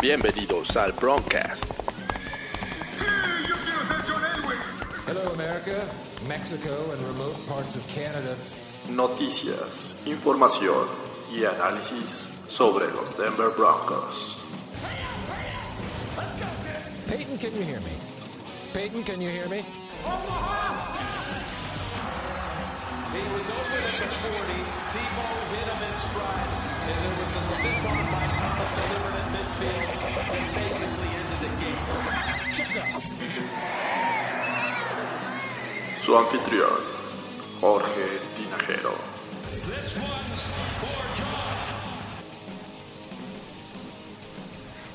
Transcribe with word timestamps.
Bienvenidos 0.00 0.76
al 0.76 0.92
Broncast. 0.92 1.82
Hello, 5.06 5.32
America, 5.34 5.88
Mexico, 6.26 6.90
and 6.90 7.00
remote 7.02 7.36
parts 7.46 7.76
of 7.76 7.86
Canada. 7.86 8.34
Noticias, 8.90 9.94
información 10.04 10.88
y 11.32 11.44
análisis 11.44 12.28
sobre 12.48 12.88
los 12.88 13.16
Denver 13.16 13.50
Broncos. 13.56 14.38
Peyton, 17.06 17.38
can 17.38 17.54
you 17.54 17.62
hear 17.62 17.80
me? 17.80 17.92
Peyton, 18.72 19.04
can 19.04 19.20
you 19.20 19.30
hear 19.30 19.48
me? 19.48 19.64
He 23.16 23.22
was 23.32 23.48
open 23.48 23.80
at 23.80 23.96
the 23.96 24.08
40. 24.12 24.28
Tebow 24.92 25.32
hit 25.52 25.66
him 25.72 25.80
in 25.88 25.94
stride. 26.04 26.52
And 26.84 26.96
there 27.00 27.16
was 27.16 27.32
a 27.32 27.42
stiff 27.48 27.80
arm 27.88 28.06
by 28.12 28.26
Thomas 28.36 28.70
delivered 28.76 29.16
at 29.16 29.26
midfield 29.32 29.88
that 30.16 30.52
basically 30.52 31.10
ended 31.20 31.40
the 31.40 31.52
game. 31.56 31.80
Su 36.02 36.10
anfitrión, 36.18 36.82
Jorge 37.60 38.06
Tinajero. 38.36 38.94
This 39.66 39.96
one's 39.96 40.44
for 40.78 41.00
John. 41.16 41.55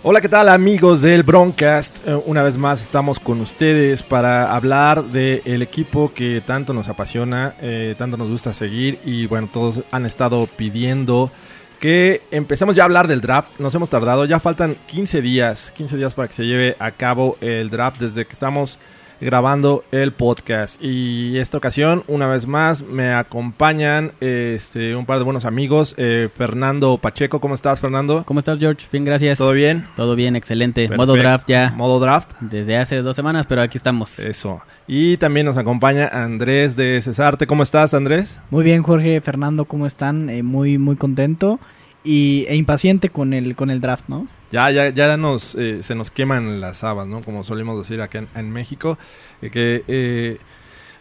Hola, 0.03 0.19
¿qué 0.19 0.29
tal 0.29 0.49
amigos 0.49 1.03
del 1.03 1.21
Broncast? 1.21 2.07
Eh, 2.07 2.19
una 2.25 2.41
vez 2.41 2.57
más 2.57 2.81
estamos 2.81 3.19
con 3.19 3.39
ustedes 3.39 4.01
para 4.01 4.51
hablar 4.55 5.03
del 5.03 5.61
equipo 5.61 6.11
que 6.11 6.41
tanto 6.43 6.73
nos 6.73 6.89
apasiona, 6.89 7.53
eh, 7.61 7.93
tanto 7.99 8.17
nos 8.17 8.27
gusta 8.27 8.51
seguir 8.51 8.97
y 9.05 9.27
bueno, 9.27 9.47
todos 9.53 9.83
han 9.91 10.07
estado 10.07 10.47
pidiendo 10.47 11.31
que 11.79 12.23
empecemos 12.31 12.75
ya 12.75 12.81
a 12.81 12.85
hablar 12.85 13.07
del 13.07 13.21
draft. 13.21 13.51
Nos 13.59 13.75
hemos 13.75 13.91
tardado, 13.91 14.25
ya 14.25 14.39
faltan 14.39 14.75
15 14.87 15.21
días, 15.21 15.71
15 15.75 15.97
días 15.97 16.15
para 16.15 16.27
que 16.27 16.33
se 16.33 16.47
lleve 16.47 16.75
a 16.79 16.89
cabo 16.89 17.37
el 17.39 17.69
draft 17.69 18.01
desde 18.01 18.25
que 18.25 18.33
estamos 18.33 18.79
grabando 19.21 19.83
el 19.91 20.11
podcast. 20.11 20.83
Y 20.83 21.37
esta 21.37 21.57
ocasión, 21.57 22.03
una 22.07 22.27
vez 22.27 22.47
más, 22.47 22.83
me 22.83 23.13
acompañan 23.13 24.11
este, 24.19 24.95
un 24.95 25.05
par 25.05 25.19
de 25.19 25.23
buenos 25.23 25.45
amigos. 25.45 25.95
Eh, 25.97 26.29
Fernando 26.35 26.97
Pacheco, 26.97 27.39
¿cómo 27.39 27.55
estás, 27.55 27.79
Fernando? 27.79 28.23
¿Cómo 28.25 28.39
estás, 28.39 28.59
George? 28.59 28.87
Bien, 28.91 29.05
gracias. 29.05 29.37
¿Todo 29.37 29.53
bien? 29.53 29.85
Todo 29.95 30.15
bien, 30.15 30.35
excelente. 30.35 30.89
Modo 30.89 31.15
draft 31.15 31.47
ya 31.47 31.71
Modo 31.75 31.99
draft. 31.99 32.31
desde 32.41 32.77
hace 32.77 32.97
dos 32.97 33.15
semanas, 33.15 33.45
pero 33.47 33.61
aquí 33.61 33.77
estamos. 33.77 34.19
Eso. 34.19 34.61
Y 34.87 35.17
también 35.17 35.45
nos 35.45 35.57
acompaña 35.57 36.07
Andrés 36.07 36.75
de 36.75 37.01
Cesarte. 37.01 37.47
¿Cómo 37.47 37.63
estás, 37.63 37.93
Andrés? 37.93 38.39
Muy 38.49 38.63
bien, 38.63 38.83
Jorge, 38.83 39.21
Fernando, 39.21 39.65
¿cómo 39.65 39.85
están? 39.85 40.29
Eh, 40.29 40.43
muy, 40.43 40.77
muy 40.77 40.95
contento 40.95 41.59
y, 42.03 42.45
e 42.47 42.55
impaciente 42.55 43.09
con 43.09 43.33
el, 43.33 43.55
con 43.55 43.69
el 43.69 43.81
draft, 43.81 44.05
¿no? 44.07 44.27
Ya, 44.51 44.69
ya, 44.69 44.89
ya 44.89 45.15
nos, 45.17 45.55
eh, 45.55 45.81
se 45.81 45.95
nos 45.95 46.11
queman 46.11 46.59
las 46.59 46.83
habas, 46.83 47.07
¿no? 47.07 47.21
Como 47.21 47.43
solemos 47.43 47.77
decir 47.77 48.01
acá 48.01 48.25
en, 48.35 48.51
México. 48.51 48.97
eh, 49.41 49.49
que 49.49 49.83
eh, 49.87 50.37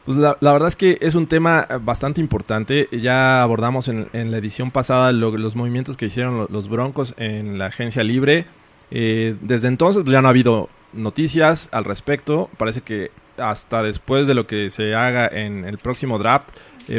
pues 0.04 0.16
la, 0.18 0.36
verdad 0.40 0.68
es 0.68 0.76
que 0.76 0.98
es 1.00 1.14
un 1.16 1.26
tema 1.26 1.66
bastante 1.82 2.20
importante. 2.20 2.88
Ya 2.92 3.42
abordamos 3.42 3.88
en, 3.88 4.08
la 4.12 4.38
edición 4.38 4.70
pasada 4.70 5.12
lo- 5.12 5.36
los 5.36 5.56
movimientos 5.56 5.96
que 5.96 6.06
hicieron 6.06 6.36
lo- 6.38 6.48
los 6.50 6.68
Broncos 6.68 7.14
en 7.16 7.58
la 7.58 7.66
agencia 7.66 8.02
libre. 8.04 8.46
Desde 8.90 9.68
entonces 9.68 10.02
pues, 10.02 10.12
ya 10.12 10.22
no 10.22 10.28
ha 10.28 10.30
habido 10.30 10.68
noticias 10.92 11.68
al 11.72 11.84
respecto. 11.84 12.48
Parece 12.56 12.80
que 12.80 13.10
hasta 13.36 13.82
después 13.82 14.26
de 14.26 14.34
lo 14.34 14.46
que 14.46 14.70
se 14.70 14.94
haga 14.94 15.26
en 15.28 15.64
el 15.64 15.78
próximo 15.78 16.18
draft 16.18 16.48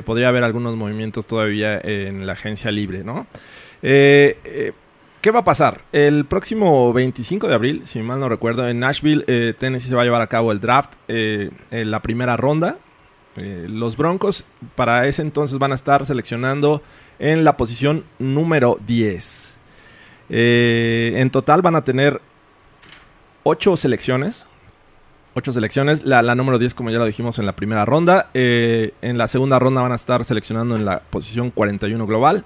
podría 0.05 0.29
haber 0.29 0.43
algunos 0.43 0.75
movimientos 0.77 1.25
todavía 1.27 1.79
en 1.81 2.25
la 2.25 2.33
agencia 2.33 2.71
libre, 2.71 3.03
¿no? 3.03 3.27
Eh, 3.81 4.73
¿Qué 5.21 5.29
va 5.29 5.39
a 5.39 5.43
pasar? 5.43 5.81
El 5.91 6.25
próximo 6.25 6.91
25 6.93 7.47
de 7.47 7.53
abril, 7.53 7.83
si 7.85 8.01
mal 8.01 8.19
no 8.19 8.27
recuerdo, 8.27 8.67
en 8.67 8.79
Nashville, 8.79 9.23
eh, 9.27 9.53
Tennessee 9.57 9.89
se 9.89 9.95
va 9.95 10.01
a 10.01 10.05
llevar 10.05 10.21
a 10.21 10.27
cabo 10.27 10.51
el 10.51 10.59
draft, 10.59 10.93
eh, 11.07 11.51
en 11.69 11.91
la 11.91 12.01
primera 12.01 12.37
ronda. 12.37 12.77
Eh, 13.37 13.67
los 13.69 13.95
Broncos 13.95 14.45
para 14.75 15.07
ese 15.07 15.21
entonces 15.21 15.57
van 15.57 15.71
a 15.71 15.75
estar 15.75 16.05
seleccionando 16.05 16.81
en 17.19 17.43
la 17.43 17.55
posición 17.55 18.03
número 18.19 18.77
10. 18.85 19.57
Eh, 20.29 21.13
en 21.17 21.29
total 21.29 21.61
van 21.61 21.75
a 21.75 21.83
tener 21.83 22.19
8 23.43 23.77
selecciones. 23.77 24.47
8 25.35 25.53
selecciones. 25.53 26.03
La, 26.03 26.35
número 26.35 26.57
10, 26.57 26.73
como 26.73 26.89
ya 26.89 26.97
lo 26.97 27.05
dijimos 27.05 27.39
en 27.39 27.45
la 27.45 27.55
primera 27.55 27.85
ronda. 27.85 28.29
Eh, 28.33 28.93
en 29.01 29.17
la 29.17 29.27
segunda 29.27 29.59
ronda 29.59 29.81
van 29.81 29.91
a 29.91 29.95
estar 29.95 30.23
seleccionando 30.23 30.75
en 30.75 30.83
la 30.83 30.99
posición 30.99 31.51
41 31.51 32.05
global. 32.07 32.43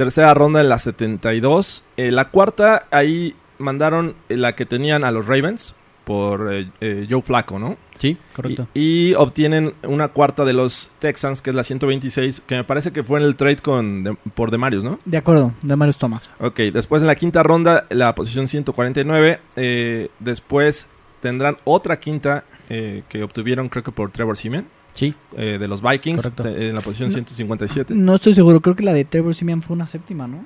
Tercera 0.00 0.32
ronda 0.32 0.62
en 0.62 0.70
la 0.70 0.78
72. 0.78 1.84
Eh, 1.98 2.10
la 2.10 2.30
cuarta, 2.30 2.86
ahí 2.90 3.34
mandaron 3.58 4.14
eh, 4.30 4.36
la 4.38 4.54
que 4.54 4.64
tenían 4.64 5.04
a 5.04 5.10
los 5.10 5.26
Ravens 5.26 5.74
por 6.04 6.50
eh, 6.52 6.70
eh, 6.80 7.06
Joe 7.08 7.20
Flaco, 7.20 7.58
¿no? 7.58 7.76
Sí, 7.98 8.16
correcto. 8.34 8.66
Y, 8.72 9.10
y 9.10 9.14
obtienen 9.14 9.74
una 9.82 10.08
cuarta 10.08 10.46
de 10.46 10.54
los 10.54 10.90
Texans, 11.00 11.42
que 11.42 11.50
es 11.50 11.56
la 11.56 11.64
126, 11.64 12.40
que 12.46 12.54
me 12.56 12.64
parece 12.64 12.92
que 12.92 13.04
fue 13.04 13.20
en 13.20 13.26
el 13.26 13.36
trade 13.36 13.58
con 13.58 14.02
de- 14.02 14.14
por 14.34 14.50
Demarius, 14.50 14.82
¿no? 14.82 14.98
De 15.04 15.18
acuerdo, 15.18 15.52
de 15.60 15.76
Marius 15.76 15.98
Thomas. 15.98 16.30
Ok, 16.40 16.58
después 16.72 17.02
en 17.02 17.06
la 17.08 17.14
quinta 17.14 17.42
ronda, 17.42 17.84
la 17.90 18.14
posición 18.14 18.48
149. 18.48 19.38
eh, 19.56 20.08
después 20.18 20.88
tendrán 21.20 21.58
otra 21.64 22.00
quinta 22.00 22.44
eh, 22.70 23.02
que 23.10 23.22
obtuvieron, 23.22 23.68
creo 23.68 23.84
que 23.84 23.92
por 23.92 24.10
Trevor 24.10 24.38
Simeon, 24.38 24.66
Sí, 24.94 25.14
eh, 25.36 25.56
de 25.58 25.68
los 25.68 25.80
Vikings, 25.82 26.30
te- 26.34 26.68
en 26.68 26.74
la 26.74 26.80
posición 26.80 27.08
No. 27.08 27.14
157. 27.14 27.94
No 27.94 28.14
estoy 28.16 28.34
seguro, 28.34 28.60
creo 28.60 28.74
que 28.76 28.82
la 28.82 28.92
de 28.92 29.04
Trevor 29.04 29.34
Simeon 29.34 29.62
fue 29.62 29.74
una 29.74 29.86
séptima, 29.86 30.26
¿no? 30.26 30.44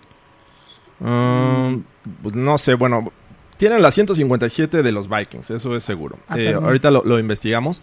Um, 1.01 1.83
pues 2.23 2.35
no 2.35 2.57
sé, 2.59 2.75
bueno, 2.75 3.13
tienen 3.57 3.83
la 3.83 3.91
157 3.91 4.83
de 4.83 4.93
los 4.93 5.09
Vikings, 5.09 5.51
eso 5.51 5.75
es 5.77 5.83
seguro. 5.83 6.19
Ah, 6.29 6.39
Eh, 6.39 6.55
ahorita 6.55 6.91
lo, 6.91 7.03
lo 7.05 7.19
investigamos. 7.19 7.83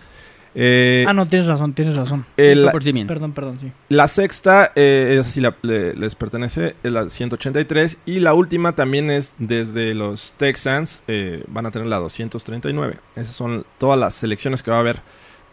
Eh, 0.54 1.06
ah, 1.08 1.14
no, 1.14 1.28
tienes 1.30 1.48
razón, 1.48 1.74
tienes 1.74 1.96
razón. 1.96 2.26
por 2.72 2.84
Simeon. 2.84 3.08
Perdón, 3.08 3.32
perdón, 3.32 3.58
sí. 3.62 3.72
la 3.88 4.08
sexta, 4.10 4.72
eh, 4.76 5.18
esa 5.20 5.30
sí 5.30 5.40
la- 5.40 5.56
le- 5.62 5.94
les 5.96 6.16
pertenece, 6.16 6.76
es 6.84 6.92
la 6.92 7.10
183. 7.10 8.00
Y 8.06 8.20
la 8.20 8.34
última 8.34 8.76
también 8.76 9.10
es 9.12 9.34
desde 9.40 9.94
los 9.94 10.34
Texans, 10.38 11.04
eh, 11.08 11.44
van 11.48 11.66
a 11.68 11.72
tener 11.72 11.88
la 11.88 11.98
239. 12.00 12.98
Esas 13.16 13.34
son 13.36 13.66
todas 13.78 13.98
las 13.98 14.14
selecciones 14.14 14.62
que 14.62 14.72
va 14.72 14.78
a 14.78 14.82
haber 14.82 15.02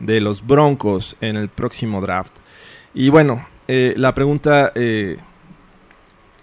de 0.00 0.20
los 0.20 0.46
Broncos 0.46 1.16
en 1.20 1.36
el 1.36 1.48
próximo 1.48 2.00
draft. 2.00 2.34
Y 2.94 3.08
bueno, 3.10 3.46
eh, 3.66 3.94
la 3.96 4.14
pregunta, 4.14 4.72
eh, 4.74 5.18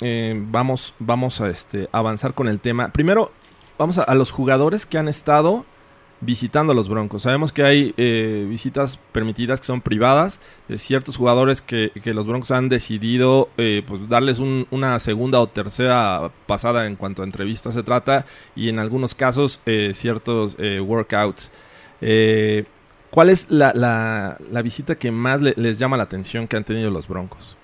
eh, 0.02 0.36
vamos, 0.50 0.94
vamos 1.00 1.42
a 1.42 1.50
este, 1.50 1.90
avanzar 1.92 2.34
con 2.34 2.48
el 2.48 2.60
tema. 2.60 2.90
Primero, 2.90 3.32
vamos 3.78 3.98
a, 3.98 4.14
los 4.16 4.32
jugadores 4.32 4.86
que 4.86 4.98
han 4.98 5.08
estado 5.08 5.66
visitando 6.22 6.72
a 6.72 6.76
los 6.76 6.88
Broncos. 6.88 7.24
Sabemos 7.24 7.52
que 7.52 7.64
hay 7.64 7.94
eh, 7.98 8.46
visitas 8.50 8.98
permitidas 9.12 9.60
que 9.60 9.66
son 9.68 9.82
privadas 9.82 10.40
de 10.68 10.78
ciertos 10.78 11.18
jugadores 11.18 11.62
que, 11.62 11.92
que 12.04 12.14
los 12.14 12.26
Broncos 12.26 12.52
han 12.52 12.70
decidido 12.70 13.50
pues 13.56 14.10
darles 14.10 14.40
un- 14.40 14.66
una 14.72 14.98
segunda 15.00 15.40
o 15.40 15.48
tercera 15.48 16.32
pasada 16.48 16.88
en 16.88 16.96
cuanto 16.96 17.22
a 17.22 17.26
entrevistas 17.26 17.74
se 17.74 17.84
trata 17.84 18.26
y 18.56 18.70
en 18.70 18.80
algunos 18.80 19.14
casos 19.14 19.60
ciertos 19.94 20.56
workouts. 20.58 21.52
¿Cuál 23.16 23.30
es 23.30 23.50
la, 23.50 23.72
la- 23.74 24.38
la 24.52 24.62
visita 24.62 24.96
que 24.96 25.10
más 25.10 25.42
le- 25.42 25.54
les 25.56 25.80
llama 25.80 25.96
la 25.98 26.04
atención 26.04 26.48
que 26.48 26.58
han 26.58 26.66
tenido 26.66 26.92
los 26.92 27.08
Broncos? 27.08 27.56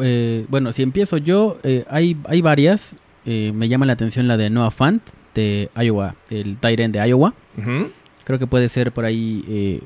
Eh, 0.00 0.46
bueno, 0.48 0.72
si 0.72 0.82
empiezo 0.82 1.18
yo, 1.18 1.58
eh, 1.62 1.84
hay, 1.88 2.16
hay 2.24 2.40
varias. 2.40 2.96
Eh, 3.26 3.52
me 3.54 3.68
llama 3.68 3.84
la 3.86 3.92
atención 3.92 4.26
la 4.26 4.36
de 4.38 4.48
Noah 4.50 4.70
Fant 4.70 5.02
de 5.34 5.68
Iowa, 5.76 6.14
el 6.30 6.56
Tyrant 6.56 6.94
de 6.94 7.06
Iowa. 7.08 7.34
Ujú. 7.58 7.90
Creo 8.24 8.38
que 8.38 8.46
puede 8.46 8.68
ser 8.70 8.90
por 8.92 9.04
ahí 9.04 9.44
eh, 9.48 9.80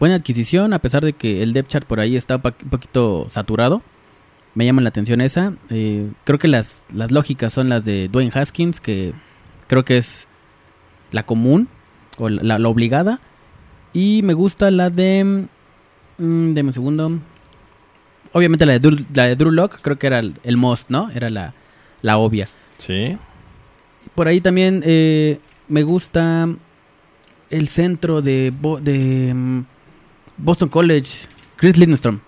buena 0.00 0.14
adquisición, 0.16 0.72
a 0.72 0.78
pesar 0.78 1.04
de 1.04 1.12
que 1.12 1.42
el 1.42 1.52
depth 1.52 1.68
chart 1.68 1.86
por 1.86 2.00
ahí 2.00 2.16
está 2.16 2.38
pa- 2.38 2.54
un 2.62 2.70
poquito 2.70 3.26
saturado. 3.28 3.82
Me 4.54 4.64
llama 4.64 4.80
la 4.80 4.88
atención 4.88 5.20
esa. 5.20 5.52
Eh, 5.68 6.08
creo 6.24 6.38
que 6.38 6.48
las, 6.48 6.84
las 6.92 7.12
lógicas 7.12 7.52
son 7.52 7.68
las 7.68 7.84
de 7.84 8.08
Dwayne 8.08 8.32
Haskins, 8.34 8.80
que 8.80 9.12
creo 9.66 9.84
que 9.84 9.98
es 9.98 10.26
la 11.12 11.24
común 11.26 11.68
o 12.18 12.30
la, 12.30 12.58
la 12.58 12.68
obligada. 12.68 13.20
Y 13.96 14.20
me 14.22 14.34
gusta 14.34 14.70
la 14.70 14.90
de... 14.90 15.46
Mm, 16.18 16.52
deme 16.52 16.68
un 16.68 16.72
segundo. 16.72 17.18
Obviamente 18.32 18.66
la 18.66 18.74
de, 18.74 18.80
Drew, 18.80 18.98
la 19.14 19.24
de 19.28 19.36
Drew 19.36 19.50
Lock, 19.50 19.78
creo 19.80 19.98
que 19.98 20.06
era 20.06 20.18
el, 20.18 20.34
el 20.42 20.56
most, 20.58 20.90
¿no? 20.90 21.10
Era 21.10 21.30
la, 21.30 21.54
la 22.02 22.18
obvia. 22.18 22.48
Sí. 22.76 23.16
Por 24.14 24.28
ahí 24.28 24.40
también 24.42 24.82
eh, 24.84 25.40
me 25.68 25.82
gusta 25.82 26.46
el 27.48 27.68
centro 27.68 28.20
de, 28.20 28.52
Bo- 28.58 28.80
de 28.80 29.32
mm, 29.34 29.60
Boston 30.36 30.68
College, 30.68 31.26
Chris 31.56 31.78
Lindstrom. 31.78 32.20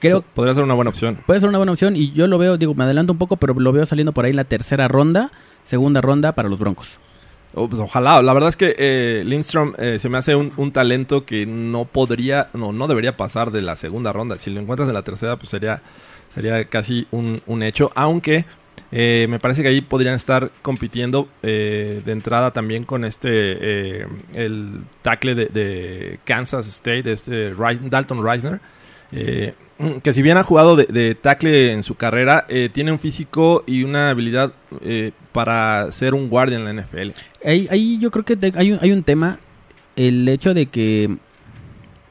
Creo 0.00 0.22
podría 0.22 0.54
ser 0.54 0.64
una 0.64 0.74
buena 0.74 0.90
opción. 0.90 1.18
puede 1.26 1.40
ser 1.40 1.48
una 1.48 1.58
buena 1.58 1.72
opción 1.72 1.96
y 1.96 2.10
yo 2.12 2.26
lo 2.26 2.36
veo, 2.36 2.58
digo, 2.58 2.74
me 2.74 2.84
adelanto 2.84 3.12
un 3.12 3.18
poco, 3.18 3.36
pero 3.36 3.54
lo 3.54 3.72
veo 3.72 3.86
saliendo 3.86 4.12
por 4.12 4.24
ahí 4.24 4.30
en 4.32 4.36
la 4.36 4.44
tercera 4.44 4.86
ronda, 4.88 5.30
segunda 5.62 6.00
ronda 6.02 6.32
para 6.34 6.48
los 6.48 6.58
Broncos. 6.58 6.98
Oh, 7.56 7.68
pues 7.68 7.80
ojalá, 7.80 8.20
la 8.20 8.32
verdad 8.32 8.48
es 8.48 8.56
que 8.56 8.74
eh, 8.76 9.22
Lindstrom 9.24 9.74
eh, 9.78 10.00
se 10.00 10.08
me 10.08 10.18
hace 10.18 10.34
un, 10.34 10.72
talento 10.72 11.24
que 11.24 11.46
no 11.46 11.84
podría, 11.84 12.48
no, 12.52 12.72
no 12.72 12.88
debería 12.88 13.16
pasar 13.16 13.52
de 13.52 13.62
la 13.62 13.76
segunda 13.76 14.12
ronda. 14.12 14.38
Si 14.38 14.50
lo 14.50 14.60
encuentras 14.60 14.88
en 14.88 14.94
la 14.94 15.02
tercera, 15.02 15.36
pues 15.36 15.50
sería, 15.50 15.80
sería 16.34 16.64
casi 16.64 17.06
un, 17.12 17.42
un 17.46 17.62
hecho, 17.62 17.92
aunque 17.94 18.44
eh, 18.90 19.26
me 19.28 19.38
parece 19.38 19.62
que 19.62 19.68
ahí 19.68 19.82
podrían 19.82 20.16
estar 20.16 20.50
compitiendo 20.62 21.28
de 21.42 22.02
entrada 22.06 22.52
también 22.52 22.82
con 22.82 23.04
este, 23.04 24.02
el 24.32 24.82
tackle 25.02 25.36
de, 25.36 25.46
de 25.46 26.18
Kansas 26.24 26.66
State, 26.66 27.10
este 27.12 27.54
Dalton 27.54 28.24
Reisner, 28.24 28.60
eh, 29.14 29.54
que 30.02 30.12
si 30.12 30.22
bien 30.22 30.36
ha 30.36 30.42
jugado 30.42 30.76
de, 30.76 31.14
tackle 31.14 31.72
en 31.72 31.82
su 31.82 31.94
carrera, 31.94 32.46
eh, 32.48 32.68
tiene 32.72 32.92
un 32.92 32.98
físico 32.98 33.64
y 33.66 33.82
una 33.84 34.10
habilidad 34.10 34.52
eh, 34.82 35.12
para 35.32 35.90
ser 35.90 36.14
un 36.14 36.28
guardia 36.28 36.58
en 36.58 36.64
la 36.64 36.82
NFL. 36.82 37.10
Ahí, 37.44 37.68
ahí 37.70 37.98
yo 37.98 38.10
creo 38.10 38.24
que 38.24 38.38
hay, 38.56 38.72
un, 38.72 38.78
hay 38.80 38.92
un 38.92 39.02
tema, 39.02 39.38
el 39.96 40.28
hecho 40.28 40.54
de 40.54 40.66
que 40.66 41.16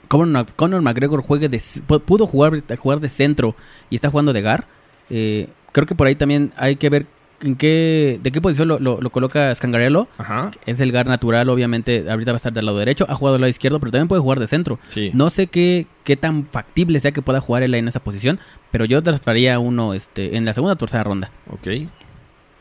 Conor, 0.07 0.81
McGregor 0.81 1.21
juegue 1.21 1.49
de, 1.49 1.61
pudo 2.05 2.27
jugar, 2.27 2.61
jugar 2.77 2.99
de 2.99 3.09
centro 3.09 3.55
y 3.89 3.95
está 3.95 4.09
jugando 4.09 4.33
de 4.33 4.41
gar. 4.41 4.67
eh, 5.09 5.47
creo 5.71 5.87
que 5.87 5.95
por 5.95 6.07
ahí 6.07 6.15
también 6.15 6.51
hay 6.55 6.75
que 6.75 6.89
ver 6.89 7.07
en 7.43 7.55
qué, 7.55 8.19
de 8.23 8.31
qué 8.31 8.41
posición 8.41 8.67
lo, 8.69 8.79
lo- 8.79 8.99
lo 9.01 9.09
coloca 9.11 9.53
Scangarello. 9.53 10.07
Ajá. 10.17 10.49
Es 10.65 10.79
el 10.81 10.91
gar 10.91 11.05
natural, 11.05 11.49
obviamente, 11.49 12.09
ahorita 12.09 12.31
va 12.31 12.35
a 12.35 12.37
estar 12.37 12.53
del 12.53 12.65
lado 12.65 12.77
derecho, 12.79 13.05
ha 13.09 13.15
jugado 13.15 13.33
del 13.33 13.41
lado 13.41 13.49
izquierdo, 13.49 13.79
pero 13.79 13.91
también 13.91 14.07
puede 14.07 14.21
jugar 14.21 14.39
de 14.39 14.47
centro. 14.47 14.79
Sí. 14.87 15.11
No 15.13 15.29
sé 15.29 15.47
qué, 15.47 15.85
qué 16.03 16.15
tan 16.17 16.45
factible 16.47 16.99
sea 16.99 17.11
que 17.11 17.21
pueda 17.21 17.39
jugar 17.41 17.63
él 17.63 17.75
en 17.75 17.87
esa 17.87 17.99
posición, 17.99 18.39
pero 18.71 18.85
yo 18.85 19.01
traslaría 19.03 19.59
uno 19.59 19.93
este, 19.93 20.35
en 20.37 20.45
la 20.45 20.53
segunda 20.53 20.73
o 20.73 20.77
tercera 20.77 21.03
ronda. 21.03 21.31
Ok. 21.51 21.67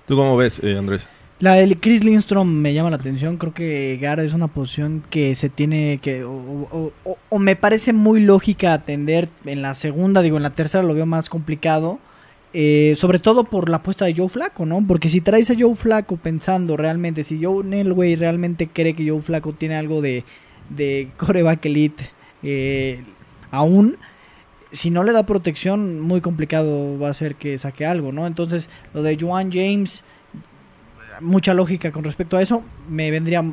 ¿Tú 0.07 0.17
cómo 0.17 0.37
ves, 0.37 0.61
eh, 0.63 0.77
Andrés? 0.77 1.09
La 1.39 1.55
de 1.55 1.77
Chris 1.77 2.05
Lindstrom 2.05 2.49
me 2.49 2.73
llama 2.73 2.91
la 2.91 2.97
atención. 2.97 3.37
Creo 3.37 3.53
que 3.53 3.99
Gar 4.01 4.21
es 4.21 4.33
una 4.33 4.47
posición 4.47 5.03
que 5.11 5.35
se 5.35 5.49
tiene 5.49 5.99
que. 6.01 6.23
O, 6.25 6.31
o- 6.33 6.93
o- 7.05 7.19
o 7.31 7.39
me 7.41 7.57
parece 7.57 7.93
muy 7.93 8.21
lógica 8.21 8.73
atender 8.75 9.29
en 9.45 9.61
la 9.61 9.75
segunda. 9.75 10.23
Digo, 10.23 10.37
en 10.37 10.45
la 10.45 10.51
tercera 10.51 10.85
lo 10.85 10.95
veo 10.95 11.07
más 11.07 11.29
complicado. 11.29 11.99
Eh, 12.55 12.95
sobre 12.99 13.19
todo 13.19 13.45
por 13.45 13.69
la 13.69 13.79
apuesta 13.79 14.05
de 14.05 14.15
Joe 14.15 14.29
Flaco, 14.29 14.67
¿no? 14.67 14.85
Porque 14.87 15.09
si 15.09 15.21
traes 15.21 15.51
a 15.51 15.55
Joe 15.59 15.75
Flaco 15.75 16.17
pensando 16.17 16.77
realmente, 16.77 17.25
si 17.25 17.43
Joe 17.43 17.65
Nelway 17.65 18.15
realmente 18.17 18.69
cree 18.69 18.95
que 18.95 19.09
Joe 19.09 19.23
Flaco 19.23 19.53
tiene 19.55 19.77
algo 19.77 20.03
de, 20.03 20.25
de 20.69 21.09
coreback 21.17 21.65
elite 21.67 22.11
eh, 22.43 23.03
aún, 23.51 23.97
si 24.71 24.91
no 24.91 25.03
le 25.03 25.13
da 25.13 25.25
protección, 25.25 26.01
muy 26.01 26.21
complicado 26.21 26.99
va 26.99 27.11
a 27.11 27.15
ser 27.15 27.37
que 27.37 27.57
saque 27.59 27.87
algo, 27.87 28.13
¿no? 28.13 28.27
Entonces, 28.27 28.69
lo 28.95 29.03
de 29.03 29.17
Joan 29.21 29.51
James, 29.53 30.05
mucha 31.21 31.55
lógica 31.55 31.93
con 31.93 32.05
respecto 32.05 32.37
a 32.37 32.43
eso. 32.43 32.65
Me 32.89 33.11
vendría 33.11 33.41
a 33.41 33.45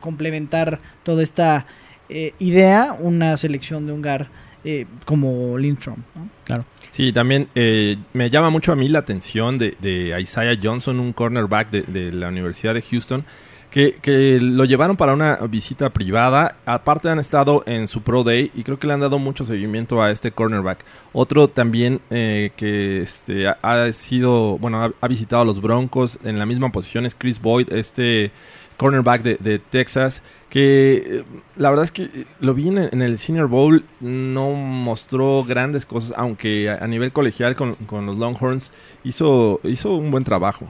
complementar 0.00 0.80
toda 1.02 1.22
esta 1.22 1.66
eh, 2.08 2.34
idea 2.38 2.96
una 2.98 3.36
selección 3.36 3.86
de 3.86 3.92
un 3.92 4.02
GAR 4.02 4.28
eh, 4.64 4.86
como 5.04 5.56
Lindstrom. 5.58 5.98
¿no? 6.14 6.28
Claro. 6.44 6.64
Sí, 6.90 7.12
también 7.12 7.48
eh, 7.54 7.96
me 8.12 8.30
llama 8.30 8.50
mucho 8.50 8.72
a 8.72 8.76
mí 8.76 8.88
la 8.88 8.98
atención 9.00 9.58
de, 9.58 9.76
de 9.80 10.20
Isaiah 10.20 10.58
Johnson, 10.60 10.98
un 10.98 11.12
cornerback 11.12 11.70
de, 11.70 11.82
de 11.82 12.12
la 12.12 12.28
Universidad 12.28 12.74
de 12.74 12.82
Houston, 12.82 13.24
que, 13.70 13.98
que 14.02 14.38
lo 14.40 14.64
llevaron 14.64 14.96
para 14.96 15.12
una 15.12 15.36
visita 15.48 15.90
privada. 15.90 16.56
Aparte 16.66 17.08
han 17.08 17.18
estado 17.18 17.62
en 17.66 17.88
su 17.88 18.02
Pro 18.02 18.24
Day 18.24 18.50
y 18.54 18.62
creo 18.64 18.78
que 18.78 18.86
le 18.86 18.92
han 18.92 19.00
dado 19.00 19.18
mucho 19.18 19.44
seguimiento 19.44 20.02
a 20.02 20.10
este 20.10 20.32
cornerback. 20.32 20.84
Otro 21.12 21.48
también 21.48 22.00
eh, 22.10 22.50
que 22.56 23.02
este, 23.02 23.46
ha, 23.48 23.92
sido, 23.92 24.58
bueno, 24.58 24.92
ha, 25.00 25.08
visitado 25.08 25.42
a 25.42 25.44
los 25.44 25.60
Broncos 25.60 26.18
en 26.24 26.38
la 26.38 26.46
misma 26.46 26.70
posición 26.72 27.06
es 27.06 27.14
Chris 27.14 27.40
Boyd, 27.40 27.72
este 27.72 28.32
cornerback 28.76 29.22
de, 29.22 29.36
de 29.36 29.58
Texas, 29.58 30.22
que 30.48 31.02
eh, 31.04 31.24
la 31.56 31.68
verdad 31.68 31.84
es 31.84 31.92
que 31.92 32.04
eh, 32.04 32.24
lo 32.40 32.54
vi 32.54 32.68
en 32.68 33.02
el 33.02 33.18
Senior 33.18 33.46
Bowl, 33.46 33.84
no 34.00 34.52
mostró 34.52 35.44
grandes 35.44 35.84
cosas, 35.84 36.14
aunque 36.16 36.70
a, 36.70 36.82
a 36.82 36.88
nivel 36.88 37.12
colegial 37.12 37.54
con, 37.56 37.74
con 37.74 38.06
los 38.06 38.16
Longhorns 38.16 38.72
hizo, 39.04 39.60
hizo 39.64 39.94
un 39.94 40.10
buen 40.10 40.24
trabajo. 40.24 40.66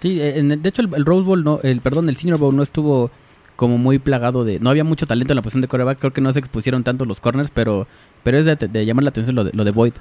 Sí, 0.00 0.20
eh, 0.20 0.38
en 0.38 0.50
el- 0.52 0.62
de 0.62 0.68
hecho 0.68 0.82
el, 0.82 0.94
el 0.94 1.04
Rose 1.04 1.24
Bowl, 1.24 1.42
no, 1.44 1.60
el 1.62 1.80
perdón, 1.80 2.08
el 2.08 2.16
Senior 2.16 2.38
Bowl 2.38 2.54
no 2.54 2.62
estuvo 2.62 3.10
como 3.56 3.78
muy 3.78 3.98
plagado 3.98 4.44
de... 4.44 4.60
No 4.60 4.68
había 4.70 4.84
mucho 4.84 5.06
talento 5.06 5.32
en 5.32 5.36
la 5.36 5.42
posición 5.42 5.62
de 5.62 5.68
coreback, 5.68 5.98
creo 5.98 6.12
que 6.12 6.20
no 6.20 6.30
se 6.32 6.38
expusieron 6.40 6.84
tanto 6.84 7.04
los 7.06 7.20
corners, 7.20 7.50
pero 7.50 7.86
pero 8.22 8.38
es 8.38 8.44
de, 8.44 8.56
de 8.56 8.84
llamar 8.84 9.04
la 9.04 9.10
atención 9.10 9.34
lo 9.36 9.44
de, 9.44 9.52
lo 9.54 9.64
de 9.64 9.70
Boyd. 9.70 9.92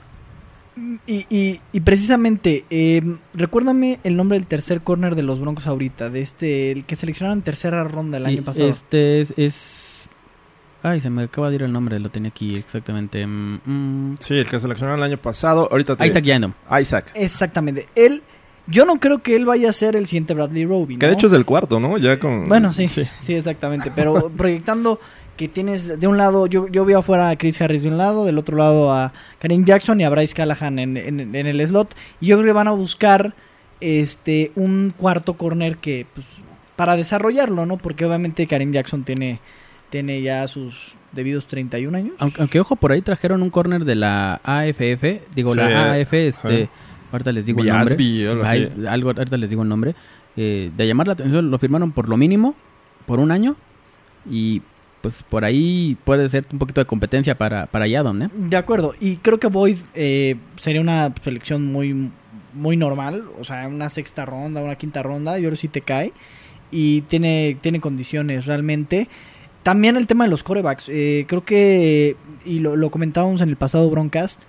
Y, 1.08 1.26
y- 1.30 1.62
y 1.72 1.80
precisamente, 1.80 2.66
eh, 2.70 3.02
recuérdame 3.34 4.00
el 4.04 4.18
nombre 4.18 4.38
del 4.38 4.46
tercer 4.48 4.82
corner 4.82 5.16
de 5.16 5.24
los 5.24 5.40
Broncos 5.40 5.68
ahorita, 5.68 6.10
de 6.10 6.20
este, 6.22 6.72
el 6.74 6.84
que 6.84 6.98
seleccionaron 6.98 7.40
en 7.40 7.44
tercera 7.44 7.82
ronda 7.86 8.18
el 8.18 8.24
Y 8.24 8.28
año 8.28 8.44
pasado. 8.44 8.68
Este 8.68 9.22
es, 9.22 9.34
es- 9.38 10.10
Ay, 10.84 11.00
se 11.02 11.10
me 11.10 11.24
acaba 11.24 11.50
de 11.50 11.56
ir 11.56 11.64
el 11.64 11.72
nombre, 11.72 11.98
lo 12.00 12.10
tenía 12.10 12.30
aquí 12.30 12.56
exactamente. 12.58 13.26
Mm, 13.26 13.60
mm. 13.66 14.18
Sí, 14.20 14.36
el 14.38 14.48
que 14.48 14.60
seleccionaron 14.60 15.00
el 15.00 15.06
año 15.06 15.18
pasado, 15.18 15.70
ahorita 15.72 15.96
te... 15.96 16.06
Isaac 16.08 16.24
Yandom. 16.26 16.52
Isaac. 16.82 17.12
Exactamente. 17.16 17.88
Él, 17.96 18.22
yo 18.68 18.86
no 18.86 19.00
creo 19.00 19.22
que 19.22 19.36
él 19.36 19.46
vaya 19.46 19.70
a 19.70 19.74
ser 19.74 19.96
el 19.96 20.08
siguiente 20.08 20.34
Bradley 20.34 20.66
Roby. 20.66 20.98
Que 20.98 21.08
de 21.08 21.14
hecho 21.14 21.28
es 21.28 21.32
del 21.32 21.46
cuarto, 21.46 21.80
¿no? 21.80 21.98
Ya 21.98 22.20
con... 22.20 22.48
Bueno, 22.48 22.74
sí, 22.74 22.88
sí, 22.88 23.04
exactamente. 23.34 23.92
Pero 23.96 24.30
proyectando 24.38 25.00
que 25.38 25.48
tienes 25.50 26.00
de 26.00 26.08
un 26.08 26.18
lado, 26.18 26.48
yo, 26.48 26.68
yo 26.70 26.86
veo 26.86 27.00
afuera 27.00 27.30
a 27.30 27.38
Chris 27.38 27.62
Harris 27.62 27.84
de 27.84 27.90
un 27.90 27.98
lado, 27.98 28.26
del 28.26 28.38
otro 28.38 28.58
lado 28.58 28.92
a 28.94 29.12
Karim 29.40 29.66
Jackson 29.66 30.00
y 30.00 30.06
a 30.06 30.10
Bryce 30.10 30.34
Callahan 30.34 30.80
en, 30.80 30.96
en- 30.98 31.36
en 31.36 31.48
el 31.48 31.68
slot. 31.68 31.94
Y 32.22 32.28
yo 32.28 32.38
creo 32.38 32.48
que 32.48 32.54
van 32.54 32.68
a 32.68 32.72
buscar 32.72 33.34
este 33.82 34.52
un 34.56 34.94
cuarto 34.96 35.34
corner 35.36 35.78
que, 35.78 36.06
pues, 36.14 36.26
para 36.76 36.96
desarrollarlo, 36.96 37.66
¿no? 37.66 37.78
Porque 37.78 38.06
obviamente 38.06 38.48
Karim 38.48 38.72
Jackson 38.72 39.04
tiene, 39.04 39.40
tiene 39.90 40.22
ya 40.22 40.48
sus 40.48 40.96
debidos 41.12 41.48
31 41.48 41.98
años. 41.98 42.14
Aunque, 42.20 42.42
aunque, 42.42 42.60
ojo, 42.60 42.76
por 42.76 42.92
ahí 42.92 43.02
trajeron 43.02 43.42
un 43.42 43.50
corner 43.50 43.86
de 43.86 43.96
la 43.96 44.42
AFF. 44.44 45.04
Digo, 45.36 45.54
Sí, 45.54 45.60
la 45.60 45.94
AF, 45.94 46.14
este. 46.14 46.64
ajá. 46.64 46.72
Ahorita 47.12 47.32
les 47.32 47.46
digo 47.46 47.62
el 47.62 47.68
nombre. 47.68 47.96
Biasby, 47.96 48.26
algo 48.26 48.44
así. 48.44 48.58
Ay, 48.58 48.86
algo, 48.88 49.10
ahorita 49.10 49.38
les 49.38 49.50
digo 49.50 49.64
el 49.64 49.70
nombre. 49.70 49.96
Eh, 50.38 50.72
de 50.76 50.88
llamar 50.88 51.08
la 51.08 51.14
atención, 51.14 51.50
lo 51.50 51.58
firmaron 51.60 51.92
por 51.92 52.10
lo 52.10 52.18
mínimo, 52.18 52.56
por 53.06 53.20
un 53.20 53.32
año. 53.32 53.56
Y 54.30 54.62
pues 55.02 55.22
por 55.22 55.46
ahí 55.46 55.98
puede 56.04 56.28
ser 56.30 56.48
un 56.52 56.58
poquito 56.58 56.82
de 56.82 56.86
competencia 56.86 57.38
para, 57.38 57.68
para 57.68 57.86
Yadon, 57.86 58.24
¿eh? 58.24 58.30
De 58.34 58.58
acuerdo, 58.58 58.96
y 59.00 59.18
creo 59.18 59.40
que 59.40 59.46
Boyd 59.46 59.78
eh, 59.94 60.36
sería 60.56 60.82
una 60.82 61.14
selección 61.24 61.72
muy, 61.72 62.10
muy 62.56 62.76
normal, 62.76 63.26
o 63.40 63.44
sea, 63.44 63.68
una 63.68 63.92
sexta 63.92 64.26
ronda, 64.26 64.64
una 64.64 64.78
quinta 64.78 65.04
ronda, 65.04 65.36
yo 65.38 65.42
creo 65.42 65.52
que 65.52 65.58
sí 65.58 65.68
te 65.68 65.82
cae, 65.82 66.12
y 66.72 67.02
tiene, 67.02 67.56
tiene 67.62 67.80
condiciones 67.80 68.48
realmente. 68.48 69.08
También 69.62 69.96
el 69.96 70.08
tema 70.08 70.24
de 70.24 70.32
los 70.32 70.42
corebacks, 70.42 70.86
eh, 70.90 71.26
creo 71.28 71.46
que, 71.46 72.16
y 72.44 72.58
lo, 72.58 72.76
lo 72.76 72.90
comentábamos 72.90 73.42
en 73.42 73.50
el 73.50 73.58
pasado 73.58 73.88
Broncast, 73.92 74.46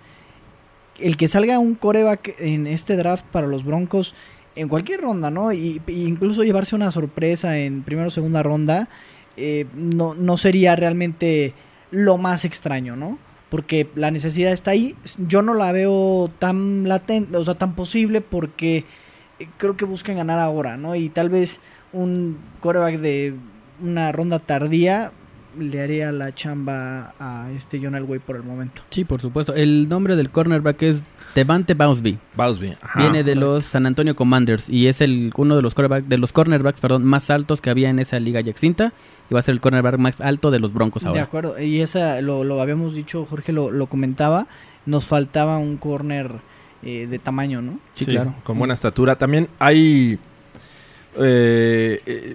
el 0.99 1.17
que 1.17 1.29
salga 1.29 1.59
un 1.59 1.75
coreback 1.75 2.41
en 2.41 2.67
este 2.67 2.97
draft 2.97 3.25
para 3.27 3.47
los 3.47 3.65
Broncos 3.65 4.15
en 4.55 4.69
cualquier 4.69 5.03
ronda, 5.03 5.31
¿no? 5.31 5.53
Y, 5.53 5.81
incluso 5.87 6.43
llevarse 6.43 6.75
una 6.75 6.91
sorpresa 6.91 7.59
en 7.59 7.83
primera 7.83 8.09
o 8.09 8.11
segunda 8.11 8.43
ronda, 8.43 8.89
eh, 9.37 9.67
no, 9.75 10.15
no 10.15 10.37
sería 10.37 10.75
realmente 10.77 11.53
lo 11.91 12.17
más 12.17 12.45
extraño, 12.45 12.97
¿no? 12.97 13.19
Porque 13.51 13.89
la 13.95 14.11
necesidad 14.11 14.53
está 14.53 14.73
ahí. 14.73 14.97
Yo 15.19 15.43
no 15.43 15.55
la 15.55 15.73
veo 15.73 16.31
tan 16.39 16.89
latente, 16.89 17.37
o 17.37 17.45
sea, 17.45 17.55
tan 17.55 17.75
posible 17.75 18.21
porque 18.21 18.85
eh, 19.39 19.49
creo 19.59 19.77
que 19.77 19.85
buscan 19.85 20.17
ganar 20.17 20.39
ahora, 20.39 20.77
¿no? 20.77 20.95
Y 20.95 21.11
tal 21.11 21.29
vez 21.29 21.61
un 21.93 22.39
quarterback 22.61 22.99
de 22.99 23.35
una 23.81 24.11
ronda 24.11 24.39
tardía 24.39 25.13
le 25.59 25.81
haría 25.81 26.13
la 26.13 26.35
chamba 26.35 27.15
a 27.19 27.51
este 27.57 27.79
John 27.83 27.95
Elway 27.95 28.19
por 28.21 28.37
el 28.37 28.43
momento. 28.43 28.83
Sí, 28.91 29.05
por 29.05 29.21
supuesto. 29.21 29.55
El 29.55 29.89
nombre 29.89 30.17
del 30.17 30.31
cornerback 30.31 30.83
es 30.83 31.03
Devante 31.35 31.75
Bousby. 31.75 32.19
Bowsby. 32.37 32.77
ajá. 32.81 33.01
Viene 33.01 33.23
de 33.23 33.35
los 33.35 33.65
San 33.65 33.85
Antonio 33.87 34.15
Commanders 34.17 34.69
y 34.69 34.87
es 34.87 35.01
el 35.01 35.33
uno 35.37 35.57
de 35.57 35.63
los 35.63 35.77
cornerback- 35.77 36.05
de 36.07 36.19
los 36.19 36.33
cornerbacks, 36.33 36.81
perdón, 36.81 37.05
más 37.05 37.29
altos 37.31 37.61
que 37.61 37.71
había 37.71 37.91
en 37.91 37.99
esa 37.99 38.19
liga 38.19 38.41
ya 38.41 38.51
extinta 38.51 38.93
y 39.31 39.35
va 39.35 39.41
a 39.41 39.43
ser 39.43 39.53
el 39.53 39.61
cornerback 39.61 39.99
más 39.99 40.21
alto 40.21 40.51
de 40.51 40.59
los 40.61 40.73
Broncos 40.73 41.03
De 41.03 41.09
ahora. 41.09 41.23
acuerdo, 41.25 41.61
y 41.61 41.81
esa 41.81 42.21
lo, 42.23 42.45
lo 42.45 42.61
habíamos 42.63 42.95
dicho, 42.95 43.27
Jorge 43.27 43.53
lo, 43.53 43.71
lo 43.71 43.87
comentaba, 43.87 44.47
nos 44.87 45.05
faltaba 45.05 45.59
un 45.59 45.77
corner 45.77 46.31
eh, 46.83 47.07
de 47.07 47.19
tamaño, 47.19 47.61
¿no? 47.61 47.81
Sí, 47.93 48.07
claro. 48.07 48.35
Con 48.45 48.59
buena 48.59 48.75
estatura. 48.75 49.17
También 49.17 49.49
hay, 49.59 50.19
eh, 51.19 52.01
eh, 52.07 52.35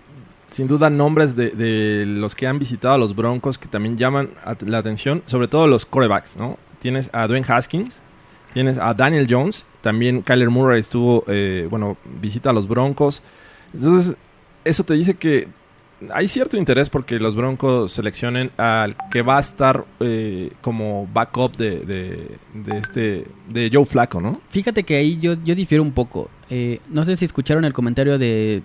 sin 0.52 0.68
duda, 0.68 0.90
nombres 0.90 1.36
de, 1.36 1.50
de 1.52 2.06
los 2.06 2.36
que 2.36 2.46
han 2.46 2.60
visitado 2.60 2.94
a 2.94 2.98
los 2.98 3.16
Broncos 3.16 3.58
que 3.58 3.68
también 3.68 3.98
llaman 3.98 4.30
la 4.66 4.78
atención, 4.78 5.24
sobre 5.26 5.48
todo 5.48 5.66
los 5.66 5.86
corebacks, 5.86 6.36
¿no? 6.36 6.58
Tienes 6.80 7.10
a 7.14 7.26
Dwayne 7.28 7.46
Haskins, 7.48 8.02
tienes 8.54 8.78
a 8.78 8.94
Daniel 8.94 9.28
Jones, 9.30 9.66
también 9.82 10.22
Kyler 10.22 10.50
Murray 10.50 10.82
estuvo, 10.82 11.24
eh, 11.28 11.68
bueno, 11.70 11.98
visita 12.22 12.50
a 12.50 12.54
los 12.54 12.68
Broncos. 12.68 13.24
Entonces, 13.74 14.18
eso 14.66 14.84
te 14.84 14.94
dice 14.94 15.16
que 15.16 15.48
hay 16.14 16.28
cierto 16.28 16.58
interés 16.58 16.90
porque 16.90 17.20
los 17.20 17.36
Broncos 17.36 17.94
seleccionen 17.94 18.52
al 18.58 18.98
que 19.10 19.22
va 19.22 19.38
a 19.38 19.42
estar 19.42 19.86
eh, 20.00 20.52
como 20.62 21.08
backup 21.14 21.56
de, 21.56 21.80
de, 21.80 22.38
de 22.54 22.78
este 22.78 23.28
de 23.48 23.70
Joe 23.72 23.86
Flacco, 23.86 24.20
¿no? 24.20 24.42
Fíjate 24.50 24.84
que 24.84 24.98
ahí 24.98 25.18
yo, 25.20 25.36
yo 25.46 25.56
difiero 25.56 25.84
un 25.84 25.92
poco. 25.92 26.30
Eh, 26.50 26.82
no 26.90 27.06
sé 27.06 27.16
si 27.16 27.26
escucharon 27.26 27.64
el 27.64 27.74
comentario 27.74 28.18
de, 28.18 28.64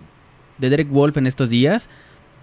de 0.58 0.70
Derek 0.70 0.90
Wolf 0.90 1.16
en 1.16 1.26
estos 1.26 1.48
días, 1.48 1.88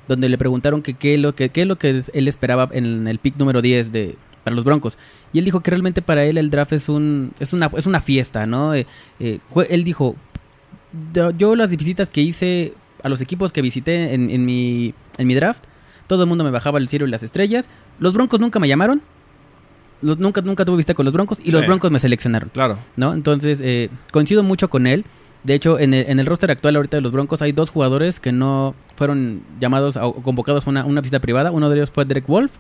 donde 0.08 0.30
le 0.30 0.38
preguntaron 0.38 0.82
que 0.82 0.94
qué 0.94 1.16
es 1.16 1.20
lo 1.20 1.34
que, 1.36 1.50
qué 1.50 1.62
es 1.62 1.68
lo 1.68 1.78
que 1.78 2.04
él 2.14 2.28
esperaba 2.28 2.70
en 2.72 3.08
el 3.08 3.20
pick 3.20 3.38
número 3.38 3.62
10 3.62 3.92
de, 3.92 4.18
para 4.44 4.56
los 4.56 4.66
Broncos. 4.66 4.98
Y 5.32 5.40
él 5.40 5.46
dijo 5.46 5.62
que 5.62 5.72
realmente 5.72 6.02
para 6.02 6.26
él 6.26 6.38
el 6.38 6.50
draft 6.50 6.74
es 6.74 6.90
un 6.90 7.32
es 7.40 7.54
una 7.54 7.70
es 7.78 7.86
una 7.86 8.02
fiesta, 8.02 8.46
¿no? 8.46 8.74
Eh, 8.74 8.86
eh, 9.20 9.40
él 9.70 9.84
dijo, 9.84 10.16
yo, 11.38 11.56
las 11.56 11.70
visitas 11.70 12.10
que 12.10 12.22
hice 12.22 12.74
a 13.02 13.10
los 13.10 13.22
equipos 13.22 13.52
que 13.52 13.62
visité 13.62 14.14
en, 14.14 14.30
en 14.30 14.46
mi 14.46 14.94
en 15.18 15.28
mi 15.28 15.36
draft, 15.36 15.64
todo 16.08 16.24
el 16.24 16.30
mundo 16.30 16.44
me 16.44 16.52
bajaba 16.52 16.80
el 16.80 16.88
cielo 16.88 17.08
y 17.08 17.10
las 17.10 17.24
estrellas. 17.24 17.70
Los 18.00 18.14
Broncos 18.14 18.40
nunca 18.40 18.60
me 18.60 18.68
llamaron. 18.68 19.02
Los, 20.02 20.20
nunca 20.20 20.42
nunca 20.42 20.66
tuve 20.66 20.78
visita 20.78 20.94
con 20.94 21.06
los 21.06 21.14
Broncos 21.14 21.40
y 21.44 21.52
los. 21.52 21.66
Broncos 21.66 21.90
me 21.90 22.00
seleccionaron. 22.00 22.50
Claro. 22.50 22.78
¿no? 22.98 23.14
Entonces, 23.14 23.60
eh, 23.62 23.90
coincido 24.12 24.44
mucho 24.44 24.70
con 24.70 24.86
él. 24.86 25.06
De 25.44 25.54
hecho, 25.54 25.80
en 25.80 25.94
el, 25.94 26.06
en 26.10 26.20
el 26.20 26.26
roster 26.26 26.52
actual 26.52 26.76
ahorita 26.78 26.98
de 26.98 27.02
los 27.02 27.12
Broncos 27.12 27.42
hay 27.42 27.52
dos 27.52 27.70
jugadores 27.70 28.20
que 28.20 28.32
no 28.32 28.76
fueron 28.96 29.42
llamados 29.60 29.98
o 29.98 30.14
convocados 30.16 30.66
a 30.68 30.70
una, 30.70 30.86
una 30.86 31.02
visita 31.02 31.20
privada. 31.20 31.52
Uno 31.52 31.70
de 31.70 31.76
ellos 31.78 31.92
fue 31.92 32.06
Derek 32.06 32.28
Wolf 32.28 32.52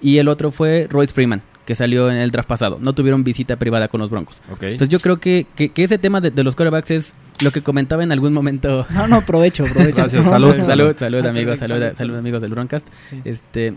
y 0.00 0.18
el 0.18 0.28
otro 0.28 0.50
fue 0.50 0.86
Royce 0.88 1.12
Freeman, 1.12 1.42
que 1.66 1.74
salió 1.74 2.10
en 2.10 2.16
el 2.16 2.30
draft 2.30 2.48
pasado. 2.48 2.78
No 2.80 2.94
tuvieron 2.94 3.24
visita 3.24 3.56
privada 3.56 3.88
con 3.88 4.00
los 4.00 4.08
Broncos. 4.10 4.40
Entonces 4.48 4.88
yo 4.88 5.00
creo 5.00 5.18
que, 5.18 5.46
que, 5.54 5.68
que 5.70 5.84
ese 5.84 5.98
tema 5.98 6.20
de, 6.20 6.30
de 6.30 6.44
los 6.44 6.54
quarterbacks 6.54 6.90
es 6.92 7.14
lo 7.42 7.50
que 7.50 7.62
comentaba 7.62 8.02
en 8.02 8.10
algún 8.12 8.32
momento. 8.32 8.86
No, 8.94 9.06
no, 9.06 9.16
aprovecho, 9.16 9.64
aprovecho. 9.64 9.96
Gracias, 9.96 10.24
No, 10.24 10.30
salud, 10.30 10.48
no, 10.52 10.56
no. 10.56 10.62
salud, 10.64 10.94
salud, 10.96 11.24
Ah, 11.26 11.28
amigos, 11.30 11.58
salud, 11.58 11.74
salud, 11.82 11.96
salud, 11.96 12.16
amigos 12.16 12.40
del 12.42 12.50
Broncast. 12.52 12.86
Sí. 13.02 13.20
Este, 13.24 13.74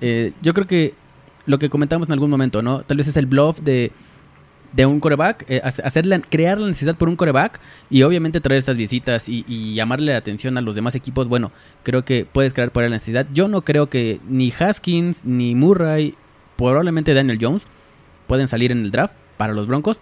eh, 0.00 0.32
yo 0.42 0.54
creo 0.54 0.66
que 0.66 0.94
lo 1.46 1.58
que 1.58 1.68
comentamos 1.70 2.06
en 2.08 2.12
algún 2.12 2.30
momento, 2.30 2.62
¿no? 2.62 2.82
Tal 2.82 2.96
vez 2.98 3.08
es 3.08 3.16
el 3.16 3.26
bluff 3.26 3.60
de, 3.60 3.90
de 4.74 4.86
un 4.86 4.98
coreback, 4.98 5.44
eh, 5.48 5.60
hace- 5.62 5.82
hacer 5.82 6.04
crear 6.28 6.60
la 6.60 6.66
necesidad 6.66 6.96
por 6.96 7.08
un 7.08 7.14
coreback 7.16 7.60
y 7.90 8.02
obviamente 8.02 8.40
traer 8.40 8.58
estas 8.58 8.76
visitas 8.76 9.28
y, 9.28 9.74
llamarle 9.74 10.12
la 10.12 10.18
atención 10.18 10.58
a 10.58 10.60
los 10.60 10.74
demás 10.74 10.94
equipos. 10.96 11.28
Bueno, 11.28 11.52
creo 11.84 12.04
que 12.04 12.26
puedes 12.30 12.52
crear 12.52 12.72
por 12.72 12.82
la 12.82 12.88
necesidad. 12.88 13.26
Yo 13.32 13.46
no 13.46 13.62
creo 13.62 13.88
que 13.88 14.20
ni 14.28 14.52
Haskins 14.52 15.24
ni 15.24 15.54
Murray, 15.54 16.14
probablemente 16.56 17.14
Daniel 17.14 17.38
Jones, 17.40 17.66
pueden 18.26 18.48
salir 18.48 18.72
en 18.72 18.78
el 18.84 18.90
draft 18.90 19.14
para 19.36 19.52
los 19.52 19.66
Broncos. 19.68 20.00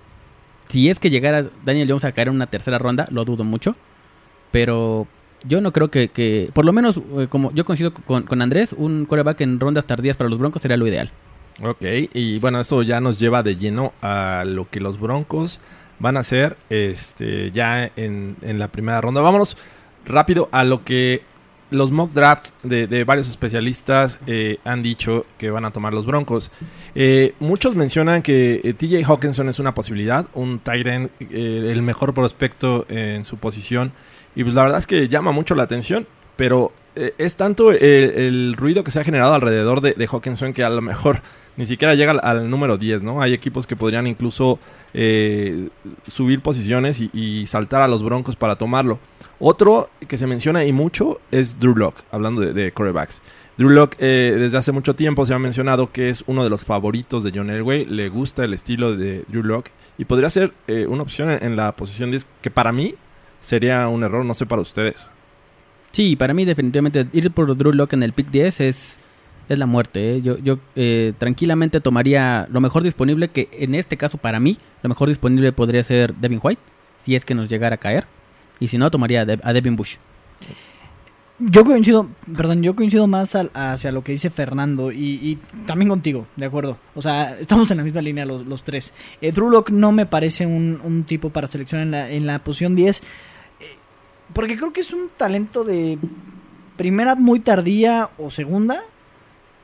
Si 0.69 0.89
es 0.89 0.99
que 0.99 1.11
llegara 1.11 1.51
Daniel 1.65 1.89
Jones 1.89 2.05
a 2.05 2.13
caer 2.13 2.29
en 2.29 2.35
una 2.35 2.47
tercera 2.47 2.79
ronda, 2.79 3.07
lo 3.11 3.25
dudo 3.25 3.45
mucho. 3.45 3.77
Pero 4.53 5.07
yo 5.47 5.61
no 5.61 5.73
creo 5.73 5.91
que, 5.91 6.09
que 6.09 6.51
por 6.55 6.65
lo 6.65 6.73
menos, 6.73 6.99
eh, 7.19 7.27
como 7.29 7.53
yo 7.53 7.65
coincido 7.65 7.93
con, 7.93 8.23
con 8.23 8.41
Andrés, 8.41 8.75
un 8.77 9.05
coreback 9.05 9.43
en 9.43 9.61
rondas 9.61 9.85
tardías 9.87 10.17
para 10.17 10.31
los 10.31 10.39
Broncos 10.39 10.63
sería 10.63 10.77
lo 10.79 10.87
ideal. 10.87 11.11
Ok, 11.61 11.85
y 12.15 12.39
bueno, 12.39 12.61
esto 12.61 12.83
ya 12.83 13.01
nos 13.01 13.19
lleva 13.19 13.43
de 13.43 13.57
lleno 13.57 13.93
a 14.01 14.45
lo 14.47 14.71
que 14.71 14.81
los 14.81 14.99
Broncos 14.99 15.61
van 15.99 16.17
a 16.17 16.21
hacer 16.21 16.57
este, 16.71 17.51
ya 17.53 17.91
en, 17.97 18.37
en 18.43 18.59
la 18.59 18.69
primera 18.69 19.01
ronda. 19.01 19.21
Vámonos 19.21 19.57
rápido 20.05 20.49
a 20.51 20.65
lo 20.65 20.85
que 20.85 21.23
los 21.73 21.91
mock 21.91 22.13
drafts 22.13 22.55
de, 22.63 22.87
de 22.87 23.05
varios 23.05 23.29
especialistas 23.29 24.19
eh, 24.27 24.59
han 24.65 24.83
dicho 24.83 25.27
que 25.39 25.51
van 25.51 25.65
a 25.65 25.71
tomar 25.71 25.95
los 25.95 26.07
Broncos. 26.07 26.51
Eh, 26.95 27.35
muchos 27.41 27.75
mencionan 27.75 28.23
que 28.23 28.61
eh, 28.63 28.75
TJ 28.75 29.05
Hawkinson 29.05 29.49
es 29.49 29.59
una 29.59 29.75
posibilidad, 29.75 30.27
un 30.35 30.61
end, 30.67 31.11
eh, 31.21 31.69
el 31.71 31.83
mejor 31.83 32.15
prospecto 32.15 32.87
en 32.89 33.25
su 33.25 33.39
posición. 33.39 33.93
Y 34.35 34.45
pues 34.45 34.55
la 34.55 34.63
verdad 34.63 34.79
es 34.79 34.87
que 34.87 35.09
llama 35.09 35.33
mucho 35.33 35.55
la 35.55 35.65
atención, 35.65 36.07
pero 36.37 36.73
es 36.95 37.37
tanto 37.37 37.73
el, 37.73 37.81
el 37.81 38.55
ruido 38.57 38.85
que 38.85 38.91
se 38.91 39.01
ha 39.01 39.05
generado 39.05 39.33
alrededor 39.33 39.81
de, 39.81 39.95
de 39.95 40.07
Hawkinson 40.07 40.53
que 40.53 40.63
a 40.63 40.69
lo 40.69 40.83
mejor 40.83 41.23
ni 41.57 41.67
siquiera 41.67 41.95
llega 41.95 42.13
al, 42.13 42.49
número 42.49 42.79
10, 42.79 43.03
¿no? 43.03 43.23
Hay 43.23 43.33
equipos 43.33 43.67
que 43.67 43.77
podrían 43.77 44.07
incluso 44.07 44.59
eh, 44.95 45.69
subir 46.07 46.41
posiciones 46.41 47.01
y, 47.01 47.47
saltar 47.47 47.83
a 47.83 47.89
los 47.89 48.03
Broncos 48.03 48.37
para 48.37 48.57
tomarlo. 48.57 48.99
Otro 49.39 49.91
que 50.07 50.17
se 50.17 50.27
menciona 50.27 50.65
y 50.65 50.73
mucho 50.73 51.21
es 51.31 51.59
Drew 51.59 51.77
Lock, 51.77 51.97
hablando 52.11 52.41
de, 52.41 52.73
corebacks. 52.73 53.21
Drew 53.59 53.71
Lock 53.71 53.97
eh, 53.99 54.35
desde 54.39 54.57
hace 54.57 54.73
mucho 54.73 54.95
tiempo 54.95 55.27
se 55.27 55.35
ha 55.35 55.39
mencionado 55.39 55.93
que 55.93 56.09
es 56.09 56.25
uno 56.27 56.43
de 56.43 56.49
los 56.49 56.65
favoritos 56.65 57.23
de 57.23 57.33
John 57.35 57.51
Elway. 57.51 57.85
Le 57.85 58.09
gusta 58.09 58.45
el 58.45 58.55
estilo 58.55 58.97
de 58.97 59.25
Drew 59.29 59.43
Lock 59.43 59.69
y 59.99 60.07
podría 60.07 60.31
ser 60.31 60.53
eh, 60.69 60.87
una 60.89 61.03
opción 61.03 61.31
en, 61.31 61.45
en 61.45 61.57
la 61.57 61.73
posición 61.77 62.11
10 62.11 62.27
que 62.41 62.51
para 62.51 62.73
mí 62.73 62.95
sería 63.41 63.89
un 63.89 64.05
error, 64.05 64.25
no 64.25 64.33
sé 64.33 64.47
para 64.47 64.63
ustedes. 64.63 65.09
Sí, 65.93 66.17
para 66.17 66.33
mí 66.33 66.47
definitivamente 66.47 67.07
ir 67.13 67.31
por 67.33 67.55
Drew 67.55 67.73
Lock 67.73 67.93
en 67.93 68.03
el 68.03 68.15
pick 68.15 68.31
10 68.31 68.61
es, 68.61 68.99
es 69.53 69.59
la 69.59 69.67
muerte. 69.67 70.17
¿eh? 70.17 70.23
Yo, 70.23 70.39
yo 70.39 70.59
eh, 70.77 71.13
tranquilamente 71.19 71.81
tomaría 71.81 72.47
lo 72.51 72.61
mejor 72.61 72.83
disponible, 72.83 73.29
que 73.29 73.49
en 73.53 73.75
este 73.75 73.97
caso 73.97 74.19
para 74.19 74.41
mí 74.41 74.59
lo 74.83 74.89
mejor 74.89 75.09
disponible 75.09 75.53
podría 75.53 75.83
ser 75.85 76.15
Devin 76.15 76.41
White, 76.43 76.61
si 77.05 77.15
es 77.15 77.25
que 77.25 77.35
nos 77.35 77.49
llegara 77.49 77.75
a 77.75 77.79
caer. 77.79 78.07
Y 78.61 78.69
si 78.69 78.79
no, 78.79 78.91
tomaría 78.91 79.23
a, 79.23 79.25
De- 79.25 79.41
a 79.43 79.53
Devin 79.53 79.77
Bush. 79.77 79.97
Yo 81.39 81.65
coincido, 81.65 82.09
perdón, 82.37 82.63
yo 82.63 82.77
coincido 82.77 83.09
más 83.09 83.37
hacia 83.55 83.91
lo 83.91 84.05
que 84.05 84.13
dice 84.13 84.31
Fernando 84.31 84.93
y, 84.93 85.39
también 85.67 85.89
contigo, 85.89 86.27
de 86.37 86.47
acuerdo. 86.47 86.79
O 86.95 87.03
sea, 87.03 87.37
estamos 87.41 87.69
en 87.73 87.79
la 87.79 87.83
misma 87.83 88.01
línea 88.01 88.25
los, 88.25 88.47
los 88.47 88.63
tres. 88.63 88.95
Eh, 89.21 89.33
Drew 89.33 89.51
Lock 89.51 89.71
no 89.71 89.91
me 89.91 90.07
parece 90.07 90.47
un, 90.47 90.79
un 90.85 91.03
tipo 91.03 91.31
para 91.31 91.49
seleccionar 91.49 91.87
en 91.87 91.91
la, 91.91 92.11
en 92.11 92.27
la 92.29 92.39
posición 92.45 92.77
10, 92.77 93.01
eh, 93.01 93.03
porque 94.33 94.57
creo 94.57 94.73
que 94.73 94.83
es 94.83 94.93
un 94.93 95.09
talento 95.17 95.65
de 95.65 95.99
primera 96.77 97.17
muy 97.17 97.41
tardía 97.41 98.11
o 98.19 98.31
segunda, 98.31 98.81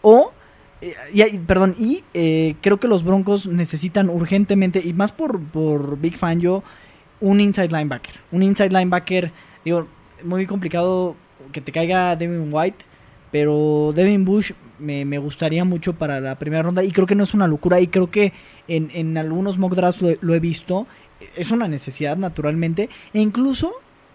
o, 0.02 0.33
eh, 0.81 1.40
perdón, 1.47 1.75
y 1.78 2.05
eh, 2.14 2.55
creo 2.61 2.78
que 2.78 2.88
los 2.88 3.05
Broncos 3.05 3.47
necesitan 3.47 4.09
urgentemente, 4.09 4.81
y 4.85 4.93
más 4.93 5.12
por, 5.12 5.40
por 5.40 5.99
Big 5.99 6.17
Fan 6.17 6.40
yo, 6.40 6.62
un 7.21 7.40
inside 7.40 7.69
linebacker. 7.69 8.14
Un 8.31 8.43
inside 8.43 8.71
linebacker, 8.71 9.33
digo, 9.64 9.88
muy 10.23 10.47
complicado 10.47 11.17
que 11.52 11.61
te 11.61 11.73
caiga 11.73 12.14
Devin 12.17 12.49
White, 12.52 12.85
pero 13.31 13.93
Devin 13.95 14.25
Bush 14.25 14.52
me, 14.78 15.05
me 15.05 15.19
gustaría 15.19 15.64
mucho 15.64 15.95
para 15.95 16.21
la 16.21 16.38
primera 16.38 16.62
ronda 16.62 16.83
y 16.83 16.93
creo 16.93 17.07
que 17.07 17.14
no 17.14 17.25
es 17.25 17.35
una 17.35 17.47
locura 17.47 17.81
y 17.81 17.88
creo 17.88 18.11
que 18.11 18.33
en, 18.69 18.90
en 18.95 19.19
algunos 19.19 19.59
mock 19.59 19.75
drafts 19.75 20.00
lo, 20.00 20.11
lo 20.21 20.35
he 20.35 20.40
visto, 20.40 20.87
es 21.37 21.50
una 21.50 21.69
necesidad 21.69 22.17
naturalmente 22.17 22.88
e 23.12 23.21
incluso 23.21 23.73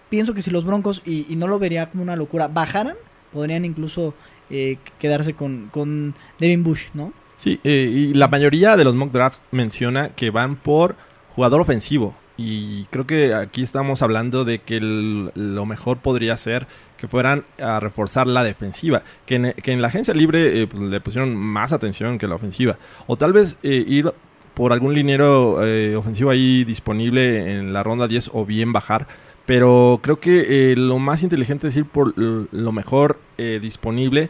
pienso 0.09 0.33
que 0.33 0.41
si 0.41 0.51
los 0.51 0.63
Broncos, 0.63 1.01
y 1.05 1.35
no 1.35 1.47
lo 1.47 1.59
vería 1.59 1.89
como 1.89 2.03
una 2.03 2.15
locura, 2.15 2.47
bajaran, 2.47 2.95
podrían 3.31 3.65
incluso 3.65 4.13
eh, 4.49 4.77
quedarse 4.99 5.33
con, 5.33 5.69
con 5.71 6.15
Devin 6.39 6.63
Bush, 6.63 6.87
¿no? 6.93 7.13
Sí, 7.37 7.59
eh, 7.63 7.89
y 7.91 8.13
la 8.13 8.27
mayoría 8.27 8.77
de 8.77 8.83
los 8.83 8.95
mock 8.95 9.11
drafts 9.11 9.41
menciona 9.51 10.09
que 10.09 10.29
van 10.29 10.55
por 10.55 10.95
jugador 11.35 11.61
ofensivo. 11.61 12.15
Y 12.37 12.85
creo 12.85 13.05
que 13.05 13.33
aquí 13.33 13.61
estamos 13.61 14.01
hablando 14.01 14.43
de 14.43 14.59
que 14.59 14.79
lo 14.81 15.65
mejor 15.65 15.99
podría 15.99 16.35
ser 16.37 16.67
que 16.97 17.07
fueran 17.07 17.43
a 17.59 17.79
reforzar 17.79 18.27
la 18.27 18.43
defensiva. 18.43 19.03
Que 19.25 19.35
en, 19.35 19.53
que 19.53 19.71
en 19.71 19.81
la 19.81 19.89
agencia 19.89 20.13
libre 20.13 20.61
eh, 20.61 20.67
pues, 20.67 20.81
le 20.81 21.01
pusieron 21.01 21.35
más 21.35 21.73
atención 21.73 22.17
que 22.17 22.27
la 22.27 22.35
ofensiva. 22.35 22.77
O 23.07 23.17
tal 23.17 23.33
vez 23.33 23.57
eh, 23.61 23.83
ir 23.85 24.11
por 24.53 24.71
algún 24.71 24.93
liniero 24.93 25.65
eh, 25.65 25.95
ofensivo 25.95 26.29
ahí 26.29 26.63
disponible 26.63 27.51
en 27.51 27.73
la 27.73 27.83
ronda 27.83 28.07
10 28.07 28.31
o 28.33 28.45
bien 28.45 28.71
bajar. 28.71 29.07
Pero 29.45 29.99
creo 30.01 30.19
que 30.19 30.71
eh, 30.71 30.75
lo 30.77 30.99
más 30.99 31.21
inteligente 31.23 31.67
es 31.67 31.75
ir 31.75 31.85
por 31.85 32.13
lo 32.17 32.71
mejor 32.71 33.19
eh, 33.37 33.59
disponible. 33.61 34.29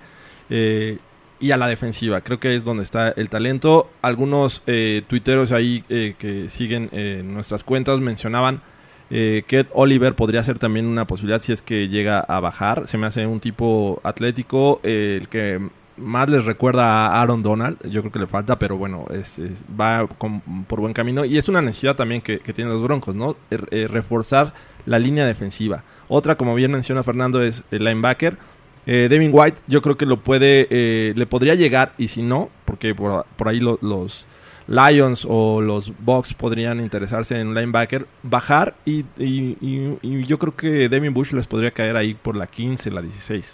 eh, 0.49 0.97
y 1.39 1.51
a 1.51 1.57
la 1.57 1.67
defensiva. 1.67 2.21
Creo 2.21 2.39
que 2.39 2.55
es 2.55 2.63
donde 2.63 2.83
está 2.83 3.09
el 3.09 3.27
talento. 3.29 3.89
Algunos 4.01 4.63
eh, 4.65 5.01
tuiteros 5.07 5.51
ahí 5.51 5.81
que 5.89 6.45
siguen 6.47 6.89
nuestras 7.33 7.65
cuentas 7.65 7.99
mencionaban 7.99 8.61
que 9.09 9.67
Oliver 9.73 10.15
podría 10.15 10.41
ser 10.43 10.57
también 10.57 10.85
una 10.85 11.05
posibilidad 11.05 11.41
si 11.41 11.51
es 11.51 11.61
que 11.61 11.89
llega 11.89 12.19
a 12.21 12.39
bajar. 12.39 12.87
Se 12.87 12.97
me 12.97 13.07
hace 13.07 13.27
un 13.27 13.41
tipo 13.41 13.99
atlético, 14.05 14.79
el 14.83 15.27
que 15.27 15.59
más 15.97 16.29
les 16.29 16.45
recuerda 16.45 17.07
a 17.07 17.21
Aaron 17.21 17.43
Donald. 17.43 17.77
Yo 17.89 17.99
creo 18.01 18.11
que 18.13 18.19
le 18.19 18.27
falta, 18.27 18.57
pero 18.57 18.77
bueno, 18.77 19.05
es, 19.13 19.41
va 19.79 20.07
con- 20.17 20.39
por 20.67 20.79
buen 20.79 20.93
camino. 20.93 21.25
Y 21.25 21.37
es 21.37 21.49
una 21.49 21.61
necesidad 21.61 21.97
también 21.97 22.21
que, 22.21 22.39
que 22.39 22.53
tienen 22.53 22.73
los 22.73 22.81
Broncos, 22.81 23.15
¿no? 23.15 23.35
Eh, 23.51 23.87
reforzar 23.89 24.53
la 24.85 24.99
línea 24.99 25.25
defensiva. 25.25 25.83
Otra, 26.07 26.35
como 26.35 26.55
bien 26.55 26.71
menciona 26.71 27.03
Fernando, 27.03 27.41
es 27.41 27.63
el 27.71 27.83
linebacker. 27.85 28.37
Eh, 28.85 29.07
Devin 29.09 29.31
White, 29.33 29.59
yo 29.67 29.81
creo 29.81 29.95
que 29.97 30.05
lo 30.05 30.17
puede, 30.21 30.67
eh, 30.69 31.13
le 31.15 31.25
podría 31.25 31.55
llegar, 31.55 31.93
y 31.97 32.09
si 32.09 32.21
no, 32.21 32.49
porque 32.65 32.93
por, 32.93 33.25
por 33.37 33.47
ahí 33.47 33.59
lo- 33.59 33.79
los 33.81 34.25
Lions 34.67 35.25
o 35.29 35.61
los 35.61 35.91
Bucks 35.99 36.33
podrían 36.33 36.79
interesarse 36.79 37.37
en 37.39 37.47
un 37.47 37.55
linebacker, 37.55 38.07
bajar 38.23 38.75
y- 38.85 39.03
y 39.19 40.23
yo 40.25 40.39
creo 40.39 40.55
que 40.55 40.87
Devin 40.89 41.13
Bush 41.13 41.31
les 41.33 41.47
podría 41.47 41.71
caer 41.71 41.95
ahí 41.97 42.13
por 42.13 42.35
la 42.37 42.47
15, 42.47 42.89
la 42.91 43.01
16. 43.01 43.53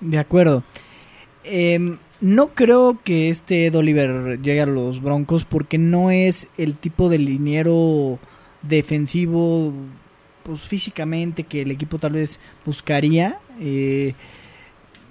De 0.00 0.18
acuerdo. 0.18 0.62
Em, 1.44 1.98
no 2.20 2.48
creo 2.48 2.98
que 3.04 3.30
este 3.30 3.66
Ed 3.66 3.74
Oliver 3.76 4.40
llegue 4.42 4.60
a 4.60 4.66
los 4.66 5.00
Broncos 5.02 5.44
porque 5.44 5.78
no 5.78 6.10
es 6.10 6.46
el 6.56 6.74
tipo 6.74 7.08
de 7.08 7.18
liniero 7.18 8.18
defensivo, 8.62 9.72
pues 10.48 10.62
físicamente 10.62 11.44
que 11.44 11.60
el 11.62 11.70
equipo 11.70 11.98
tal 11.98 12.12
vez 12.12 12.40
buscaría. 12.64 13.38
Eh, 13.60 14.14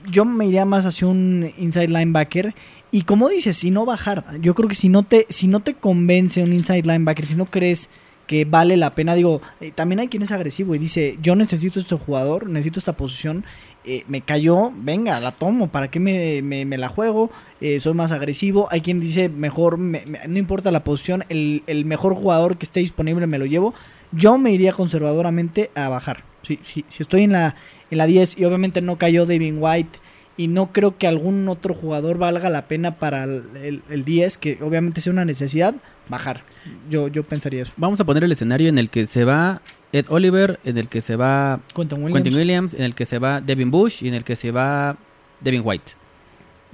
yo 0.09 0.25
me 0.25 0.47
iría 0.47 0.65
más 0.65 0.85
hacia 0.85 1.07
un 1.07 1.51
inside 1.59 1.89
linebacker. 1.89 2.55
Y 2.91 3.03
como 3.03 3.29
dices, 3.29 3.55
si 3.57 3.69
no 3.69 3.85
bajar, 3.85 4.25
yo 4.41 4.55
creo 4.55 4.67
que 4.67 4.73
si 4.75 4.89
no 4.89 5.03
te, 5.03 5.27
si 5.29 5.47
no 5.47 5.59
te 5.59 5.75
convence 5.75 6.41
un 6.41 6.53
inside 6.53 6.81
linebacker, 6.83 7.27
si 7.27 7.35
no 7.35 7.45
crees 7.45 7.89
que 8.25 8.45
vale 8.45 8.77
la 8.77 8.95
pena. 8.95 9.13
Digo, 9.13 9.41
eh, 9.61 9.71
también 9.71 9.99
hay 9.99 10.07
quien 10.07 10.23
es 10.23 10.31
agresivo 10.31 10.73
y 10.73 10.79
dice, 10.79 11.17
yo 11.21 11.35
necesito 11.35 11.79
este 11.79 11.95
jugador, 11.95 12.49
necesito 12.49 12.79
esta 12.79 12.97
posición, 12.97 13.45
eh, 13.85 14.03
me 14.07 14.21
cayó, 14.21 14.71
venga, 14.75 15.19
la 15.19 15.33
tomo, 15.33 15.67
¿para 15.67 15.89
qué 15.91 15.99
me, 15.99 16.41
me- 16.41 16.77
la 16.77 16.89
juego? 16.89 17.29
Eh, 17.61 17.79
soy 17.79 17.93
más 17.93 18.11
agresivo. 18.11 18.67
Hay 18.71 18.81
quien 18.81 18.99
dice, 18.99 19.29
mejor, 19.29 19.77
me- 19.77 20.05
me- 20.07 20.27
no 20.27 20.37
importa 20.39 20.71
la 20.71 20.83
posición, 20.83 21.25
el, 21.29 21.61
el 21.67 21.85
mejor 21.85 22.15
jugador 22.15 22.57
que 22.57 22.65
esté 22.65 22.79
disponible 22.79 23.27
me 23.27 23.37
lo 23.37 23.45
llevo. 23.45 23.73
Yo 24.11 24.37
me 24.37 24.51
iría 24.51 24.73
conservadoramente 24.73 25.71
a 25.75 25.89
bajar. 25.89 26.23
Si, 26.43 26.59
si, 26.63 26.85
si 26.87 27.03
estoy 27.03 27.23
en 27.23 27.33
la, 27.33 27.55
en 27.91 27.97
la 27.97 28.05
10 28.05 28.37
y 28.39 28.45
obviamente 28.45 28.81
no 28.81 28.97
cayó 28.97 29.25
David 29.25 29.55
White 29.57 29.99
y 30.37 30.47
no 30.47 30.71
creo 30.71 30.97
que 30.97 31.07
algún 31.07 31.47
otro 31.49 31.73
jugador 31.73 32.17
valga 32.17 32.49
la 32.49 32.67
pena 32.67 32.95
para 32.95 33.23
el, 33.23 33.43
el- 33.61 33.81
el 33.89 34.05
10, 34.05 34.37
que 34.37 34.59
obviamente 34.61 35.01
sea 35.01 35.11
una 35.11 35.25
necesidad, 35.25 35.75
bajar. 36.09 36.43
Yo, 36.89 37.07
yo 37.07 37.23
pensaría 37.23 37.63
eso. 37.63 37.73
Vamos 37.75 37.99
a 37.99 38.05
poner 38.05 38.23
el 38.23 38.31
escenario 38.31 38.69
en 38.69 38.77
el 38.77 38.89
que 38.89 39.07
se 39.07 39.25
va 39.25 39.61
Ed 39.91 40.05
Oliver, 40.09 40.59
en 40.63 40.77
el 40.77 40.87
que 40.89 41.01
se 41.01 41.15
va 41.15 41.59
Quentin 41.75 41.97
Williams. 42.03 42.13
Quentin 42.23 42.35
Williams, 42.39 42.73
en 42.75 42.83
el 42.83 42.93
que 42.95 43.05
se 43.05 43.19
va 43.19 43.41
Devin 43.41 43.71
Bush 43.71 44.03
y 44.03 44.07
en 44.07 44.13
el 44.13 44.23
que 44.23 44.35
se 44.35 44.51
va 44.51 44.95
Devin 45.41 45.61
White. 45.65 45.93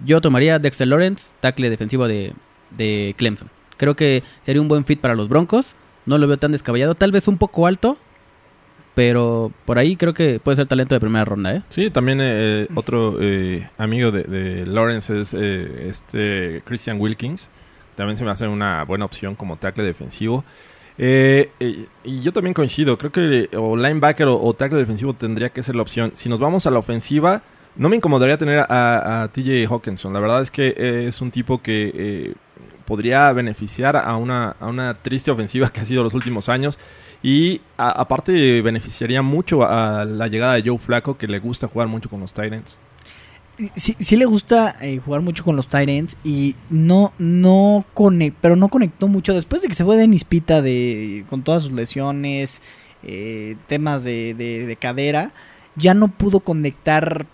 Yo 0.06 0.20
tomaría 0.22 0.60
Dexter 0.60 0.88
Lawrence, 0.88 1.34
tackle 1.40 1.70
defensivo 1.70 2.08
de, 2.08 2.34
de 2.72 3.16
Clemson. 3.18 3.50
Creo 3.78 3.96
que 3.96 4.24
sería 4.42 4.62
un 4.62 4.68
buen 4.68 4.86
fit 4.86 5.00
para 5.00 5.16
los 5.16 5.30
Broncos. 5.30 5.76
No 6.06 6.18
lo 6.18 6.28
veo 6.28 6.38
tan 6.38 6.52
descabellado. 6.52 6.96
Tal 6.96 7.12
vez 7.12 7.28
un 7.28 7.38
poco 7.38 7.68
alto, 7.68 7.98
pero 8.96 9.52
por 9.66 9.80
ahí 9.80 9.96
creo 9.96 10.14
que 10.14 10.40
puede 10.40 10.58
ser 10.58 10.68
talento 10.68 10.96
de 10.96 11.00
primera 11.00 11.26
ronda, 11.26 11.56
¿eh? 11.56 11.62
Sí, 11.70 11.90
también 11.90 12.20
eh, 12.22 12.68
otro 12.76 13.18
eh, 13.20 13.70
amigo 13.78 14.12
de, 14.12 14.66
Lawrence 14.66 15.22
es 15.22 15.34
este 15.34 16.62
Christian 16.66 17.00
Wilkins. 17.00 17.50
También 17.96 18.18
se 18.18 18.24
me 18.24 18.32
hace 18.32 18.48
una 18.48 18.84
buena 18.84 19.06
opción 19.06 19.36
como 19.36 19.58
tackle 19.58 19.84
defensivo. 19.84 20.44
Y 20.98 22.22
yo 22.22 22.34
también 22.34 22.54
coincido, 22.54 22.98
creo 22.98 23.12
que 23.12 23.50
o 23.58 23.76
linebacker 23.76 24.28
o, 24.30 24.54
tackle 24.54 24.80
defensivo 24.80 25.14
tendría 25.14 25.50
que 25.50 25.64
ser 25.64 25.76
la 25.76 25.82
opción. 25.82 26.12
Si 26.16 26.30
nos 26.30 26.40
vamos 26.40 26.68
a 26.68 26.72
la 26.72 26.80
ofensiva, 26.80 27.42
no 27.76 27.90
me 27.90 27.96
incomodaría 27.96 28.38
tener 28.38 28.60
a, 28.60 29.24
a 29.24 29.28
TJ 29.30 29.68
Hawkinson. 29.68 30.14
La 30.14 30.20
verdad 30.20 30.42
es 30.42 30.52
que 30.52 31.08
es 31.08 31.22
un 31.22 31.32
tipo 31.32 31.62
que 31.62 32.36
podría 32.86 33.32
beneficiar 33.34 33.96
a 33.98 34.16
una, 34.18 34.56
a 34.60 34.68
una 34.68 34.94
triste 34.96 35.32
ofensiva 35.32 35.70
que 35.70 35.82
ha 35.82 35.86
sido 35.86 36.04
los 36.04 36.14
últimos 36.14 36.50
años. 36.50 36.78
Y 37.22 37.62
aparte 37.78 38.62
beneficiaría 38.62 39.22
mucho 39.22 39.64
a 39.64 40.04
la 40.04 40.28
llegada 40.28 40.56
de 40.56 40.64
Joe 40.66 40.78
Flaco, 40.78 41.18
que 41.18 41.28
le 41.28 41.40
gusta 41.40 41.68
jugar 41.70 41.88
mucho 41.88 42.10
con 42.10 42.20
los 42.20 42.34
Titans. 42.34 42.78
Sí, 43.76 43.96
sí 44.00 44.18
le 44.18 44.26
gusta 44.26 44.76
eh, 44.82 45.00
jugar 45.06 45.22
mucho 45.22 45.44
con 45.44 45.56
los 45.56 45.68
Tyrants 45.68 46.18
y 46.24 46.56
no, 46.72 47.14
no 47.20 47.86
conectó, 47.94 48.40
pero 48.42 48.56
no 48.56 48.68
conectó 48.68 49.08
mucho 49.08 49.36
después 49.36 49.62
de 49.62 49.68
que 49.68 49.76
se 49.76 49.86
fue 49.86 49.96
Dennis 49.96 50.26
Pita 50.26 50.62
de, 50.64 51.24
con 51.30 51.44
todas 51.44 51.62
sus 51.64 51.72
lesiones, 51.72 52.64
eh, 53.04 53.56
temas 53.68 54.04
de- 54.04 54.34
de 54.34 54.76
cadera, 54.76 55.32
ya 55.76 55.94
no 55.94 56.08
pudo 56.08 56.40
conectar 56.40 57.28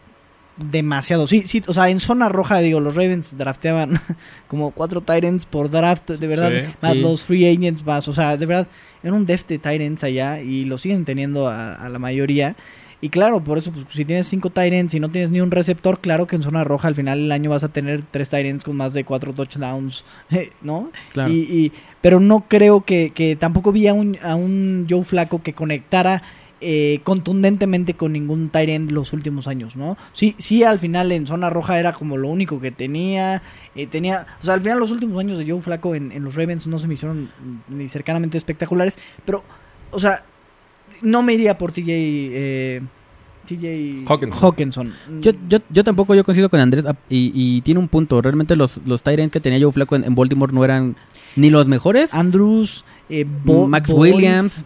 demasiado. 0.60 1.25
Sí, 1.28 1.44
sí, 1.46 1.63
o 1.68 1.74
sea, 1.74 1.89
en 1.89 2.00
zona 2.00 2.30
roja, 2.30 2.60
digo, 2.60 2.80
los 2.80 2.96
Ravens 2.96 3.38
drafteaban 3.38 4.00
como 4.48 4.72
cuatro 4.72 5.01
Tyrants 5.01 5.46
por 5.46 5.70
draft, 5.70 6.10
de 6.10 6.28
verdad, 6.28 6.51
Sí, 6.51 6.74
más 6.82 6.94
sí. 6.94 7.00
los 7.00 7.24
free 7.24 7.46
agents 7.48 7.86
más, 7.86 8.08
o 8.08 8.13
sea, 8.13 8.38
de 8.38 8.46
verdad, 8.46 8.68
era 9.04 9.13
un 9.13 9.25
def 9.25 9.46
de 9.48 9.60
Tyrants 9.60 10.04
allá 10.04 10.42
y 10.42 10.66
lo 10.66 10.78
siguen 10.78 11.06
teniendo 11.06 11.48
a, 11.48 11.74
a 11.75 11.89
la 11.89 12.00
mayoría. 12.00 12.56
Y 13.01 13.08
claro, 13.08 13.42
por 13.42 13.58
eso, 13.58 13.72
pues, 13.72 13.86
si 13.94 14.04
tienes 14.04 14.28
cinco 14.28 14.50
Tyrants 14.50 14.94
y 14.94 15.00
no 15.00 15.08
tienes 15.10 15.32
ni 15.32 15.39
un 15.39 15.51
receptor, 15.51 16.00
claro 16.01 16.28
que 16.28 16.36
en 16.36 16.44
zona 16.44 16.66
roja 16.66 16.89
al 16.89 16.96
final 16.96 17.20
del 17.22 17.32
año 17.32 17.50
vas 17.50 17.63
a 17.63 17.70
tener 17.70 18.04
tres 18.12 18.28
Tyrants 18.28 18.66
con 18.66 18.75
más 18.75 18.92
de 18.94 19.06
cuatro 19.06 19.32
touchdowns, 19.34 20.04
¿no? 20.62 20.92
Claro. 21.13 21.32
Y, 21.32 21.38
y- 21.44 21.72
pero 22.01 22.20
no 22.22 22.46
creo 22.48 22.84
que, 22.86 23.12
que 23.13 23.36
tampoco 23.38 23.72
vi 23.74 23.88
a 23.88 23.94
un, 23.94 24.18
a 24.22 24.36
un 24.36 24.86
Joe 24.89 25.04
Flaco 25.06 25.42
que 25.44 25.54
conectara 25.54 26.24
eh, 26.62 27.00
contundentemente 27.04 27.94
con 27.94 28.12
ningún 28.13 28.50
Tyrant 28.50 28.92
los 28.92 29.13
últimos 29.13 29.48
años, 29.48 29.75
¿no? 29.75 29.98
Sí, 30.13 30.36
sí, 30.38 30.63
al 30.63 30.80
final 30.80 31.12
en 31.12 31.25
zona 31.25 31.50
roja 31.50 31.80
era 31.80 31.94
como 31.94 32.18
lo 32.18 32.28
único 32.28 32.60
que 32.60 32.72
tenía. 32.72 33.42
eh, 33.75 33.88
tenía, 33.88 34.25
o 34.42 34.46
sea, 34.46 34.56
al 34.56 34.62
final 34.62 34.80
los 34.80 34.92
últimos 34.92 35.20
años 35.20 35.38
de 35.38 35.50
Joe 35.50 35.62
Flaco 35.62 35.96
en, 35.96 36.12
en 36.12 36.24
los 36.24 36.36
Ravens 36.36 36.68
no 36.68 36.78
se 36.80 36.88
me 36.88 36.96
hicieron 36.96 37.30
ni 37.70 37.88
cercanamente 37.88 38.38
espectaculares, 38.38 38.98
pero, 39.25 39.44
o 39.92 40.00
sea, 40.00 40.24
no 41.01 41.22
me 41.24 41.34
iría 41.34 41.58
por 41.58 41.72
TJ. 41.72 41.86
Eh, 41.88 42.82
TJ 43.46 44.05
Hawkinson. 44.07 44.42
Hawkinson. 44.44 44.94
Yo, 45.22 45.31
yo, 45.48 45.57
yo 45.70 45.83
tampoco 45.83 46.14
yo 46.14 46.24
coincido 46.24 46.50
con 46.50 46.60
Andrés 46.60 46.86
y, 47.10 47.31
y 47.33 47.62
tiene 47.62 47.79
un 47.79 47.88
punto. 47.88 48.22
Realmente 48.22 48.55
los, 48.55 48.79
los 48.86 49.01
Tyrants 49.01 49.31
que 49.31 49.40
tenía 49.40 49.60
Joe 49.60 49.72
Flaco 49.72 49.96
en, 49.96 50.03
en 50.03 50.14
Baltimore 50.14 50.53
no 50.53 50.64
eran 50.64 50.96
ni 51.36 51.50
los 51.50 51.66
mejores. 51.68 52.14
Andrews, 52.14 52.83
eh, 53.10 53.25
Bo- 53.46 53.68
Max 53.68 53.90
Williams. 53.90 54.66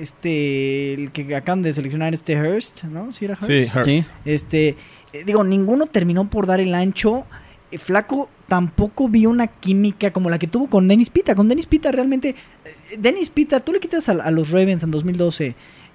Este, 0.00 0.94
el 0.94 1.12
que 1.12 1.34
acaban 1.36 1.62
de 1.62 1.72
seleccionar, 1.74 2.14
este 2.14 2.40
Hurst, 2.40 2.84
¿no? 2.84 3.12
¿Sí 3.12 3.24
era 3.26 3.34
Hurst? 3.34 3.46
Sí, 3.46 3.66
Hurst. 3.74 3.88
Sí. 3.88 4.04
Este, 4.24 4.68
eh, 5.12 5.24
digo, 5.24 5.44
ninguno 5.44 5.86
terminó 5.86 6.28
por 6.28 6.46
dar 6.46 6.60
el 6.60 6.74
ancho. 6.74 7.24
Eh, 7.70 7.78
Flaco 7.78 8.28
tampoco 8.48 9.08
vio 9.08 9.30
una 9.30 9.46
química 9.46 10.10
como 10.12 10.28
la 10.30 10.38
que 10.38 10.46
tuvo 10.46 10.68
con 10.68 10.88
Dennis 10.88 11.10
Pita. 11.10 11.34
Con 11.34 11.48
Dennis 11.48 11.66
Pita 11.66 11.92
realmente, 11.92 12.30
eh, 12.30 12.96
Dennis 12.98 13.30
Pita, 13.30 13.60
tú 13.60 13.72
le 13.72 13.80
quitas 13.80 14.08
a, 14.08 14.12
a 14.12 14.30
los 14.30 14.50
Ravens 14.50 14.82
en 14.82 14.90
2012 14.90 15.54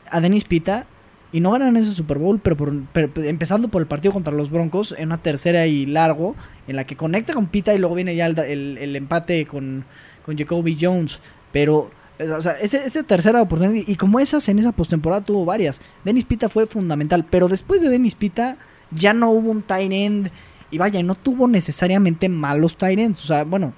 a 0.09 0.21
Dennis 0.21 0.45
Pita 0.45 0.85
y 1.33 1.41
no 1.41 1.51
ganan 1.51 1.75
ese 1.75 1.91
Super 1.91 2.17
Bowl, 2.17 2.39
pero, 2.39 2.55
por- 2.55 2.73
pero- 2.93 3.09
pero 3.13 3.27
empezando 3.27 3.67
por 3.67 3.81
el 3.81 3.87
partido 3.87 4.13
contra 4.13 4.31
los 4.33 4.49
Broncos, 4.51 4.95
en 4.97 5.07
una 5.07 5.17
tercera 5.17 5.65
y 5.67 5.85
largo, 5.85 6.35
en 6.67 6.77
la 6.77 6.85
que 6.85 6.95
conecta 6.95 7.33
con 7.33 7.47
Pita 7.47 7.73
y 7.73 7.77
luego 7.77 7.95
viene 7.95 8.15
ya 8.15 8.27
el, 8.27 8.39
el- 8.39 8.77
el 8.77 8.95
empate 8.95 9.45
con, 9.45 9.83
con 10.23 10.37
Jacoby 10.37 10.77
Jones. 10.79 11.19
Pero, 11.51 11.91
o 12.19 12.41
sea, 12.41 12.53
ese- 12.53 12.85
esa 12.85 13.03
tercera 13.03 13.41
oportunidad, 13.41 13.85
y 13.87 13.95
como 13.95 14.19
esas 14.19 14.47
en 14.49 14.59
esa 14.59 14.71
postemporada 14.71 15.21
tuvo 15.23 15.45
varias. 15.45 15.81
Dennis 16.03 16.25
Pita 16.25 16.49
fue 16.49 16.65
fundamental, 16.65 17.25
pero 17.29 17.47
después 17.47 17.81
de 17.81 17.89
Dennis 17.89 18.15
Pita 18.15 18.57
ya 18.91 19.13
no 19.13 19.29
hubo 19.31 19.51
un 19.51 19.61
tight 19.61 19.91
end. 19.91 20.31
Y 20.71 20.77
vaya, 20.77 21.01
no 21.03 21.15
tuvo 21.15 21.47
necesariamente 21.47 22.27
malos 22.27 22.75
tight 22.77 22.99
ends. 22.99 23.21
O 23.23 23.27
sea, 23.27 23.43
bueno, 23.43 23.73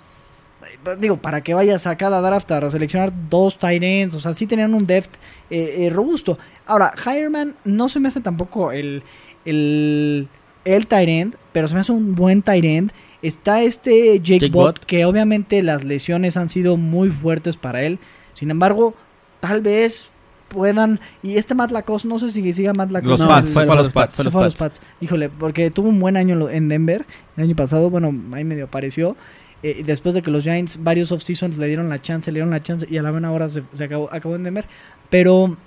digo, 1.00 1.18
para 1.18 1.42
que 1.42 1.54
vayas 1.54 1.86
a 1.86 1.98
cada 1.98 2.22
draft 2.22 2.50
a 2.52 2.72
seleccionar 2.72 3.12
dos 3.30 3.60
tight 3.60 3.84
ends, 3.84 4.16
o 4.16 4.20
sea, 4.20 4.34
sí 4.34 4.48
tenían 4.48 4.74
un 4.74 4.88
depth 4.88 5.16
eh, 5.50 5.76
eh, 5.86 5.90
robusto. 5.90 6.38
Ahora, 6.66 6.92
Hireman 7.06 7.56
no 7.66 7.90
se 7.90 8.00
me 8.00 8.08
hace 8.08 8.22
tampoco 8.22 8.72
el, 8.72 9.04
el, 9.46 10.28
el 10.66 10.88
tight 10.88 11.10
end, 11.10 11.36
pero 11.54 11.68
se 11.68 11.74
me 11.74 11.82
hace 11.82 11.92
un 11.92 12.16
buen 12.16 12.42
tight 12.42 12.66
end. 12.66 12.92
Está 13.22 13.62
este 13.64 14.20
Jake, 14.20 14.50
Jake 14.74 14.86
que 14.86 15.06
obviamente 15.06 15.62
las 15.64 15.84
lesiones 15.84 16.38
han 16.38 16.50
sido 16.50 16.78
muy 16.78 17.10
fuertes 17.10 17.58
para 17.58 17.84
él. 17.84 18.00
Sin 18.38 18.52
embargo, 18.52 18.94
tal 19.40 19.62
vez 19.62 20.10
puedan. 20.48 21.00
Y 21.24 21.38
este 21.38 21.56
Matt 21.56 21.72
Lacoste, 21.72 22.08
no 22.08 22.20
sé 22.20 22.30
si 22.30 22.54
siga 22.54 22.72
Matt 22.74 22.92
Lacoste. 22.92 23.10
Los 23.10 23.20
No, 23.20 23.28
Pats, 23.28 23.52
fue 23.52 23.66
fue 23.66 23.74
a 23.74 23.78
los 23.78 23.90
Pats, 23.90 24.16
fue 24.16 24.24
los 24.26 24.34
fue 24.34 24.42
a 24.42 24.46
los 24.46 24.56
Pats. 24.56 24.80
Pats. 24.80 24.88
Híjole, 25.02 25.30
porque 25.30 25.72
tuvo 25.72 25.90
un 25.90 26.00
buen 26.00 26.18
año 26.18 26.50
en 26.50 26.70
Denver 26.70 27.06
el 27.36 27.44
año 27.44 27.56
pasado. 27.56 27.90
Bueno, 27.90 28.14
ahí 28.32 28.44
medio 28.44 28.66
apareció. 28.66 29.16
Eh, 29.64 29.82
después 29.84 30.14
de 30.14 30.22
que 30.22 30.30
los 30.30 30.44
Giants 30.44 30.84
varios 30.84 31.12
off-seasons 31.12 31.58
le 31.58 31.66
dieron 31.66 31.90
la 31.90 32.00
chance, 32.00 32.32
le 32.32 32.36
dieron 32.36 32.52
la 32.52 32.62
chance 32.62 32.86
y 32.88 32.98
a 33.00 33.02
la 33.02 33.10
buena 33.10 33.32
hora 33.32 33.50
se, 33.50 33.64
se 33.74 33.84
acabó, 33.86 34.08
acabó 34.14 34.36
en 34.36 34.44
Denver. 34.44 34.66
Pero 35.10 35.58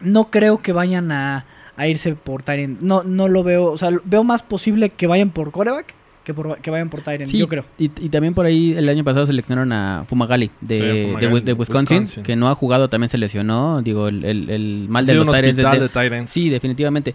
no 0.00 0.30
creo 0.30 0.60
que 0.60 0.72
vayan 0.72 1.10
a, 1.10 1.46
a 1.76 1.86
irse 1.88 2.14
por 2.14 2.42
Tyrant. 2.42 2.80
No, 2.82 3.02
no 3.04 3.28
lo 3.28 3.42
veo. 3.42 3.64
O 3.64 3.78
sea, 3.78 3.90
veo 4.04 4.24
más 4.24 4.42
posible 4.42 4.90
que 4.90 5.06
vayan 5.06 5.30
por 5.30 5.52
coreback 5.52 5.94
que, 6.28 6.34
por, 6.34 6.58
que 6.58 6.70
vayan 6.70 6.90
por 6.90 7.00
Tyrant. 7.00 7.26
Sí, 7.30 7.38
Yo 7.38 7.48
creo. 7.48 7.64
Y, 7.78 7.84
y 7.86 8.08
también 8.10 8.34
por 8.34 8.44
ahí 8.44 8.74
el 8.76 8.86
año 8.88 9.02
pasado 9.02 9.24
seleccionaron 9.24 9.72
a 9.72 10.04
Fumagalli 10.06 10.50
de, 10.60 10.74
Sí, 10.78 10.80
de 10.86 11.02
Fumagalli, 11.06 11.32
Wi- 11.32 11.40
de 11.40 11.52
Wisconsin, 11.54 11.96
Wisconsin. 12.02 12.22
que 12.22 12.36
no 12.36 12.48
ha 12.50 12.54
jugado, 12.54 12.88
también 12.90 13.08
se 13.08 13.16
lesionó. 13.16 13.80
Digo, 13.80 14.08
el, 14.08 14.24
el, 14.26 14.50
el 14.50 14.86
mal 14.90 15.06
de 15.06 15.14
los 15.14 15.26
un 15.26 15.32
Tyrants 15.34 15.56
de 15.56 15.88
Titans. 15.88 16.30
Sí, 16.30 16.50
definitivamente. 16.50 17.14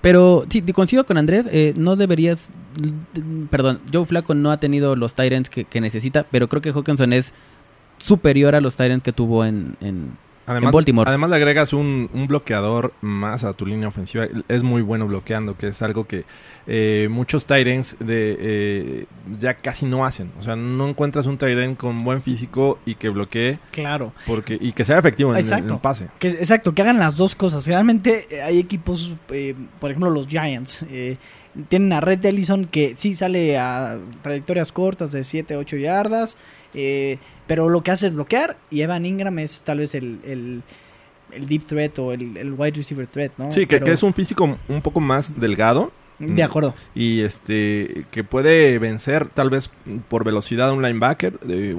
Pero 0.00 0.46
sí, 0.48 0.62
coincido 0.62 1.04
con 1.04 1.18
Andrés, 1.18 1.48
eh, 1.52 1.74
no 1.76 1.96
deberías, 1.96 2.48
perdón, 3.50 3.80
Joe 3.92 4.06
Flaco 4.06 4.34
no 4.34 4.50
ha 4.52 4.58
tenido 4.60 4.96
los 4.96 5.14
Tyrants 5.14 5.50
que, 5.50 5.64
que 5.64 5.80
necesita, 5.80 6.24
pero 6.30 6.48
creo 6.48 6.62
que 6.62 6.70
Hawkinson 6.70 7.12
es 7.12 7.32
superior 7.98 8.54
a 8.54 8.60
los 8.60 8.76
Tyrants 8.76 9.02
que 9.04 9.12
tuvo 9.12 9.44
en, 9.44 9.76
en- 9.80 10.10
Además, 10.46 10.70
en 10.70 10.74
Baltimore. 10.74 11.08
además 11.08 11.30
le 11.30 11.36
agregas 11.36 11.72
un, 11.72 12.08
un 12.14 12.26
bloqueador 12.28 12.92
más 13.00 13.44
a 13.44 13.52
tu 13.52 13.66
línea 13.66 13.88
ofensiva. 13.88 14.26
Es 14.48 14.62
muy 14.62 14.82
bueno 14.82 15.06
bloqueando, 15.06 15.56
que 15.56 15.68
es 15.68 15.82
algo 15.82 16.06
que 16.06 16.24
eh, 16.68 17.08
muchos 17.10 17.46
Tyrants 17.46 17.96
de 17.98 18.36
eh, 18.38 19.06
ya 19.40 19.54
casi 19.54 19.86
no 19.86 20.04
hacen. 20.06 20.30
O 20.38 20.42
sea, 20.42 20.54
no 20.56 20.88
encuentras 20.88 21.26
un 21.26 21.36
Tyrant 21.36 21.76
con 21.76 22.04
buen 22.04 22.22
físico 22.22 22.78
y 22.86 22.94
que 22.94 23.08
bloquee 23.08 23.58
Claro. 23.72 24.12
porque 24.26 24.56
y 24.60 24.72
que 24.72 24.84
sea 24.84 24.98
efectivo 24.98 25.32
en, 25.32 25.40
Exacto. 25.40 25.66
en 25.68 25.74
el 25.74 25.80
pase. 25.80 26.06
Que, 26.18 26.28
exacto, 26.28 26.74
que 26.74 26.82
hagan 26.82 26.98
las 26.98 27.16
dos 27.16 27.34
cosas. 27.34 27.66
Realmente 27.66 28.26
hay 28.42 28.58
equipos, 28.58 29.14
eh, 29.30 29.54
por 29.80 29.90
ejemplo 29.90 30.10
los 30.10 30.26
Giants, 30.28 30.84
eh, 30.90 31.16
tienen 31.68 31.92
a 31.92 32.00
Red 32.00 32.24
Ellison 32.24 32.64
que 32.66 32.96
sí 32.96 33.14
sale 33.14 33.56
a 33.58 33.98
trayectorias 34.22 34.72
cortas 34.72 35.12
de 35.12 35.24
7, 35.24 35.56
8 35.56 35.76
yardas, 35.76 36.36
eh, 36.74 37.18
pero 37.46 37.68
lo 37.68 37.82
que 37.82 37.90
hace 37.90 38.08
es 38.08 38.14
bloquear 38.14 38.56
y 38.70 38.82
Evan 38.82 39.06
Ingram 39.06 39.38
es 39.38 39.62
tal 39.62 39.78
vez 39.78 39.94
el, 39.94 40.18
el, 40.24 40.62
el 41.32 41.48
deep 41.48 41.64
threat 41.66 41.98
o 41.98 42.12
el, 42.12 42.36
el 42.36 42.52
wide 42.52 42.72
receiver 42.76 43.06
threat, 43.06 43.32
¿no? 43.38 43.50
Sí, 43.50 43.60
que, 43.60 43.76
Pero- 43.76 43.86
que 43.86 43.92
es 43.92 44.02
un 44.02 44.12
físico 44.14 44.56
un 44.68 44.82
poco 44.82 45.00
más 45.00 45.38
delgado 45.40 45.92
De 46.18 46.42
acuerdo. 46.42 46.74
y 46.94 47.20
este 47.22 48.04
que 48.10 48.24
puede 48.24 48.78
vencer 48.78 49.28
tal 49.28 49.50
vez 49.50 49.70
por 50.08 50.24
velocidad 50.24 50.68
a 50.70 50.72
un 50.72 50.82
linebacker. 50.82 51.38
de- 51.40 51.76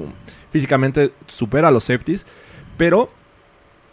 físicamente 0.52 1.12
supera 1.26 1.68
a 1.68 1.70
los 1.70 1.84
safeties. 1.84 2.24
Pero 2.78 3.10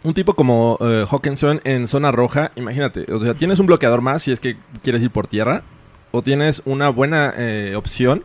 un 0.02 0.14
tipo 0.14 0.34
como 0.34 0.78
eh, 0.80 1.04
Hawkinson 1.10 1.60
en 1.64 1.86
zona 1.86 2.10
roja, 2.12 2.52
imagínate, 2.56 3.12
o 3.12 3.18
sea, 3.20 3.34
tienes 3.34 3.58
un 3.58 3.66
bloqueador 3.66 4.00
más 4.00 4.22
si 4.22 4.32
es 4.32 4.40
que 4.40 4.56
quieres 4.82 5.02
ir 5.02 5.10
por 5.10 5.26
tierra, 5.26 5.64
tienes 6.22 6.62
una 6.64 6.88
buena 6.88 7.32
eh, 7.36 7.74
opción, 7.76 8.22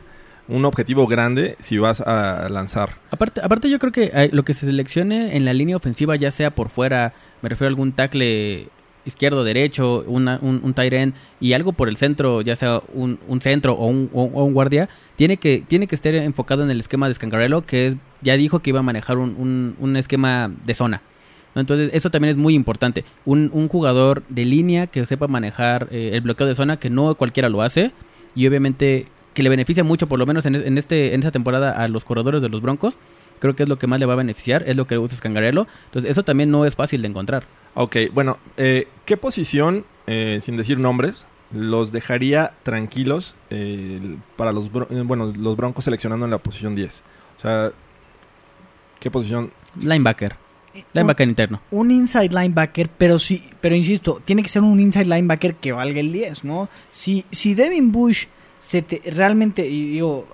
un 0.48 0.66
objetivo 0.66 1.08
grande 1.08 1.56
si 1.60 1.78
vas 1.78 2.02
a 2.02 2.50
lanzar. 2.50 2.96
Aparte, 3.12 3.42
aparte 3.44 3.70
yo 3.70 3.80
creo 3.80 3.92
que 3.92 4.12
eh, 4.14 4.30
lo 4.34 4.44
que 4.44 4.54
se 4.54 4.66
seleccione 4.66 5.38
en 5.38 5.46
la 5.46 5.54
línea 5.54 5.78
ofensiva, 5.78 6.16
ya 6.16 6.32
sea 6.32 6.52
por 6.52 6.70
fuera, 6.70 7.14
me 7.42 7.50
refiero 7.50 7.68
a 7.68 7.72
algún 7.72 7.94
tackle 7.94 8.68
izquierdo, 9.06 9.44
derecho, 9.44 10.04
una- 10.08 10.38
un, 10.42 10.62
un 10.64 10.74
tight 10.74 11.14
y 11.40 11.54
algo 11.54 11.74
por 11.74 11.90
el 11.90 11.98
centro, 11.98 12.42
ya 12.42 12.56
sea 12.56 12.82
un, 12.94 13.18
un 13.28 13.42
centro 13.42 13.74
o 13.74 13.88
un, 13.88 14.10
o- 14.14 14.26
un 14.44 14.54
guardia, 14.54 14.90
tiene 15.16 15.38
que, 15.38 15.64
tiene 15.68 15.88
que 15.88 15.96
estar 15.96 16.14
enfocado 16.14 16.64
en 16.64 16.70
el 16.70 16.80
esquema 16.80 17.08
de 17.08 17.14
Scangarello, 17.16 17.62
que 17.66 17.88
es, 17.88 17.96
ya 18.22 18.36
dijo 18.38 18.60
que 18.60 18.70
iba 18.72 18.80
a 18.80 18.84
manejar 18.84 19.18
un- 19.18 19.76
un 19.80 19.96
esquema 19.96 20.52
de 20.66 20.74
zona. 20.76 21.02
Entonces, 21.56 21.90
eso 21.94 22.10
también 22.10 22.32
es 22.32 22.38
muy 22.38 22.54
importante. 22.54 23.04
Un, 23.26 23.50
un 23.54 23.68
jugador 23.68 24.24
de 24.30 24.46
línea 24.46 24.88
que 24.88 25.06
sepa 25.06 25.28
manejar 25.28 25.88
eh, 25.92 26.12
el 26.14 26.22
bloqueo 26.22 26.48
de 26.48 26.56
zona, 26.56 26.78
que 26.78 26.90
no 26.90 27.14
cualquiera 27.16 27.50
lo 27.50 27.62
hace, 27.62 27.92
y 28.36 28.48
obviamente 28.48 29.08
que 29.34 29.44
le 29.44 29.50
beneficia 29.50 29.84
mucho, 29.84 30.08
por 30.08 30.20
lo 30.20 30.26
menos 30.26 30.46
en, 30.46 30.56
en 30.56 30.78
este, 30.78 31.14
en 31.14 31.22
esta 31.22 31.32
temporada, 31.32 31.72
a 31.72 31.88
los 31.88 32.04
corredores 32.04 32.42
de 32.42 32.50
los 32.50 32.62
Broncos. 32.62 32.98
Creo 33.40 33.56
que 33.56 33.64
es 33.64 33.70
lo 33.70 33.78
que 33.80 33.88
más 33.88 34.00
le 34.00 34.06
va 34.06 34.14
a 34.14 34.18
beneficiar, 34.18 34.64
es 34.68 34.76
lo 34.76 34.86
que 34.86 34.96
le 34.96 35.00
gusta 35.00 35.16
Scangarello. 35.16 35.68
Entonces, 35.86 36.12
eso 36.12 36.24
también 36.24 36.52
no 36.52 36.66
es 36.66 36.76
fácil 36.76 37.02
de 37.02 37.08
encontrar. 37.08 37.46
Ok, 37.74 37.96
bueno, 38.14 38.38
eh, 38.58 38.88
¿qué 39.06 39.18
posición, 39.18 39.86
eh, 40.06 40.40
sin 40.42 40.58
decir 40.58 40.78
nombres, 40.78 41.26
los 41.54 41.92
dejaría 41.92 42.54
tranquilos 42.64 43.36
eh, 43.50 44.18
para 44.38 44.52
los, 44.52 44.68
eh, 44.68 45.02
bueno, 45.04 45.34
los 45.36 45.58
Broncos 45.58 45.86
seleccionando 45.86 46.26
en 46.26 46.32
la 46.32 46.38
posición 46.38 46.76
10? 46.76 47.02
O 47.38 47.42
sea, 47.42 47.72
¿qué 49.00 49.10
posición? 49.10 49.52
Linebacker. 49.80 50.36
Linebacker 50.94 51.28
interno. 51.28 51.62
un 51.72 51.92
inside 51.92 52.30
linebacker, 52.30 52.90
pero 52.98 53.20
sí, 53.20 53.44
pero 53.60 53.76
insisto, 53.76 54.22
tiene 54.24 54.42
que 54.44 54.50
ser 54.50 54.62
un 54.62 54.80
inside 54.80 55.06
linebacker 55.06 55.56
que 55.56 55.72
valga 55.72 56.00
el 56.00 56.12
10, 56.12 56.44
¿no? 56.44 56.70
Si, 56.92 57.26
si 57.32 57.54
Devin 57.54 57.92
Bush 57.92 58.26
se 58.60 58.82
te- 58.82 59.02
realmente, 59.12 59.68
y 59.68 59.92
digo, 59.92 60.28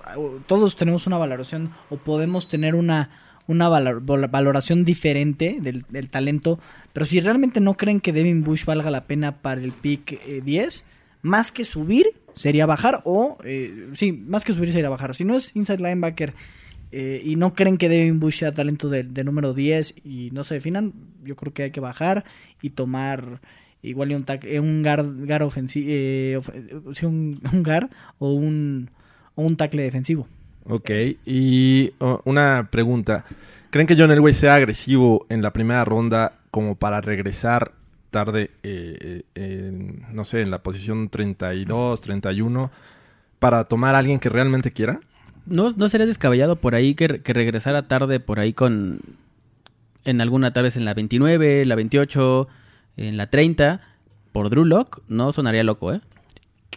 todos 0.46 0.76
tenemos 0.76 1.06
una 1.06 1.18
valoración 1.18 1.70
o 1.90 1.96
podemos 1.96 2.48
tener 2.48 2.74
una, 2.74 3.10
una 3.46 3.68
valor- 3.68 4.02
valoración 4.30 4.84
diferente 4.84 5.56
del, 5.60 5.84
del 5.88 6.08
talento, 6.10 6.58
pero 6.92 7.06
si 7.06 7.20
realmente 7.20 7.60
no 7.60 7.74
creen 7.74 8.00
que 8.00 8.12
Devin 8.12 8.44
Bush 8.44 8.64
valga 8.64 8.90
la 8.90 9.04
pena 9.06 9.36
para 9.40 9.60
el 9.62 9.72
pick 9.72 10.12
eh, 10.12 10.42
10, 10.44 10.84
más 11.22 11.50
que 11.52 11.64
subir 11.64 12.06
sería 12.34 12.66
bajar 12.66 13.00
o, 13.04 13.38
eh, 13.44 13.88
sí, 13.94 14.12
más 14.12 14.44
que 14.44 14.52
subir 14.52 14.72
sería 14.72 14.88
bajar. 14.90 15.14
Si 15.16 15.24
no 15.24 15.34
es 15.34 15.50
inside 15.56 15.78
linebacker 15.78 16.34
eh, 16.92 17.20
y 17.24 17.36
no 17.36 17.54
creen 17.54 17.76
que 17.76 17.88
Devin 17.88 18.20
Bush 18.20 18.38
sea 18.38 18.52
talento 18.52 18.88
de, 18.88 19.02
de 19.04 19.24
número 19.24 19.54
10 19.54 19.94
y 20.04 20.30
no 20.32 20.44
se 20.44 20.54
definan, 20.54 20.92
yo 21.24 21.36
creo 21.36 21.52
que 21.52 21.64
hay 21.64 21.70
que 21.70 21.80
bajar 21.80 22.24
y 22.62 22.70
tomar 22.70 23.40
igual 23.82 24.12
un, 24.12 24.24
eh, 24.42 24.60
un 24.60 24.82
guard, 24.82 25.26
guard 25.26 25.42
ofensi- 25.42 25.84
eh, 25.86 26.36
of- 26.38 26.50
eh, 26.54 26.68
sí, 26.94 27.06
un, 27.06 27.40
un 27.52 27.62
guard 27.62 27.90
o 28.18 28.32
un, 28.32 28.90
o 29.34 29.42
un 29.42 29.56
tackle 29.56 29.82
defensivo. 29.82 30.26
Ok, 30.64 30.90
y 31.24 31.92
oh, 31.98 32.20
una 32.24 32.68
pregunta. 32.70 33.24
¿Creen 33.70 33.86
que 33.86 33.96
John 33.96 34.10
Elway 34.10 34.34
sea 34.34 34.54
agresivo 34.54 35.26
en 35.28 35.42
la 35.42 35.52
primera 35.52 35.84
ronda 35.84 36.38
como 36.50 36.74
para 36.74 37.00
regresar 37.00 37.72
tarde, 38.10 38.50
eh, 38.62 39.22
eh, 39.34 39.68
en, 39.68 40.06
no 40.14 40.24
sé, 40.24 40.40
en 40.40 40.50
la 40.50 40.62
posición 40.62 41.08
32, 41.10 42.00
31, 42.00 42.70
para 43.38 43.64
tomar 43.64 43.94
a 43.94 43.98
alguien 43.98 44.18
que 44.18 44.28
realmente 44.30 44.70
quiera? 44.72 45.00
¿No, 45.48 45.70
no 45.70 45.88
sería 45.88 46.06
descabellado 46.06 46.56
por 46.56 46.74
ahí 46.74 46.94
que, 46.94 47.20
que 47.22 47.32
regresara 47.32 47.88
tarde 47.88 48.20
por 48.20 48.40
ahí 48.40 48.52
con... 48.52 49.00
En 50.04 50.20
alguna, 50.20 50.52
tal 50.52 50.62
vez 50.64 50.76
en 50.76 50.84
la 50.84 50.94
29, 50.94 51.64
la 51.66 51.74
28, 51.74 52.48
en 52.96 53.16
la 53.16 53.28
30, 53.28 53.80
por 54.32 54.48
Drew 54.50 54.64
Lock? 54.64 55.02
No 55.08 55.32
sonaría 55.32 55.64
loco, 55.64 55.92
¿eh? 55.92 56.00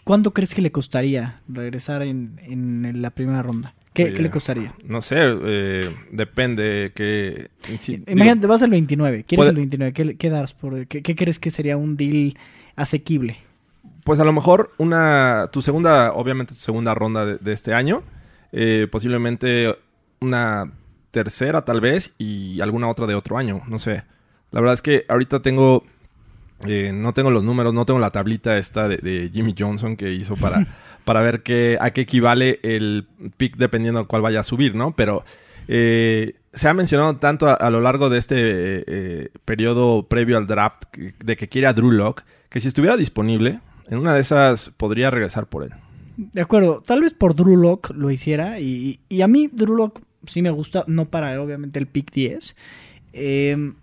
¿Cuánto 0.03 0.31
crees 0.33 0.53
que 0.55 0.61
le 0.61 0.71
costaría 0.71 1.39
regresar 1.47 2.01
en, 2.01 2.39
en 2.43 3.01
la 3.01 3.11
primera 3.11 3.41
ronda? 3.41 3.73
¿Qué, 3.93 4.05
Oye, 4.05 4.13
qué 4.13 4.21
le 4.21 4.29
costaría? 4.31 4.73
No 4.85 5.01
sé, 5.01 5.17
eh, 5.19 5.93
depende 6.11 6.91
que... 6.95 7.49
sí, 7.79 7.97
digo, 7.97 8.11
Imagínate, 8.11 8.47
vas 8.47 8.63
al 8.63 8.69
29, 8.69 9.23
quieres 9.25 9.37
puede- 9.37 9.49
el 9.51 9.55
29, 9.57 9.93
¿qué, 9.93 10.15
qué 10.17 10.29
das 10.29 10.53
por, 10.53 10.87
qué, 10.87 11.01
qué 11.01 11.15
crees 11.15 11.39
que 11.39 11.49
sería 11.51 11.75
un 11.77 11.97
deal 11.97 12.35
asequible? 12.77 13.37
Pues 14.05 14.19
a 14.19 14.23
lo 14.23 14.31
mejor 14.33 14.71
una 14.77 15.49
tu 15.51 15.61
segunda, 15.61 16.13
obviamente 16.13 16.53
tu 16.55 16.59
segunda 16.61 16.95
ronda 16.95 17.25
de, 17.25 17.37
de 17.37 17.51
este 17.53 17.73
año, 17.73 18.01
eh, 18.51 18.87
posiblemente 18.91 19.75
una 20.19 20.71
tercera 21.11 21.65
tal 21.65 21.81
vez 21.81 22.13
y 22.17 22.61
alguna 22.61 22.87
otra 22.87 23.07
de 23.07 23.15
otro 23.15 23.37
año, 23.37 23.61
no 23.67 23.79
sé. 23.79 24.03
La 24.51 24.59
verdad 24.61 24.73
es 24.75 24.81
que 24.81 25.05
ahorita 25.07 25.41
tengo, 25.41 25.83
eh, 26.67 26.91
no 26.93 27.13
tengo 27.13 27.31
los 27.31 27.43
números, 27.43 27.73
no 27.73 27.85
tengo 27.85 27.99
la 27.99 28.11
tablita 28.11 28.57
esta 28.57 28.87
de, 28.87 28.97
de 28.97 29.29
Jimmy 29.33 29.55
Johnson 29.57 29.95
que 29.95 30.11
hizo 30.11 30.35
para, 30.35 30.65
para 31.05 31.21
ver 31.21 31.43
qué, 31.43 31.77
a 31.79 31.91
qué 31.91 32.01
equivale 32.01 32.59
el 32.63 33.07
pick 33.37 33.57
dependiendo 33.57 34.01
de 34.01 34.07
cuál 34.07 34.21
vaya 34.21 34.41
a 34.41 34.43
subir, 34.43 34.75
¿no? 34.75 34.95
Pero 34.95 35.23
eh, 35.67 36.35
se 36.53 36.67
ha 36.67 36.73
mencionado 36.73 37.15
tanto 37.17 37.47
a, 37.47 37.53
a 37.53 37.69
lo 37.69 37.81
largo 37.81 38.09
de 38.09 38.19
este 38.19 38.35
eh, 38.37 38.83
eh, 38.87 39.29
periodo 39.45 40.07
previo 40.07 40.37
al 40.37 40.47
draft 40.47 40.83
de 40.97 41.37
que 41.37 41.47
quiere 41.47 41.67
a 41.67 41.73
Drew 41.73 41.91
Lock 41.91 42.23
que 42.49 42.59
si 42.59 42.67
estuviera 42.67 42.97
disponible, 42.97 43.61
en 43.89 43.97
una 43.97 44.13
de 44.13 44.19
esas 44.19 44.71
podría 44.75 45.09
regresar 45.09 45.47
por 45.47 45.63
él. 45.63 45.71
De 46.17 46.41
acuerdo, 46.41 46.81
tal 46.81 47.01
vez 47.01 47.13
por 47.13 47.35
Drew 47.35 47.79
lo 47.93 48.11
hiciera 48.11 48.59
y, 48.59 48.99
y 49.09 49.21
a 49.21 49.27
mí 49.27 49.47
Drew 49.47 49.91
sí 50.27 50.41
me 50.41 50.51
gusta, 50.51 50.83
no 50.87 51.09
para 51.09 51.41
obviamente 51.41 51.79
el 51.79 51.87
pick 51.87 52.11
10. 52.11 52.55
eh, 53.13 53.73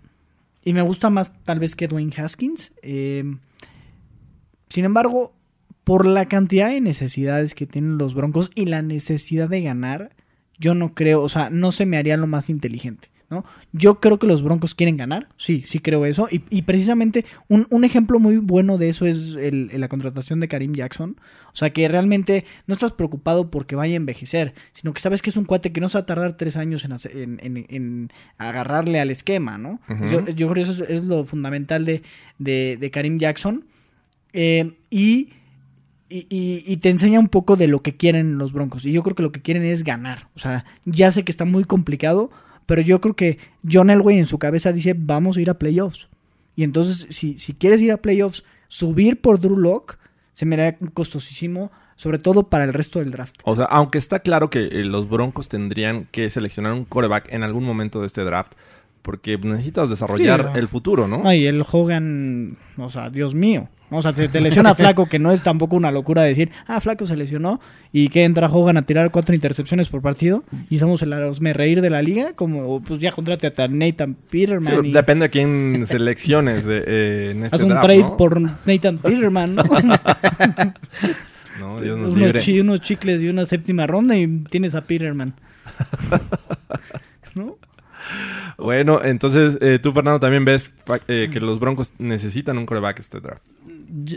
y 0.63 0.73
me 0.73 0.81
gusta 0.81 1.09
más 1.09 1.31
tal 1.43 1.59
vez 1.59 1.75
que 1.75 1.87
Dwayne 1.87 2.13
Haskins. 2.15 2.73
eh, 2.81 3.23
sin 4.69 4.85
embargo, 4.85 5.33
por 5.83 6.05
la 6.05 6.25
cantidad 6.25 6.69
de 6.69 6.81
necesidades 6.81 7.55
que 7.55 7.65
tienen 7.65 7.97
los 7.97 8.13
Broncos 8.13 8.51
y 8.53 8.65
la 8.65 8.83
necesidad 8.83 9.49
de 9.49 9.63
ganar, 9.63 10.11
yo 10.59 10.75
no 10.75 10.93
creo, 10.93 11.23
o 11.23 11.29
sea, 11.29 11.49
no 11.49 11.71
se 11.71 11.87
me 11.87 11.97
haría 11.97 12.17
lo 12.17 12.27
más 12.27 12.49
inteligente. 12.49 13.09
¿No? 13.29 13.45
Yo 13.73 13.99
creo 13.99 14.17
que 14.19 14.27
los 14.27 14.41
Broncos 14.41 14.73
quieren 14.75 14.97
ganar, 14.97 15.27
sí, 15.37 15.63
sí 15.67 15.79
creo 15.79 16.05
eso. 16.05 16.27
Y, 16.31 16.41
y 16.49 16.63
precisamente 16.63 17.25
un, 17.47 17.67
un 17.69 17.83
ejemplo 17.83 18.19
muy 18.19 18.37
bueno 18.37 18.77
de 18.77 18.89
eso 18.89 19.05
es 19.05 19.35
el- 19.39 19.69
la 19.73 19.87
contratación 19.87 20.39
de 20.39 20.47
Karim 20.47 20.73
Jackson. 20.73 21.17
O 21.53 21.55
sea, 21.55 21.71
que 21.71 21.87
realmente 21.87 22.45
no 22.67 22.73
estás 22.73 22.91
preocupado 22.93 23.49
porque 23.51 23.75
vaya 23.75 23.93
a 23.93 23.97
envejecer, 23.97 24.53
sino 24.73 24.93
que 24.93 24.99
sabes 25.01 25.21
que 25.21 25.29
es 25.29 25.37
un 25.37 25.45
cuate 25.45 25.71
que 25.71 25.81
no 25.81 25.89
se 25.89 25.97
va 25.97 26.01
a 26.01 26.05
tardar 26.05 26.37
tres 26.37 26.55
años 26.57 26.85
en, 26.85 26.91
hacer- 26.93 27.15
en, 27.17 27.39
en- 27.43 27.65
en 27.69 28.11
agarrarle 28.37 28.99
al 28.99 29.09
esquema, 29.11 29.57
¿no? 29.57 29.79
Yo, 30.09 30.25
yo 30.27 30.47
creo 30.49 30.53
que 30.65 30.71
eso 30.71 30.83
es, 30.83 30.89
es 30.89 31.03
lo 31.03 31.25
fundamental 31.25 31.85
de, 31.85 32.03
de- 32.37 32.77
de 32.79 32.91
Karim 32.91 33.17
Jackson. 33.19 33.65
Eh, 34.33 34.73
y, 34.89 35.29
y, 36.09 36.25
y- 36.29 36.63
y 36.65 36.77
te 36.77 36.89
enseña 36.89 37.19
un 37.19 37.27
poco 37.29 37.55
de 37.55 37.67
lo 37.67 37.81
que 37.81 37.95
quieren 37.95 38.37
los 38.37 38.53
Broncos. 38.53 38.85
Y 38.85 38.91
yo 38.91 39.03
creo 39.03 39.15
que 39.15 39.23
lo 39.23 39.31
que 39.31 39.41
quieren 39.41 39.63
es 39.65 39.83
ganar. 39.83 40.27
O 40.35 40.39
sea, 40.39 40.65
ya 40.85 41.11
sé 41.11 41.23
que 41.23 41.31
está 41.31 41.45
muy 41.45 41.63
complicado, 41.63 42.31
pero 42.69 42.83
yo 42.83 43.01
creo 43.01 43.15
que 43.15 43.39
John 43.67 43.89
Elway 43.89 44.19
en 44.19 44.27
su 44.27 44.37
cabeza 44.37 44.71
dice, 44.71 44.93
vamos 44.95 45.37
a 45.37 45.41
ir 45.41 45.49
a 45.49 45.55
playoffs. 45.55 46.07
Y 46.55 46.63
entonces, 46.63 47.07
si, 47.09 47.35
si 47.39 47.55
quieres 47.55 47.81
ir 47.81 47.91
a 47.91 47.97
playoffs, 47.97 48.43
subir 48.67 49.19
por 49.19 49.39
Drew 49.39 49.57
Lock 49.57 49.97
se 50.33 50.45
me 50.45 50.53
hará 50.53 50.77
costosísimo, 50.93 51.71
sobre 51.95 52.19
todo 52.19 52.43
para 52.43 52.65
el 52.65 52.73
resto 52.73 52.99
del 52.99 53.09
draft. 53.09 53.37
O 53.43 53.55
sea, 53.55 53.65
aunque 53.65 53.97
está 53.97 54.19
claro 54.19 54.51
que 54.51 54.65
eh, 54.65 54.85
los 54.85 55.09
Broncos 55.09 55.49
tendrían 55.49 56.05
que 56.11 56.29
seleccionar 56.29 56.73
un 56.73 56.85
quarterback 56.85 57.33
en 57.33 57.41
algún 57.41 57.63
momento 57.63 58.01
de 58.01 58.05
este 58.05 58.23
draft, 58.23 58.53
porque 59.01 59.37
necesitas 59.37 59.89
desarrollar 59.89 60.51
Sí, 60.53 60.59
el 60.59 60.67
futuro, 60.67 61.07
¿no? 61.07 61.21
Ay, 61.25 61.45
el 61.47 61.63
Hogan, 61.69 62.57
o 62.77 62.89
sea, 62.89 63.09
Dios 63.09 63.33
mío. 63.35 63.67
O 63.91 64.03
sea, 64.03 64.13
se 64.13 64.27
te 64.29 64.39
lesiona 64.39 64.75
Flaco, 64.75 65.07
que 65.09 65.17
no 65.17 65.31
es 65.31 65.41
tampoco 65.41 65.75
una 65.75 65.89
locura 65.91 66.21
decir, 66.21 66.51
ah, 66.67 66.79
Flaco 66.79 67.07
se 67.07 67.17
lesionó 67.17 67.59
y 67.91 68.09
que 68.09 68.23
entra 68.23 68.45
Hogan 68.47 68.77
a 68.77 68.83
tirar 68.83 69.09
cuatro 69.09 69.33
intercepciones 69.33 69.89
por 69.89 70.03
partido 70.03 70.43
y 70.69 70.77
somos 70.77 71.01
el 71.01 71.11
me 71.41 71.53
reír 71.53 71.81
de 71.81 71.89
la 71.89 72.03
liga, 72.03 72.33
como 72.33 72.83
pues 72.83 72.99
ya 72.99 73.11
contrate 73.13 73.47
a 73.47 73.67
Nathan 73.67 74.15
Sí, 74.15 74.27
Peterman 74.29 74.85
y 74.85 74.91
depende 74.91 75.25
de 75.25 75.29
quién 75.31 75.85
selecciones 75.87 76.65
de, 76.65 76.83
eh, 76.85 77.31
en 77.31 77.43
este 77.45 77.55
haz 77.55 77.63
un 77.63 77.69
draft, 77.69 77.85
trade 77.85 77.99
¿no? 78.01 78.17
por 78.17 78.39
Nathan 78.39 78.97
Peterman, 78.99 79.55
¿no? 79.55 79.63
No, 81.59 81.81
Dios 81.81 81.97
nos 81.97 82.11
unos, 82.11 82.17
libre. 82.19 82.39
chi- 82.41 82.59
unos 82.61 82.81
chicles 82.81 83.23
y 83.23 83.27
una 83.27 83.43
séptima 83.43 83.85
ronda 83.87 84.15
y 84.15 84.27
tienes 84.51 84.75
a 84.75 84.81
Peterman. 84.81 85.33
¿No? 87.35 87.57
Bueno, 88.61 89.01
entonces 89.03 89.57
eh, 89.61 89.79
tú, 89.81 89.91
Fernando, 89.93 90.19
también 90.19 90.45
ves 90.45 90.71
eh, 91.07 91.29
que 91.31 91.39
los 91.39 91.59
Broncos 91.59 91.91
necesitan 91.97 92.57
un 92.57 92.65
quarterback 92.65 92.99
este 92.99 93.19
draft. 93.19 93.43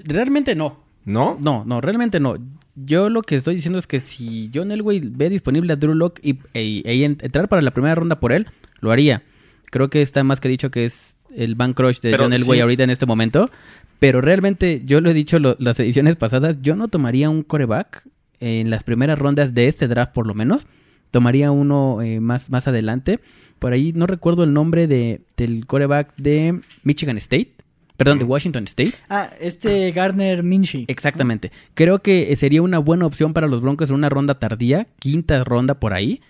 Realmente 0.05 0.55
no. 0.55 0.78
¿No? 1.05 1.37
No, 1.40 1.64
no, 1.66 1.81
realmente 1.81 2.20
no. 2.20 2.37
Yo 2.76 3.09
lo 3.11 3.22
que 3.22 3.37
estoy 3.37 3.57
diciendo 3.57 3.78
es 3.78 3.87
que 3.87 4.00
si 4.00 4.50
John 4.55 4.70
Elway 4.70 5.00
ve 5.05 5.28
disponible 5.28 5.72
a 5.72 5.76
Drew 5.76 5.94
Lock 5.94 6.20
y, 6.22 6.38
e- 6.55 6.83
e 6.85 7.05
en- 7.05 7.18
entrar 7.20 7.48
para 7.48 7.61
la 7.62 7.72
primera 7.72 7.94
ronda 7.94 8.20
por 8.20 8.33
él, 8.33 8.46
lo 8.81 8.92
haría. 8.92 9.22
Creo 9.70 9.90
que 9.90 10.00
está 10.02 10.22
más 10.22 10.38
que 10.40 10.48
dicho 10.48 10.70
que 10.70 10.85
es 10.85 11.16
el 11.35 11.55
Van 11.55 11.72
Crush 11.74 12.00
de 12.00 12.11
Pero 12.12 12.24
John 12.24 12.33
Elway 12.33 12.59
sí. 12.59 12.62
ahorita 12.62 12.85
en 12.85 12.90
este 12.90 13.07
momento. 13.07 13.50
Pero 13.98 14.20
realmente, 14.20 14.83
yo 14.85 15.00
lo 15.00 15.11
he 15.11 15.14
dicho 15.14 15.38
lo- 15.38 15.57
las 15.59 15.78
ediciones 15.81 16.16
pasadas, 16.16 16.59
yo 16.62 16.76
no 16.76 16.88
tomaría 16.88 17.31
un 17.31 17.42
coreback 17.42 18.05
en 18.40 18.70
las 18.70 18.85
primeras 18.85 19.18
rondas 19.18 19.55
de 19.55 19.66
este 19.68 19.88
draft 19.88 20.12
por 20.12 20.26
lo 20.26 20.35
menos. 20.35 20.66
Tomaría 21.11 21.50
uno 21.50 22.00
eh, 22.00 22.20
más, 22.20 22.48
más 22.50 22.68
adelante. 22.68 23.20
Por 23.62 23.72
ahí 23.72 23.92
no 23.94 24.09
recuerdo 24.09 24.42
el 24.42 24.53
nombre 24.53 24.88
de, 24.88 25.20
del 25.37 25.66
coreback 25.66 26.16
de 26.16 26.62
Michigan 26.83 27.16
State, 27.18 27.53
perdón, 27.96 28.18
de 28.18 28.25
Washington 28.25 28.64
State. 28.64 28.94
Ah, 29.09 29.31
este 29.40 29.92
Gardner 29.92 30.42
Minshew. 30.42 30.87
Exactamente. 30.88 31.53
Creo 31.75 32.01
que 32.01 32.35
sería 32.35 32.61
una 32.61 32.81
buena 32.81 33.07
opción 33.07 33.33
para 33.33 33.46
los 33.46 33.61
Broncos 33.61 33.90
en 33.90 33.94
una 33.94 34.09
ronda 34.09 34.40
tardía, 34.40 34.88
quinta 34.98 35.44
ronda 35.44 35.75
por 35.79 35.94
ahí. 35.94 36.20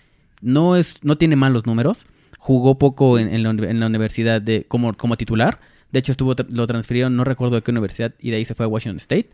No 0.41 0.75
es, 0.75 0.97
no 1.01 1.17
tiene 1.17 1.35
malos 1.35 1.65
números. 1.65 2.05
Jugó 2.37 2.77
poco 2.77 3.17
en, 3.17 3.33
en 3.33 3.41
la, 3.41 3.49
en 3.49 3.79
la 3.79 3.87
universidad 3.87 4.39
de, 4.39 4.65
como, 4.67 4.93
como 4.93 5.17
titular. 5.17 5.59
De 5.91 5.97
hecho, 5.97 6.11
estuvo, 6.11 6.35
lo 6.49 6.67
transfirieron, 6.67 7.15
no 7.15 7.23
recuerdo 7.23 7.55
de 7.55 7.63
qué 7.63 7.71
universidad, 7.71 8.13
y 8.19 8.29
de 8.29 8.37
ahí 8.37 8.45
se 8.45 8.53
fue 8.53 8.67
a 8.67 8.69
Washington 8.69 8.97
State. 8.97 9.31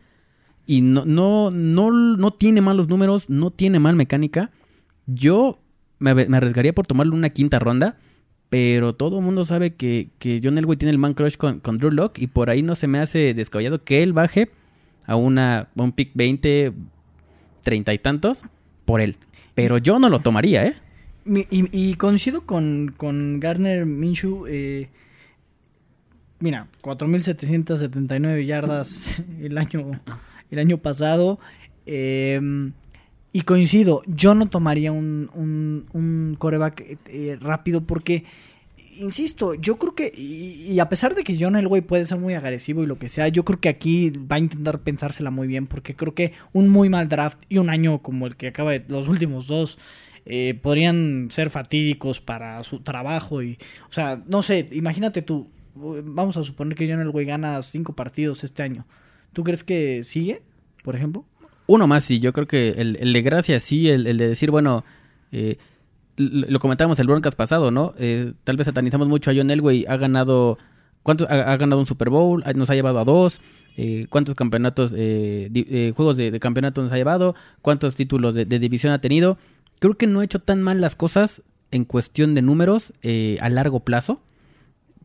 Y 0.66 0.80
no, 0.80 1.04
no, 1.04 1.52
no, 1.52 1.92
no 1.92 2.32
tiene 2.32 2.62
malos 2.62 2.88
números, 2.88 3.30
no 3.30 3.52
tiene 3.52 3.80
mal 3.80 3.98
mecánica. 3.98 4.52
Yo 5.06 5.60
me, 6.00 6.14
me 6.14 6.38
arriesgaría 6.38 6.74
por 6.74 6.88
tomarle 6.88 7.14
una 7.14 7.30
quinta 7.30 7.60
ronda. 7.60 7.98
Pero 8.50 8.96
todo 8.96 9.20
el 9.20 9.24
mundo 9.26 9.46
sabe 9.46 9.76
que, 9.76 10.10
que 10.18 10.42
John 10.44 10.58
Elway 10.58 10.76
tiene 10.76 10.92
el 10.92 10.98
man 10.98 11.14
crush 11.14 11.36
con, 11.38 11.60
con 11.60 11.78
Drew 11.78 11.92
Locke. 11.92 12.20
Y 12.20 12.28
por 12.28 12.50
ahí 12.50 12.64
no 12.64 12.74
se 12.74 12.88
me 12.88 13.00
hace 13.00 13.34
descabellado 13.36 13.84
que 13.84 14.02
él 14.02 14.12
baje 14.14 14.50
a 15.06 15.16
una, 15.16 15.60
a 15.76 15.82
un 15.84 15.92
pick 15.92 16.12
20, 16.16 16.74
30 17.64 17.94
y 17.94 18.00
tantos 18.00 18.42
por 18.86 19.02
él. 19.02 19.18
Pero 19.54 19.78
yo 19.78 20.00
no 20.00 20.10
lo 20.10 20.20
tomaría, 20.22 20.66
¿eh? 20.66 20.74
Y, 21.26 21.46
y 21.52 21.94
coincido 21.94 22.42
con, 22.48 22.92
con 22.98 23.40
Gardner 23.40 23.86
Minshew. 23.86 24.46
Eh, 24.48 24.90
mira, 26.40 26.68
4.779 26.82 28.46
yardas 28.46 29.22
el 29.42 29.58
año, 29.60 29.92
el 30.50 30.60
año 30.60 30.78
pasado. 30.80 31.40
eh, 31.86 32.42
y 33.32 33.42
coincido, 33.42 34.02
yo 34.08 34.34
no 34.34 34.50
tomaría 34.50 34.92
un, 34.92 35.30
un, 35.34 35.86
un 35.94 36.36
coreback 36.38 36.82
eh, 36.82 36.98
eh, 37.08 37.38
rápido 37.40 37.82
porque, 37.82 38.24
insisto, 38.98 39.54
yo 39.54 39.78
creo 39.78 39.94
que, 39.94 40.12
y, 40.16 40.72
y 40.72 40.80
a 40.80 40.90
pesar 40.90 41.14
de 41.14 41.24
que 41.24 41.38
John 41.40 41.56
Elway 41.56 41.82
puede 41.82 42.06
ser 42.06 42.18
muy 42.18 42.34
agresivo 42.34 42.84
y 42.84 42.88
lo 42.88 42.98
que 42.98 43.10
sea, 43.10 43.28
yo 43.28 43.46
creo 43.46 43.60
que 43.60 43.70
aquí 43.70 44.10
va 44.10 44.38
a 44.38 44.40
intentar 44.40 44.80
pensársela 44.80 45.30
muy 45.30 45.48
bien 45.48 45.68
porque 45.68 45.96
creo 45.96 46.16
que 46.16 46.34
un 46.54 46.70
muy 46.70 46.90
mal 46.90 47.08
draft 47.08 47.40
y 47.50 47.60
un 47.60 47.70
año 47.70 48.00
como 48.00 48.26
el 48.26 48.36
que 48.36 48.48
acaba 48.48 48.72
de 48.72 48.84
los 48.88 49.08
últimos 49.08 49.46
dos 49.46 49.78
eh, 50.26 50.56
podrían 50.60 51.30
ser 51.32 51.52
fatídicos 51.52 52.20
para 52.20 52.64
su 52.64 52.80
trabajo 52.80 53.44
y, 53.44 53.60
o 53.90 53.94
sea, 53.94 54.24
no 54.28 54.42
sé, 54.42 54.68
imagínate 54.72 55.22
tú, 55.22 55.50
vamos 55.76 56.36
a 56.36 56.44
suponer 56.44 56.76
que 56.76 56.90
John 56.90 57.00
Elway 57.00 57.26
gana 57.26 57.62
cinco 57.62 57.94
partidos 57.94 58.44
este 58.44 58.64
año, 58.64 58.88
¿tú 59.34 59.44
crees 59.44 59.64
que 59.64 60.04
sigue, 60.04 60.42
por 60.84 60.96
ejemplo? 60.96 61.26
Uno 61.70 61.86
más, 61.86 62.04
sí. 62.04 62.20
Yo 62.20 62.34
creo 62.34 62.48
que 62.48 62.70
el, 62.82 62.98
el 63.00 63.14
de 63.14 63.22
gracia, 63.22 63.60
sí. 63.60 63.90
El, 63.90 64.08
el 64.08 64.18
de 64.18 64.28
decir, 64.28 64.50
bueno, 64.50 64.84
eh, 65.32 65.58
lo 66.18 66.58
comentábamos 66.60 66.98
el 67.00 67.06
broadcast 67.06 67.38
pasado, 67.38 67.70
¿no? 67.70 67.94
Eh, 68.00 68.34
tal 68.44 68.58
vez 68.58 68.66
satanizamos 68.66 69.08
mucho 69.08 69.30
a 69.30 69.34
John 69.36 69.52
Elway. 69.52 69.86
Ha 69.88 69.98
ganado... 69.98 70.58
¿Cuántos? 71.04 71.30
Ha, 71.30 71.52
ha 71.54 71.58
ganado 71.58 71.80
un 71.80 71.86
Super 71.86 72.10
Bowl, 72.10 72.42
ha- 72.46 72.54
nos 72.54 72.72
ha 72.72 72.74
llevado 72.76 72.98
a 73.00 73.06
dos. 73.06 73.40
eh, 73.78 74.08
¿Cuántos 74.10 74.34
campeonatos, 74.34 74.94
eh, 74.98 75.50
eh, 75.54 75.94
juegos 75.96 76.18
de, 76.18 76.32
de 76.32 76.40
campeonato 76.40 76.82
nos 76.82 76.92
ha 76.92 76.98
llevado? 76.98 77.36
¿Cuántos 77.62 77.96
títulos 77.96 78.34
de, 78.34 78.46
división 78.46 78.92
ha 78.92 78.98
tenido? 79.00 79.38
Creo 79.78 79.94
que 79.94 80.08
no 80.08 80.22
ha 80.22 80.24
hecho 80.26 80.40
tan 80.40 80.64
mal 80.64 80.82
las 80.82 80.96
cosas 80.96 81.44
en 81.72 81.86
cuestión 81.86 82.34
de 82.34 82.42
números 82.42 82.94
a 83.40 83.50
largo 83.50 83.82
plazo. 83.82 84.20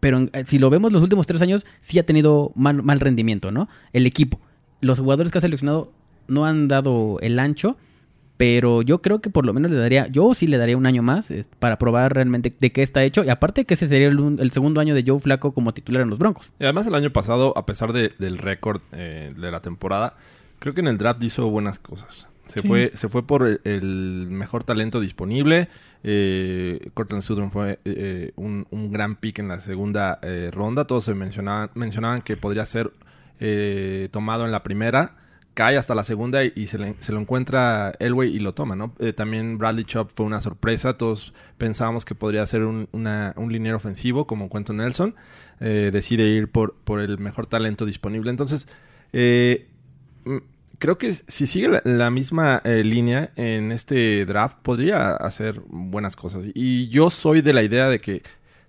Pero 0.00 0.28
si 0.46 0.58
lo 0.58 0.70
vemos 0.70 0.92
los 0.92 1.02
últimos 1.02 1.26
tres 1.26 1.42
años, 1.42 1.64
sí 1.80 1.98
ha 1.98 2.06
tenido 2.06 2.52
mal, 2.56 2.82
mal 2.82 3.00
rendimiento, 3.00 3.50
¿no? 3.52 3.68
El 3.92 4.06
equipo. 4.06 4.40
Los 4.80 4.98
jugadores 4.98 5.30
que 5.30 5.38
ha 5.38 5.40
seleccionado 5.42 5.92
no 6.28 6.44
han 6.46 6.68
dado 6.68 7.18
el 7.20 7.38
ancho, 7.38 7.76
pero 8.36 8.82
yo 8.82 9.00
creo 9.00 9.20
que 9.20 9.30
por 9.30 9.46
lo 9.46 9.52
menos 9.54 9.70
le 9.70 9.76
daría, 9.76 10.08
yo 10.08 10.34
sí 10.34 10.46
le 10.48 10.56
daría 10.58 10.76
un 10.76 10.86
año 10.86 11.02
más 11.02 11.30
eh, 11.30 11.44
para 11.60 11.78
probar 11.78 12.12
realmente 12.14 12.52
de 12.58 12.72
qué 12.72 12.82
está 12.82 13.04
hecho. 13.04 13.22
Y 13.24 13.28
aparte 13.30 13.64
que 13.64 13.74
ese 13.74 13.86
sería 13.88 14.08
el, 14.08 14.18
un- 14.18 14.40
el 14.40 14.50
segundo 14.50 14.80
año 14.80 14.94
de 14.94 15.04
Joe 15.06 15.20
Flaco 15.20 15.52
como 15.54 15.72
titular 15.72 16.02
en 16.02 16.10
los 16.10 16.18
Broncos. 16.18 16.52
Y 16.58 16.64
además 16.64 16.86
el 16.86 16.94
año 16.96 17.10
pasado, 17.10 17.56
a 17.56 17.64
pesar 17.64 17.92
de- 17.92 18.12
del 18.18 18.38
récord 18.38 18.80
eh, 18.92 19.32
de 19.38 19.50
la 19.52 19.60
temporada, 19.60 20.16
creo 20.58 20.74
que 20.74 20.80
en 20.80 20.88
el 20.88 20.98
draft 20.98 21.22
hizo 21.22 21.48
buenas 21.48 21.78
cosas. 21.78 22.26
Se, 22.48 22.60
Sí. 22.60 22.68
fue, 22.68 22.90
se 22.94 23.08
fue 23.08 23.26
por 23.26 23.60
el, 23.64 24.26
mejor 24.28 24.64
talento 24.64 25.00
disponible. 25.00 25.68
Eh, 26.02 26.90
Cortland 26.92 27.22
Sutton 27.22 27.50
fue 27.50 27.78
eh, 27.86 28.32
un, 28.36 28.66
un 28.70 28.92
gran 28.92 29.16
pick 29.16 29.38
en 29.38 29.48
la 29.48 29.60
segunda 29.60 30.18
eh, 30.22 30.50
ronda. 30.52 30.86
Todos 30.86 31.04
se 31.04 31.14
mencionaban, 31.14 31.70
mencionaban 31.74 32.20
que 32.20 32.36
podría 32.36 32.66
ser 32.66 32.90
eh, 33.40 34.08
tomado 34.10 34.44
en 34.44 34.52
la 34.52 34.62
primera. 34.62 35.16
Cae 35.54 35.76
hasta 35.78 35.94
la 35.94 36.02
segunda 36.04 36.44
y, 36.44 36.66
se, 36.66 36.78
le- 36.78 36.96
se 36.98 37.12
lo 37.12 37.20
encuentra 37.20 37.92
Elway 38.00 38.34
y 38.34 38.40
lo 38.40 38.54
toma, 38.54 38.74
¿no? 38.74 38.92
Eh, 38.98 39.12
también 39.12 39.56
Bradley 39.56 39.84
Chubb 39.84 40.08
fue 40.14 40.26
una 40.26 40.40
sorpresa. 40.40 40.98
Todos 40.98 41.32
pensábamos 41.58 42.04
que 42.04 42.14
podría 42.16 42.44
ser 42.46 42.62
un, 42.64 42.88
una- 42.92 43.32
un 43.36 43.52
liniero 43.52 43.76
ofensivo 43.76 44.26
como 44.26 44.48
Quentin 44.48 44.78
Nelson. 44.78 45.14
Eh, 45.60 45.90
decide 45.92 46.24
ir 46.26 46.50
por, 46.50 46.74
por 46.84 47.00
el 47.00 47.18
mejor 47.18 47.46
talento 47.46 47.86
disponible. 47.86 48.30
Entonces, 48.30 48.66
eh, 49.12 49.68
creo 50.78 50.98
que 50.98 51.14
si 51.14 51.46
sigue 51.46 51.80
la, 51.84 52.10
misma 52.10 52.60
línea 52.64 53.30
en 53.36 53.70
este 53.70 54.26
draft, 54.26 54.58
podría 54.62 55.10
hacer 55.10 55.60
buenas 55.68 56.16
cosas. 56.16 56.46
Y 56.52 56.88
yo 56.88 57.10
soy 57.10 57.42
de 57.42 57.52
la 57.52 57.62
idea 57.62 57.88
de 57.88 58.00
que 58.00 58.22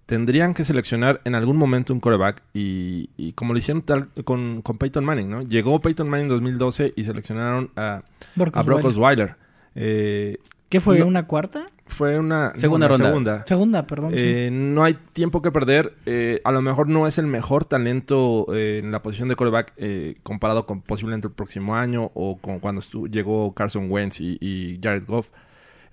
tendrían 0.06 0.54
que 0.54 0.64
seleccionar 0.64 1.22
en 1.26 1.36
algún 1.36 1.58
momento 1.58 1.94
un 1.94 2.00
coreback 2.00 2.44
y, 2.54 3.10
y 3.18 3.34
como 3.34 3.54
lo 3.54 3.60
hicieron 3.60 3.82
tal 3.82 4.10
con, 4.24 4.62
con 4.62 4.78
Peyton 4.78 5.04
Manning, 5.04 5.30
¿no? 5.30 5.42
Llegó 5.42 5.80
Peyton 5.82 6.08
Manning 6.10 6.26
en 6.26 6.30
2012 6.30 6.94
y 6.96 7.04
seleccionaron 7.04 7.72
a, 7.76 8.04
Brock 8.36 8.56
a 8.58 8.62
Brock 8.62 8.86
Osweiler. 8.86 9.36
Eh, 9.76 10.38
¿Qué 10.70 10.80
fue? 10.80 11.00
no- 11.00 11.08
¿Una 11.08 11.28
cuarta? 11.28 11.68
fue 11.88 12.18
una 12.18 12.52
Segunda 12.56 12.88
no, 12.88 12.96
una 12.96 13.04
ronda. 13.04 13.06
segunda. 13.06 13.44
Segunda, 13.48 13.88
perdón. 13.88 14.12
sí. 14.14 14.18
Eh, 14.20 14.50
no 14.52 14.84
hay 14.84 14.96
tiempo 15.14 15.44
que 15.44 15.52
perder. 15.52 15.94
Eh, 16.08 16.42
a 16.44 16.52
lo 16.52 16.62
mejor 16.64 16.90
no 16.90 17.06
es 17.06 17.20
el 17.20 17.28
mejor 17.28 17.64
talento 17.66 18.48
eh, 18.56 18.82
en 18.84 18.92
la 18.92 19.04
posición 19.04 19.28
de 19.30 19.36
coreback 19.36 19.74
eh, 19.78 20.16
comparado 20.24 20.66
con 20.66 20.82
posiblemente 20.82 21.28
el 21.28 21.34
próximo 21.34 21.76
año 21.76 22.10
o 22.16 22.38
con 22.38 22.60
cuando 22.60 22.82
llegó 23.10 23.54
Carson 23.54 23.92
Wentz 23.92 24.20
y, 24.20 24.38
y 24.42 24.80
Jared 24.82 25.06
Goff. 25.06 25.30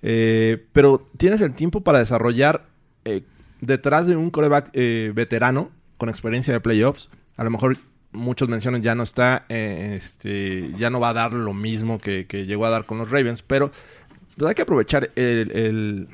Eh, 0.01 0.65
pero 0.73 1.07
tienes 1.17 1.41
el 1.41 1.53
tiempo 1.53 1.81
para 1.81 1.99
desarrollar 1.99 2.65
eh, 3.05 3.21
detrás 3.65 4.07
de 4.07 4.15
un 4.15 4.29
coreback 4.29 4.69
eh, 4.73 5.11
veterano 5.15 5.71
con 5.97 6.09
experiencia 6.09 6.53
de 6.53 6.59
playoffs. 6.59 7.09
A 7.37 7.43
lo 7.43 7.49
mejor 7.49 7.77
muchos 8.11 8.47
mencionan 8.49 8.83
ya 8.83 8.93
no 8.95 9.03
está, 9.03 9.45
eh, 9.49 9.93
este, 9.95 10.71
ya 10.77 10.89
no 10.89 10.99
va 10.99 11.09
a 11.09 11.13
dar 11.13 11.33
lo 11.33 11.53
mismo 11.53 11.97
que, 11.97 12.25
que 12.27 12.45
llegó 12.45 12.65
a 12.65 12.69
dar 12.69 12.85
con 12.85 12.97
los 12.99 13.09
Ravens, 13.09 13.41
pero 13.41 13.71
pues, 14.37 14.49
hay 14.49 14.55
que 14.55 14.61
aprovechar 14.63 15.09
el- 15.15 15.51
el- 15.51 16.07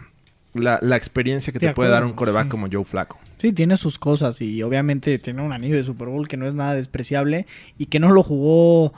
la, 0.54 0.80
la 0.82 0.96
experiencia 0.98 1.54
que 1.54 1.60
te 1.60 1.66
puede 1.66 1.72
acuerdo, 1.90 1.92
dar 1.94 2.06
un 2.06 2.14
coreback 2.14 2.44
sí. 2.46 2.50
como 2.50 2.68
Joe 2.72 2.84
Flaco. 2.84 3.20
Sí, 3.38 3.54
tiene 3.54 3.78
sus 3.78 4.00
cosas 4.00 4.42
y 4.42 4.64
obviamente 4.64 5.20
tiene 5.20 5.42
un 5.44 5.54
anillo 5.54 5.76
de 5.76 5.84
Super 5.84 6.08
Bowl 6.08 6.28
que 6.28 6.38
no 6.38 6.48
es 6.48 6.54
nada 6.56 6.74
despreciable 6.74 7.46
y 7.78 7.86
que 7.86 8.00
no 8.00 8.12
lo 8.12 8.24
jugó 8.24 8.94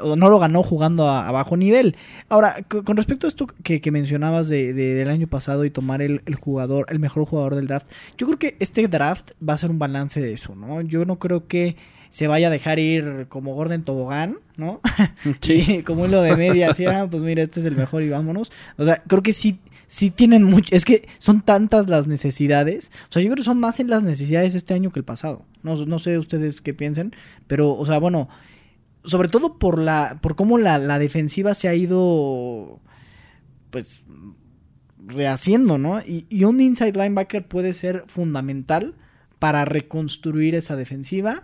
o 0.00 0.16
no 0.16 0.28
lo 0.30 0.38
ganó 0.38 0.62
jugando 0.62 1.08
a, 1.08 1.26
a 1.28 1.32
bajo 1.32 1.56
nivel. 1.56 1.96
Ahora, 2.28 2.56
con 2.84 2.96
respecto 2.96 3.26
a 3.26 3.28
esto 3.28 3.46
que, 3.62 3.80
que 3.80 3.90
mencionabas 3.90 4.48
de, 4.48 4.72
de- 4.72 4.94
del 4.94 5.08
año 5.08 5.26
pasado 5.26 5.64
y 5.64 5.70
tomar 5.70 6.02
el, 6.02 6.22
el 6.26 6.34
jugador, 6.36 6.86
el 6.90 6.98
mejor 6.98 7.24
jugador 7.24 7.54
del 7.56 7.66
draft, 7.66 7.86
yo 8.16 8.26
creo 8.26 8.38
que 8.38 8.56
este 8.60 8.86
draft 8.88 9.32
va 9.46 9.54
a 9.54 9.56
ser 9.58 9.70
un 9.70 9.78
balance 9.78 10.20
de 10.20 10.32
eso, 10.32 10.54
¿no? 10.54 10.80
Yo 10.82 11.04
no 11.04 11.18
creo 11.18 11.46
que 11.48 11.76
se 12.10 12.26
vaya 12.26 12.48
a 12.48 12.50
dejar 12.50 12.78
ir 12.78 13.26
como 13.28 13.54
Gordon 13.54 13.82
Tobogán, 13.84 14.38
¿no? 14.56 14.80
Sí, 15.40 15.82
como 15.84 16.06
hilo 16.06 16.22
de 16.22 16.36
media, 16.36 16.70
así, 16.70 16.84
ah, 16.86 17.06
pues 17.10 17.22
mira, 17.22 17.42
este 17.42 17.60
es 17.60 17.66
el 17.66 17.76
mejor 17.76 18.02
y 18.02 18.08
vámonos. 18.10 18.50
O 18.76 18.84
sea, 18.84 19.02
creo 19.06 19.22
que 19.22 19.32
sí, 19.32 19.58
sí 19.86 20.10
tienen 20.10 20.42
mucho, 20.44 20.74
es 20.74 20.84
que 20.84 21.08
son 21.18 21.40
tantas 21.42 21.88
las 21.88 22.06
necesidades, 22.08 22.90
o 23.08 23.12
sea, 23.12 23.22
yo 23.22 23.28
creo 23.28 23.36
que 23.36 23.42
son 23.44 23.60
más 23.60 23.80
en 23.80 23.88
las 23.88 24.02
necesidades 24.02 24.54
este 24.54 24.74
año 24.74 24.90
que 24.90 24.98
el 25.00 25.04
pasado. 25.04 25.42
No, 25.62 25.76
no 25.86 25.98
sé 25.98 26.18
ustedes 26.18 26.60
qué 26.62 26.74
piensen, 26.74 27.14
pero, 27.46 27.72
o 27.74 27.86
sea, 27.86 27.98
bueno, 27.98 28.28
sobre 29.04 29.28
todo 29.28 29.58
por 29.58 29.78
la, 29.78 30.18
por 30.20 30.36
cómo 30.36 30.58
la, 30.58 30.78
la 30.78 30.98
defensiva 30.98 31.54
se 31.54 31.68
ha 31.68 31.74
ido, 31.74 32.80
pues, 33.70 34.02
rehaciendo, 35.06 35.78
¿no? 35.78 36.00
Y, 36.00 36.26
y 36.28 36.44
un 36.44 36.60
inside 36.60 36.92
linebacker 36.92 37.46
puede 37.46 37.72
ser 37.72 38.04
fundamental 38.08 38.94
para 39.38 39.64
reconstruir 39.64 40.54
esa 40.54 40.76
defensiva 40.76 41.42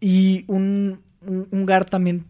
y 0.00 0.44
un, 0.48 1.00
un, 1.20 1.48
un 1.50 1.66
guard 1.66 1.86
también, 1.86 2.24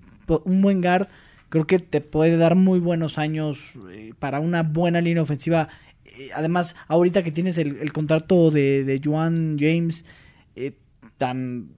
un 0.44 0.60
buen 0.62 0.82
guard, 0.82 1.08
creo 1.48 1.66
que 1.66 1.78
te 1.78 2.00
puede 2.00 2.36
dar 2.36 2.54
muy 2.54 2.78
buenos 2.80 3.18
años 3.18 3.58
eh, 3.90 4.12
para 4.18 4.40
una 4.40 4.62
buena 4.62 5.00
línea 5.00 5.22
ofensiva. 5.22 5.68
Eh, 6.04 6.28
además, 6.34 6.76
ahorita 6.88 7.24
que 7.24 7.32
tienes 7.32 7.56
el, 7.58 7.78
el 7.78 7.92
contrato 7.92 8.50
de, 8.50 8.84
de 8.84 9.00
Juan 9.02 9.56
James 9.58 10.04
eh, 10.54 10.76
tan 11.18 11.70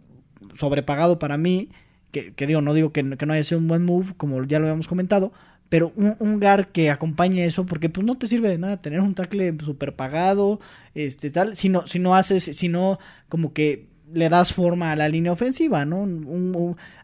sobrepagado 0.54 1.18
para 1.18 1.38
mí, 1.38 1.70
que, 2.12 2.33
digo, 2.47 2.61
no 2.61 2.75
digo 2.75 2.92
que, 2.92 3.03
no 3.27 3.33
haya 3.33 3.44
sido 3.44 3.61
un 3.61 3.68
buen 3.68 3.85
move, 3.85 4.14
como 4.16 4.42
ya 4.44 4.59
lo 4.59 4.66
habíamos 4.66 4.88
comentado, 4.88 5.33
pero 5.68 5.92
un, 5.97 6.16
un 6.18 6.40
que 6.73 6.90
acompañe 6.90 7.44
eso, 7.44 7.66
porque 7.66 7.90
pues 7.90 8.07
no 8.07 8.16
te 8.16 8.27
sirve 8.27 8.49
de 8.49 8.59
nada 8.59 8.81
tener 8.81 9.01
un 9.01 9.14
tackle 9.14 9.55
super 9.62 9.94
pagado, 9.94 10.61
este 10.94 11.29
tal, 11.31 11.57
si 11.57 11.68
no, 11.68 11.87
si 11.87 11.99
no 11.99 12.14
haces, 12.14 12.44
si 12.44 12.68
no 12.68 12.99
como 13.29 13.53
que 13.53 13.87
le 14.12 14.31
das 14.31 14.55
forma 14.55 14.90
a 14.92 14.97
la 14.97 15.09
línea 15.11 15.33
ofensiva, 15.33 15.85
¿no? 15.85 16.09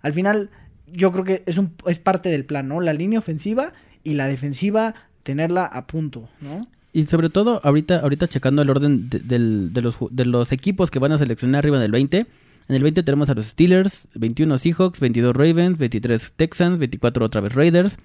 Al 0.00 0.12
final, 0.14 0.48
yo 0.90 1.12
creo 1.12 1.24
que 1.24 1.42
es 1.44 1.58
un 1.58 1.72
es 1.86 1.98
parte 1.98 2.30
del 2.30 2.46
plan, 2.46 2.66
¿no? 2.68 2.80
La 2.80 2.94
línea 2.94 3.18
ofensiva 3.18 3.72
y 4.02 4.14
la 4.14 4.26
defensiva 4.26 4.94
tenerla 5.22 5.66
a 5.66 5.86
punto, 5.86 6.28
¿no? 6.40 6.66
Y 6.94 7.04
sobre 7.04 7.28
todo, 7.28 7.60
ahorita, 7.64 7.98
ahorita 7.98 8.28
checando 8.28 8.62
el 8.62 8.70
orden 8.70 9.10
de, 9.10 9.18
del- 9.18 9.72
de 9.72 9.82
los, 9.82 9.96
de 10.10 10.24
los 10.24 10.52
equipos 10.52 10.90
que 10.90 11.00
van 11.00 11.12
a 11.12 11.18
seleccionar 11.18 11.58
arriba 11.58 11.78
del 11.80 11.90
20. 11.90 12.24
En 12.68 12.76
el 12.76 12.82
20 12.82 13.02
tenemos 13.02 13.28
a 13.28 13.34
los 13.34 13.46
Steelers, 13.46 14.08
21 14.14 14.56
Seahawks, 14.56 15.00
22 15.00 15.36
Ravens, 15.36 15.76
23 15.76 16.32
Texans, 16.34 16.78
24 16.78 17.26
otra 17.26 17.40
vez 17.42 17.54
Raiders, 17.54 17.96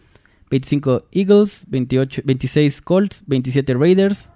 25 0.49 1.07
Eagles, 1.11 1.63
28, 1.67 2.23
26 2.25 2.81
Colts, 2.81 3.23
27 3.27 3.73
Raiders, 3.75 4.27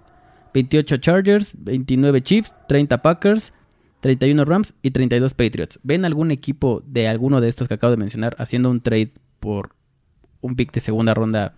28 0.54 0.98
Chargers, 0.98 1.52
29 1.58 2.22
Chiefs, 2.22 2.54
30 2.70 3.02
Packers, 3.02 3.54
31 4.00 4.46
Rams 4.46 4.74
y 4.82 4.92
32 4.92 5.34
Patriots. 5.34 5.80
¿Ven 5.84 6.06
algún 6.06 6.32
equipo 6.32 6.84
de 6.86 7.08
alguno 7.08 7.42
de 7.42 7.50
estos 7.50 7.68
que 7.68 7.74
acabo 7.74 7.92
de 7.92 7.98
mencionar 7.98 8.36
haciendo 8.38 8.70
un 8.70 8.82
trade 8.82 9.12
por 9.40 9.76
un 10.42 10.56
pick 10.56 10.72
de 10.72 10.80
segunda 10.80 11.14
ronda 11.14 11.56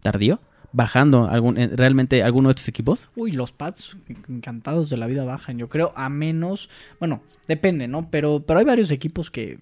tardío? 0.00 0.40
¿Bajando 0.72 1.28
algún, 1.28 1.56
eh, 1.58 1.68
realmente 1.72 2.22
alguno 2.22 2.48
de 2.48 2.52
estos 2.52 2.68
equipos? 2.68 3.08
Uy, 3.16 3.32
los 3.32 3.52
Pats 3.52 3.96
encantados 4.28 4.90
de 4.90 4.96
la 4.96 5.06
vida 5.06 5.24
bajan, 5.24 5.58
yo 5.58 5.68
creo, 5.68 5.92
a 5.96 6.08
menos, 6.08 6.68
bueno, 6.98 7.22
depende, 7.48 7.88
¿no? 7.88 8.10
Pero, 8.10 8.40
pero 8.46 8.58
hay 8.60 8.64
varios 8.66 8.90
equipos 8.90 9.30
que, 9.30 9.58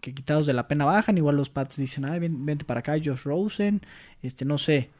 que 0.00 0.14
quitados 0.14 0.46
de 0.46 0.52
la 0.54 0.66
pena 0.68 0.84
bajan, 0.84 1.18
igual 1.18 1.36
los 1.36 1.50
Pats 1.50 1.76
dicen, 1.76 2.04
ay, 2.04 2.18
ven- 2.20 2.44
vente 2.46 2.64
para 2.64 2.80
acá, 2.80 2.94
Josh 2.94 3.22
Rosen, 3.24 3.82
este, 4.22 4.44
no 4.44 4.58
sé, 4.58 4.90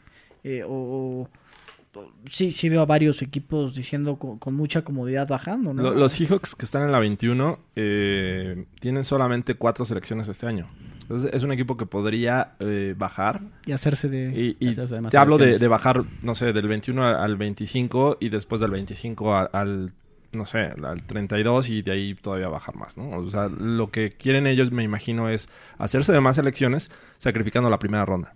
eh, 0.44 0.62
o- 0.66 1.28
sí, 2.30 2.50
sí 2.50 2.68
veo 2.68 2.80
a 2.82 2.86
varios 2.86 3.22
equipos 3.22 3.74
diciendo 3.74 4.16
con, 4.18 4.38
con 4.38 4.54
mucha 4.54 4.82
comodidad 4.82 5.28
bajando, 5.28 5.72
¿no? 5.74 5.82
Lo- 5.82 5.94
Los 5.94 6.12
Seahawks 6.12 6.54
que 6.54 6.64
están 6.64 6.82
en 6.82 6.92
la 6.92 6.98
21 6.98 7.58
eh, 7.76 8.66
tienen 8.80 9.04
solamente 9.04 9.54
cuatro 9.54 9.84
selecciones 9.84 10.28
este 10.28 10.46
año. 10.46 10.68
Entonces 11.02 11.30
es 11.32 11.42
un 11.44 11.52
equipo 11.52 11.76
que 11.76 11.86
podría 11.86 12.54
eh, 12.60 12.94
bajar. 12.98 13.40
Y 13.64 13.72
hacerse 13.72 14.08
de... 14.08 14.32
Y, 14.34 14.56
y 14.64 14.70
Hacerse 14.72 14.96
de 14.96 15.00
más 15.02 15.12
te 15.12 15.18
hablo 15.18 15.38
de, 15.38 15.68
bajar, 15.68 16.02
no 16.22 16.34
sé, 16.34 16.52
del 16.52 16.66
21 16.66 17.04
al- 17.04 17.16
al 17.16 17.36
25 17.36 18.18
y 18.20 18.28
después 18.28 18.60
del 18.60 18.72
25 18.72 19.34
a- 19.36 19.42
al, 19.44 19.92
no 20.32 20.46
sé, 20.46 20.72
al 20.82 21.02
32 21.06 21.68
y 21.68 21.82
de 21.82 21.92
ahí 21.92 22.14
todavía 22.16 22.48
bajar 22.48 22.74
más, 22.74 22.96
¿no? 22.96 23.10
O 23.10 23.30
sea, 23.30 23.48
lo 23.48 23.90
que 23.92 24.10
quieren 24.12 24.48
ellos, 24.48 24.72
me 24.72 24.82
imagino, 24.82 25.28
es 25.28 25.48
hacerse 25.78 26.12
de 26.12 26.20
más 26.20 26.34
selecciones 26.36 26.90
sacrificando 27.18 27.70
la 27.70 27.78
primera 27.78 28.04
ronda. 28.04 28.34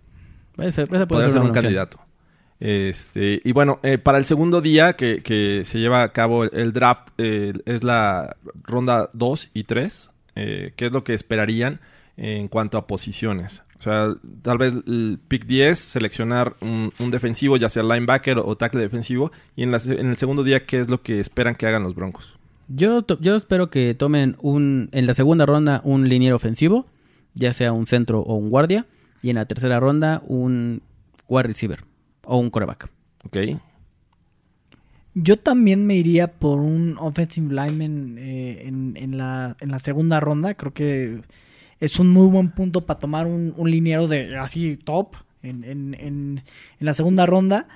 Ese- 0.57 0.87
puede 0.87 1.05
ser 1.31 1.41
un 1.41 1.49
opción. 1.49 1.53
candidato. 1.53 2.01
Este, 2.61 3.41
y 3.43 3.53
bueno, 3.53 3.81
eh, 3.83 3.97
para 3.97 4.19
el 4.19 4.27
segundo 4.27 4.61
día 4.61 4.93
que, 4.93 5.63
se 5.65 5.79
lleva 5.79 6.03
a 6.03 6.13
cabo 6.13 6.45
el, 6.45 6.73
draft, 6.75 7.09
eh, 7.17 7.55
es 7.65 7.83
la 7.83 8.37
ronda 8.63 9.09
2 9.15 9.51
y 9.55 9.65
3, 9.65 10.11
eh, 10.37 10.73
que 10.77 10.87
es 10.87 10.93
lo 10.93 11.03
que 11.03 11.15
esperarían 11.15 11.81
en 12.19 12.49
cuanto 12.49 12.77
a 12.77 12.87
posiciones. 12.87 13.63
O 13.79 13.83
sea, 13.83 14.15
tal 14.43 14.59
vez 14.59 14.75
el 14.87 15.19
pick 15.27 15.47
10, 15.47 15.79
seleccionar 15.79 16.55
un, 16.61 16.93
defensivo, 17.11 17.57
ya 17.57 17.71
sea 17.71 17.83
linebacker 17.83 18.39
o 18.39 18.55
tackle 18.55 18.83
defensivo, 18.83 19.33
y 19.57 19.63
en, 19.63 19.71
la 19.71 19.81
en 19.83 20.11
el 20.11 20.19
segundo 20.19 20.45
día, 20.45 20.67
¿qué 20.67 20.81
es 20.81 20.91
lo 20.91 21.01
que 21.01 21.19
esperan 21.19 21.55
que 21.55 21.67
hagan 21.67 21.83
los 21.83 21.95
Broncos? 21.95 22.37
Yo, 22.69 23.01
yo 23.21 23.37
espero 23.37 23.71
que 23.71 23.95
tomen 23.95 24.37
un 24.43 24.91
en 24.93 25.07
la 25.07 25.15
segunda 25.15 25.47
ronda 25.47 25.81
un 25.83 26.09
liniero 26.11 26.37
ofensivo, 26.37 26.87
ya 27.35 27.55
sea 27.55 27.73
un 27.73 27.87
centro 27.87 28.21
o 28.21 28.35
un 28.35 28.51
guardia, 28.51 28.85
y 29.23 29.31
en 29.31 29.37
la 29.37 29.47
tercera 29.47 29.81
ronda 29.81 30.23
un 30.27 30.83
wide 31.27 31.45
receiver 31.45 31.90
o 32.31 32.39
un 32.39 32.49
coreback. 32.49 32.89
¿Ok? 33.25 33.37
Yo 35.15 35.37
también 35.37 35.85
me 35.85 35.97
iría 35.97 36.33
por 36.39 36.61
un 36.61 36.97
offensive 36.99 37.53
lineman 37.53 38.17
eh, 38.19 38.63
en, 38.67 38.97
en 38.97 39.19
la, 39.19 39.57
en 39.61 39.71
la 39.71 39.81
segunda 39.81 40.21
ronda. 40.21 40.55
Creo 40.55 40.73
que 40.73 41.21
es 41.81 41.99
un 41.99 42.09
muy 42.13 42.29
buen 42.29 42.51
punto 42.51 42.87
para 42.87 43.01
tomar 43.01 43.27
un, 43.27 43.53
un 43.57 43.71
liniero 43.71 44.07
de 44.07 44.39
así 44.39 44.77
top 44.77 45.17
en, 45.43 45.65
en, 45.65 45.95
en, 45.95 46.45
en 46.79 46.87
la 46.87 46.95
segunda 46.95 47.27
ronda. 47.27 47.67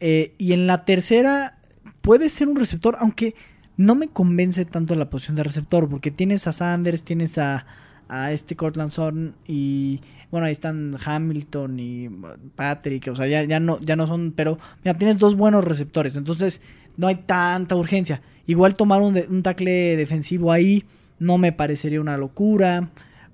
Eh, 0.00 0.34
y 0.36 0.52
en 0.52 0.66
la 0.66 0.84
tercera 0.84 1.58
puede 2.02 2.28
ser 2.28 2.48
un 2.48 2.56
receptor, 2.56 2.96
aunque 3.00 3.34
no 3.78 3.94
me 3.94 4.08
convence 4.08 4.66
tanto 4.66 4.94
la 4.94 5.08
posición 5.08 5.36
de 5.36 5.44
receptor, 5.44 5.88
porque 5.88 6.10
tienes 6.10 6.46
a 6.46 6.52
Sanders, 6.52 7.02
tienes 7.02 7.38
a, 7.38 7.64
a 8.08 8.32
este 8.32 8.54
Cortland 8.54 8.90
Sutton 8.90 9.34
y 9.48 10.00
bueno, 10.34 10.46
ahí 10.46 10.52
están 10.52 10.96
Hamilton 11.04 11.80
y 11.80 12.08
Patrick, 12.56 13.08
o 13.08 13.16
sea, 13.16 13.26
ya, 13.26 13.44
ya 13.44 13.60
no 13.60 13.80
ya 13.80 13.96
no 13.96 14.06
son, 14.06 14.32
pero 14.36 14.58
mira, 14.84 14.98
tienes 14.98 15.18
dos 15.18 15.36
buenos 15.36 15.64
receptores, 15.64 16.16
entonces 16.16 16.60
no 16.96 17.06
hay 17.06 17.16
tanta 17.16 17.76
urgencia. 17.76 18.22
Igual 18.46 18.76
tomar 18.76 19.00
un, 19.02 19.14
de- 19.14 19.26
un 19.28 19.42
tackle 19.42 19.96
defensivo 19.96 20.52
ahí 20.52 20.84
no 21.18 21.38
me 21.38 21.52
parecería 21.52 22.00
una 22.00 22.16
locura 22.18 22.90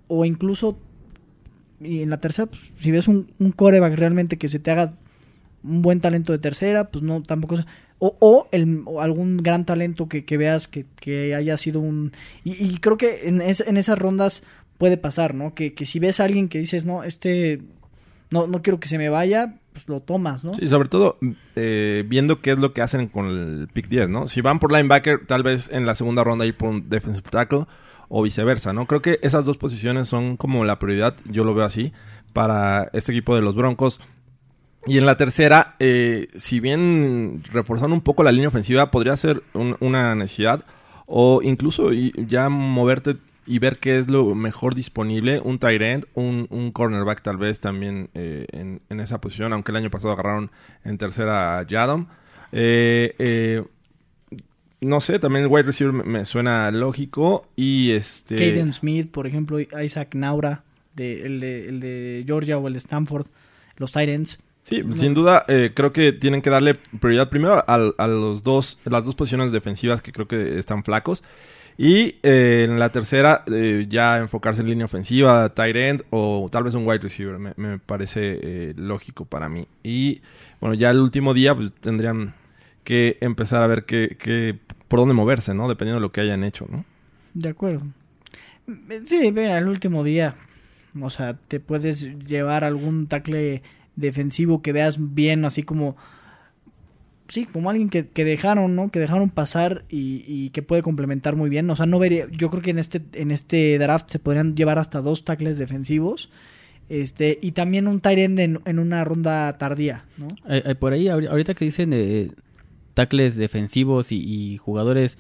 o 0.09 0.25
incluso 0.25 0.79
y 1.81 2.03
en 2.03 2.11
la 2.11 2.21
tercera, 2.21 2.47
pues, 2.47 2.61
si 2.79 2.91
ves 2.91 3.09
un, 3.09 3.27
un 3.39 3.53
coreback 3.53 3.95
realmente 3.97 4.37
que 4.37 4.49
se 4.49 4.59
te 4.59 4.71
haga 4.71 4.93
un 5.65 5.83
buen 5.83 6.01
talento 6.01 6.33
de 6.33 6.39
tercera, 6.39 6.91
pues 6.91 7.03
no, 7.03 7.23
tampoco 7.23 7.57
O, 7.99 8.17
o, 8.21 8.49
el, 8.53 8.83
algún 8.99 9.39
gran 9.39 9.67
talento 9.67 10.09
que, 10.09 10.25
que 10.25 10.39
veas 10.39 10.69
que, 10.69 10.87
que 11.01 11.35
haya 11.35 11.57
sido 11.59 11.81
un... 11.81 12.13
Y, 12.45 12.53
y 12.65 12.79
creo 12.79 12.97
que 12.97 13.29
en, 13.29 13.43
es- 13.43 13.61
en 13.67 13.77
esas 13.77 13.99
rondas 13.99 14.43
puede 14.81 14.97
pasar, 14.97 15.35
¿no? 15.35 15.55
Que, 15.55 15.75
que 15.75 15.87
si 15.87 16.01
ves 16.01 16.19
a 16.19 16.25
alguien 16.25 16.49
que 16.49 16.59
dices, 16.59 16.85
no, 16.85 17.05
este... 17.05 17.61
No, 18.31 18.47
no 18.47 18.63
quiero 18.63 18.79
que 18.81 18.87
se 18.89 18.97
me 18.97 19.09
vaya, 19.09 19.57
pues 19.73 19.89
lo 19.89 20.01
tomas, 20.01 20.45
¿no? 20.45 20.55
Sí, 20.55 20.69
sobre 20.69 20.89
todo 20.89 21.19
eh, 21.57 22.05
viendo 22.09 22.41
qué 22.41 22.53
es 22.53 22.59
lo 22.61 22.73
que 22.73 22.81
hacen 22.81 23.09
con 23.09 23.27
el 23.27 23.69
pick 23.73 23.89
10, 23.89 24.09
¿no? 24.09 24.29
Si 24.29 24.41
van 24.41 24.61
por 24.61 24.73
linebacker, 24.73 25.27
tal 25.27 25.43
vez 25.43 25.69
en 25.73 25.85
la 25.85 25.95
segunda 25.97 26.23
ronda 26.25 26.47
ir 26.47 26.57
por 26.57 26.69
un 26.69 26.89
defensive 26.89 27.29
tackle 27.29 27.67
o 28.09 28.23
viceversa, 28.23 28.73
¿no? 28.73 28.87
Creo 28.87 29.03
que 29.03 29.19
esas 29.23 29.45
dos 29.45 29.57
posiciones 29.59 30.07
son 30.09 30.37
como 30.37 30.65
la 30.65 30.79
prioridad, 30.79 31.17
yo 31.25 31.43
lo 31.45 31.55
veo 31.55 31.65
así, 31.65 31.93
para 32.33 32.89
este 32.93 33.11
equipo 33.13 33.35
de 33.35 33.43
los 33.43 33.57
Broncos. 33.57 34.01
Y 34.87 34.97
en 34.99 35.07
la 35.07 35.17
tercera, 35.17 35.75
eh, 35.81 36.29
si 36.37 36.61
bien 36.61 37.43
reforzando 37.53 37.95
un 37.95 38.01
poco 38.01 38.23
la 38.23 38.31
línea 38.33 38.49
ofensiva, 38.49 38.93
podría 38.93 39.17
ser 39.17 39.43
un- 39.55 39.77
una 39.81 40.15
necesidad. 40.15 40.65
O 41.07 41.43
incluso 41.43 41.91
ya 41.93 42.49
moverte 42.49 43.17
y 43.47 43.59
ver 43.59 43.79
qué 43.79 43.99
es 43.99 44.09
lo 44.09 44.35
mejor 44.35 44.75
disponible. 44.75 45.41
Un 45.43 45.59
tight 45.59 45.83
end, 45.83 46.07
un, 46.15 46.47
un 46.51 46.71
cornerback 46.73 47.23
tal 47.23 47.37
vez 47.37 47.61
también 47.61 48.11
eh, 48.15 48.47
en, 48.53 48.81
en 48.89 49.01
esa 49.01 49.21
posición. 49.21 49.53
Aunque 49.53 49.73
el 49.73 49.77
año 49.77 49.91
pasado 49.91 50.13
agarraron 50.13 50.51
en 50.85 50.99
tercera 50.99 51.59
a 51.59 51.67
Yadom. 51.67 52.07
Eh, 52.53 53.15
eh, 53.19 53.63
no 54.81 55.01
sé, 55.01 55.19
también 55.19 55.45
el 55.45 55.51
wide 55.51 55.65
receiver 55.65 55.93
me, 55.93 56.05
me 56.05 56.25
suena 56.25 56.71
lógico. 56.71 57.49
Y 57.57 57.91
este... 57.91 58.37
Caden 58.37 58.73
Smith, 58.73 59.11
por 59.11 59.27
ejemplo, 59.27 59.59
Isaac 59.61 60.15
Naura, 60.15 60.63
de, 60.95 61.23
el, 61.27 61.41
de, 61.41 61.69
el 61.69 61.81
de 61.81 62.25
Georgia 62.27 62.59
o 62.59 62.67
el 62.67 62.75
de 62.75 62.79
Stanford, 62.79 63.27
los 63.77 63.93
Titans. 63.93 64.39
Sí, 64.63 64.85
sin 64.97 65.15
duda 65.15 65.47
eh, 65.49 65.73
creo 65.75 65.93
que 65.93 66.13
tienen 66.13 66.43
que 66.43 66.51
darle 66.51 66.75
prioridad 67.01 67.31
primero 67.31 67.65
al- 67.67 67.95
a, 67.97 68.07
los 68.07 68.43
dos, 68.43 68.79
las 68.85 69.05
dos 69.05 69.15
posiciones 69.15 69.53
defensivas 69.53 70.03
que 70.03 70.13
creo 70.13 70.29
que 70.29 70.59
están 70.59 70.85
flacos. 70.85 71.25
Y 71.83 72.17
eh, 72.23 72.67
en 72.69 72.79
la 72.79 72.93
tercera 72.93 73.43
eh, 73.51 73.87
ya 73.89 74.19
enfocarse 74.19 74.61
en 74.61 74.69
línea 74.69 74.85
ofensiva, 74.85 75.49
tight 75.55 75.77
end 75.77 76.03
o 76.11 76.47
tal 76.53 76.65
vez 76.65 76.75
un 76.75 76.87
wide 76.87 76.99
receiver. 76.99 77.39
Me, 77.39 77.79
parece 77.79 78.39
eh, 78.43 78.75
lógico 78.77 79.25
para 79.25 79.49
mí. 79.49 79.67
Y 79.83 80.21
bueno, 80.61 80.75
ya 80.75 80.91
el 80.91 80.99
último 81.01 81.33
día 81.33 81.55
pues 81.55 81.73
tendrían 81.73 82.35
que 82.85 83.17
empezar 83.23 83.63
a 83.63 83.67
ver 83.67 83.85
qué, 83.87 84.15
qué- 84.21 84.59
por 84.89 84.99
dónde 85.01 85.15
moverse, 85.15 85.55
¿no? 85.55 85.69
Dependiendo 85.71 86.01
de 86.01 86.07
lo 86.07 86.13
que 86.13 86.21
hayan 86.21 86.45
hecho, 86.45 86.67
¿no? 86.71 86.85
De 87.33 87.49
acuerdo. 87.49 87.87
Sí, 89.07 89.33
mira, 89.33 89.57
el 89.57 89.67
último 89.67 90.05
día, 90.05 90.35
o 91.01 91.09
sea, 91.09 91.33
te 91.49 91.61
puedes 91.61 92.03
llevar 92.27 92.63
algún 92.63 93.07
tackle 93.07 93.63
defensivo 93.97 94.61
que 94.61 94.73
veas 94.73 94.99
bien, 95.15 95.47
así 95.47 95.63
como, 95.63 95.97
sí, 97.31 97.47
como 97.47 97.71
alguien 97.71 97.89
que, 97.89 98.07
que 98.07 98.25
dejaron, 98.25 98.77
¿no? 98.77 98.91
Que 98.91 99.01
dejaron 99.01 99.31
pasar 99.31 99.85
y, 99.89 100.51
que 100.51 100.63
puede 100.63 100.83
complementar 100.83 101.37
muy 101.37 101.49
bien. 101.49 101.71
O 101.71 101.77
sea, 101.77 101.87
no 101.87 101.99
vería, 101.99 102.27
yo 102.31 102.51
creo 102.51 102.63
que 102.63 102.71
en 102.71 102.79
este, 102.79 103.01
en 103.15 103.31
este 103.31 103.79
draft 103.79 104.11
se 104.11 104.19
podrían 104.19 104.55
llevar 104.57 104.79
hasta 104.79 105.01
dos 105.01 105.25
tackles 105.25 105.57
defensivos. 105.59 106.31
Este, 106.89 107.39
y 107.41 107.53
también 107.53 107.87
un 107.87 108.01
tight 108.01 108.19
end 108.19 108.41
en, 108.41 108.61
en 108.65 108.79
una 108.81 109.05
ronda 109.05 109.57
tardía, 109.59 110.05
¿no? 110.19 110.27
Eh, 110.49 110.63
eh, 110.67 110.75
por 110.75 110.93
ahí, 110.93 111.05
ahori- 111.05 111.29
ahorita 111.29 111.55
que 111.55 111.65
dicen 111.65 111.91
de 111.91 112.33
tackles 112.95 113.37
defensivos 113.37 114.11
y 114.11 114.57
jugadores 114.57 115.17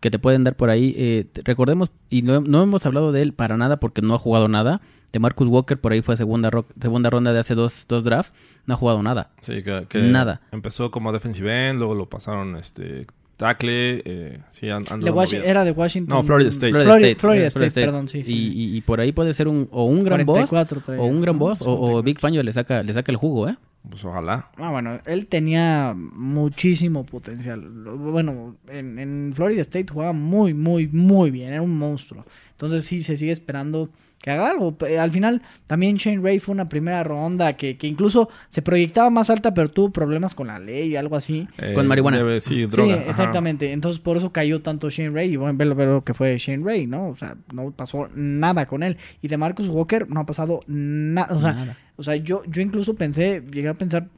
que 0.00 0.10
te 0.10 0.18
pueden 0.18 0.44
dar 0.44 0.56
por 0.56 0.70
ahí, 0.70 0.94
eh, 0.96 1.26
recordemos, 1.44 1.90
y 2.10 2.22
no, 2.22 2.40
no 2.40 2.62
hemos 2.62 2.86
hablado 2.86 3.12
de 3.12 3.22
él 3.22 3.32
para 3.34 3.56
nada 3.56 3.78
porque 3.80 4.02
no 4.02 4.14
ha 4.14 4.18
jugado 4.18 4.48
nada. 4.48 4.80
De 5.12 5.18
Marcus 5.20 5.48
Walker 5.48 5.80
por 5.80 5.92
ahí 5.92 6.02
fue 6.02 6.16
segunda, 6.18 6.50
ro- 6.50 6.66
segunda 6.80 7.08
ronda 7.08 7.32
de 7.32 7.38
hace 7.38 7.54
dos, 7.54 7.86
dos 7.88 8.04
drafts, 8.04 8.34
no 8.66 8.74
ha 8.74 8.76
jugado 8.76 9.02
nada. 9.02 9.30
Sí, 9.40 9.62
que, 9.62 9.86
que 9.88 10.02
Nada. 10.02 10.42
Empezó 10.52 10.90
como 10.90 11.12
defensive 11.12 11.70
end, 11.70 11.78
luego 11.78 11.94
lo 11.94 12.10
pasaron 12.10 12.56
este 12.56 13.06
tackle. 13.38 14.02
Eh, 14.04 14.38
sí, 14.50 14.68
and- 14.68 14.86
andaba 14.92 15.24
De 15.24 15.38
era 15.48 15.64
de 15.64 15.70
Washington. 15.70 16.14
No, 16.18 16.22
Florida 16.24 16.50
State. 16.50 16.72
Florida, 16.72 17.14
Florida 17.18 17.44
eh, 17.44 17.48
State, 17.48 17.70
perdón, 17.70 18.08
sí, 18.08 18.22
sí. 18.24 18.34
Y, 18.34 18.48
y- 18.74 18.76
y 18.76 18.80
por 18.82 19.00
ahí 19.00 19.12
puede 19.12 19.32
ser 19.32 19.48
un, 19.48 19.66
o 19.70 19.84
un 19.86 20.04
gran 20.04 20.26
boss, 20.26 20.50
44 20.50 20.80
traía. 20.82 21.00
o 21.00 21.06
un 21.06 21.20
gran 21.22 21.38
boss, 21.38 21.62
o, 21.62 21.72
o 21.72 21.76
44. 21.78 22.02
Big 22.02 22.18
Fangio 22.20 22.42
le 22.42 22.52
saca, 22.52 22.82
le 22.82 22.92
saca 22.92 23.10
el 23.10 23.16
jugo, 23.16 23.48
¿eh? 23.48 23.56
Pues 23.88 24.04
ojalá. 24.04 24.50
Ah, 24.58 24.70
bueno, 24.70 25.00
él 25.06 25.26
tenía 25.28 25.94
muchísimo 25.96 27.06
potencial. 27.06 27.60
Bueno, 27.60 28.56
en, 28.68 28.98
en 28.98 29.32
Florida 29.34 29.62
State 29.62 29.86
jugaba 29.90 30.12
muy, 30.12 30.52
muy, 30.52 30.88
muy 30.88 31.30
bien. 31.30 31.52
Era 31.54 31.62
un 31.62 31.78
monstruo. 31.78 32.24
Entonces 32.50 32.84
sí, 32.84 33.02
se 33.02 33.16
sigue 33.16 33.32
esperando 33.32 33.88
que 34.20 34.30
haga 34.32 34.50
algo. 34.50 34.72
Pe- 34.76 34.98
Al 34.98 35.10
final, 35.12 35.42
también 35.66 35.96
Shane 35.96 36.20
Ray 36.20 36.40
fue 36.40 36.52
una 36.52 36.68
primera 36.68 37.04
ronda 37.04 37.56
que, 37.56 37.76
que 37.76 37.86
incluso 37.86 38.28
se 38.48 38.62
proyectaba 38.62 39.10
más 39.10 39.30
alta, 39.30 39.54
pero 39.54 39.70
tuvo 39.70 39.90
problemas 39.90 40.34
con 40.34 40.48
la 40.48 40.58
ley, 40.58 40.96
algo 40.96 41.14
así. 41.16 41.46
Eh, 41.58 41.72
Con 41.74 41.86
marihuana. 41.86 42.18
debe- 42.18 42.40
sí, 42.40 42.66
droga. 42.66 42.94
sí, 42.94 43.00
ajá. 43.00 43.10
exactamente. 43.10 43.72
Entonces 43.72 44.00
por 44.00 44.16
eso 44.16 44.32
cayó 44.32 44.60
tanto 44.60 44.90
Shane 44.90 45.10
Ray. 45.10 45.32
Y 45.32 45.36
bueno, 45.36 45.56
ver 45.56 45.72
ver 45.74 45.88
lo 45.88 46.02
que 46.04 46.14
fue 46.14 46.36
Shane 46.36 46.64
Ray, 46.64 46.86
¿no? 46.88 47.08
O 47.10 47.16
sea, 47.16 47.36
no 47.52 47.70
pasó 47.70 48.08
nada 48.14 48.66
con 48.66 48.82
él. 48.82 48.96
Y 49.22 49.28
de 49.28 49.36
Marcus 49.36 49.68
Walker 49.68 50.08
no 50.10 50.20
ha 50.20 50.26
pasado 50.26 50.60
nada. 50.66 51.34
O 51.36 51.40
sea, 51.40 51.52
Nada. 51.52 51.76
o 51.96 52.02
sea, 52.02 52.16
yo, 52.16 52.42
yo 52.48 52.60
incluso 52.62 52.94
pensé, 52.94 53.42
llegué 53.52 53.68
a 53.68 53.74
pensar, 53.74 54.08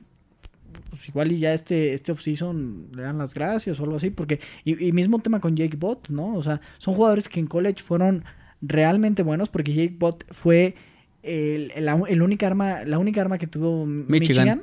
pues 0.89 1.09
igual 1.09 1.31
y 1.33 1.39
ya 1.39 1.53
este, 1.55 1.93
este 1.95 2.13
offseason 2.13 2.89
le 2.95 3.03
dan 3.03 3.19
las 3.19 3.33
gracias 3.35 3.79
o 3.79 3.85
algo 3.85 3.97
así, 3.97 4.11
porque, 4.11 4.41
y, 4.65 4.87
y 4.87 4.93
mismo 4.93 5.19
tema 5.19 5.41
con 5.41 5.57
Jake 5.57 5.77
Bott, 5.77 6.09
¿no? 6.09 6.35
O 6.35 6.43
sea, 6.43 6.61
son 6.79 6.95
jugadores 6.95 7.29
que 7.29 7.39
en 7.41 7.47
college 7.47 7.83
fueron 7.85 8.25
realmente 8.63 9.23
buenos, 9.23 9.49
porque 9.49 9.73
Jake 9.75 9.97
Bott 9.99 10.25
fue 10.33 10.75
el, 11.23 11.71
el, 11.75 11.89
el 12.09 12.23
única 12.23 12.47
arma, 12.47 12.85
la 12.85 12.99
única 12.99 13.21
arma 13.21 13.39
que 13.39 13.47
tuvo 13.47 13.87
Michigan. 13.87 14.09
Michigan. 14.11 14.63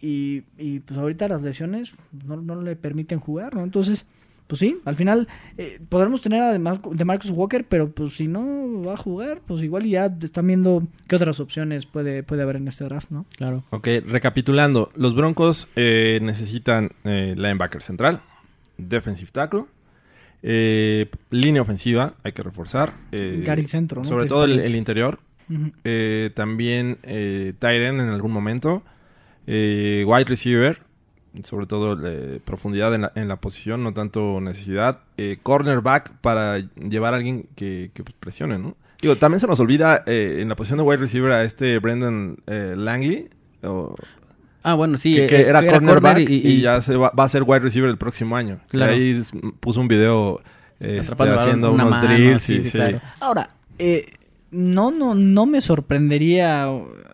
y, 0.00 0.42
y 0.58 0.80
pues 0.80 0.98
ahorita 0.98 1.28
las 1.28 1.42
lesiones 1.42 1.92
no, 2.26 2.36
no 2.36 2.60
le 2.62 2.76
permiten 2.76 3.18
jugar, 3.20 3.54
¿no? 3.54 3.62
Entonces, 3.64 4.06
pues 4.46 4.60
sí, 4.60 4.78
al 4.84 4.94
final 4.94 5.26
eh, 5.58 5.80
podremos 5.88 6.20
tener 6.22 6.40
a 6.42 6.52
de, 6.52 6.58
Mar- 6.60 6.80
de 6.80 7.04
Marcus 7.04 7.30
Walker, 7.30 7.64
pero 7.68 7.90
pues 7.90 8.14
si 8.14 8.28
no 8.28 8.82
va 8.82 8.92
a 8.94 8.96
jugar, 8.96 9.40
pues 9.44 9.62
igual 9.62 9.84
ya 9.86 10.06
están 10.22 10.46
viendo 10.46 10.86
qué 11.08 11.16
otras 11.16 11.40
opciones 11.40 11.84
puede, 11.86 12.22
puede 12.22 12.42
haber 12.42 12.56
en 12.56 12.68
este 12.68 12.84
draft, 12.84 13.10
¿no? 13.10 13.26
Claro. 13.36 13.64
Ok, 13.70 13.88
recapitulando. 14.06 14.90
Los 14.94 15.14
Broncos 15.16 15.66
eh, 15.74 16.20
necesitan 16.22 16.90
eh, 17.04 17.34
linebacker 17.36 17.82
central, 17.82 18.20
defensive 18.78 19.30
tackle, 19.32 19.64
eh, 20.42 21.10
línea 21.30 21.62
ofensiva, 21.62 22.14
hay 22.22 22.32
que 22.32 22.42
reforzar. 22.42 22.92
eh, 23.12 23.42
Gary 23.44 23.64
Centro, 23.64 24.02
¿no? 24.02 24.08
Sobre 24.08 24.26
todo 24.26 24.44
el, 24.44 24.74
interior. 24.76 25.18
Ujú. 25.48 25.72
Eh, 25.84 26.30
también 26.34 26.98
eh, 27.02 27.52
en 27.60 28.00
algún 28.00 28.32
momento. 28.32 28.82
Eh, 29.46 30.04
wide 30.06 30.24
receiver, 30.24 30.80
sobre 31.44 31.66
todo 31.66 31.96
eh, 32.04 32.40
profundidad 32.44 32.94
en 32.94 33.02
la, 33.02 33.12
en 33.14 33.28
la 33.28 33.36
posición, 33.36 33.82
no 33.84 33.94
tanto 33.94 34.40
necesidad. 34.40 35.00
Eh, 35.16 35.38
cornerback 35.42 36.12
para 36.20 36.58
llevar 36.58 37.14
a 37.14 37.18
alguien 37.18 37.46
que, 37.54 37.90
que, 37.94 38.02
presione, 38.02 38.58
¿no? 38.58 38.76
Digo, 39.00 39.16
también 39.16 39.40
se 39.40 39.46
nos 39.46 39.60
olvida 39.60 40.02
en 40.06 40.48
la 40.48 40.56
posición 40.56 40.78
de 40.78 40.84
wide 40.84 40.96
receiver 40.96 41.30
a 41.30 41.44
este 41.44 41.78
Brendan 41.78 42.38
Langley. 42.46 43.28
o- 43.62 43.94
Ah, 44.66 44.74
bueno, 44.74 44.98
sí. 44.98 45.14
que, 45.14 45.24
eh, 45.26 45.28
que 45.28 45.40
era, 45.42 45.64
cornerback 45.64 46.16
corner 46.24 46.28
y, 46.28 46.60
ya 46.60 46.80
se 46.82 46.96
va, 46.96 47.10
va 47.10 47.22
a 47.22 47.28
ser 47.28 47.44
wide 47.44 47.60
receiver 47.60 47.88
el 47.88 47.98
próximo 47.98 48.36
año. 48.36 48.58
Claro. 48.68 48.92
ahí 48.92 49.20
puso 49.60 49.80
un 49.80 49.86
video 49.86 50.40
este, 50.80 51.14
haciendo 51.22 51.72
unos 51.72 51.88
mano, 51.88 52.04
drills. 52.04 52.42
sí, 52.42 52.54
y, 52.54 52.62
sí, 52.62 52.70
sí. 52.70 52.72
claro. 52.72 53.00
Ahora, 53.20 53.50
eh, 53.78 54.06
no, 54.50 54.90
no, 54.90 55.14
no 55.14 55.46
me 55.46 55.60
sorprendería, 55.60 56.66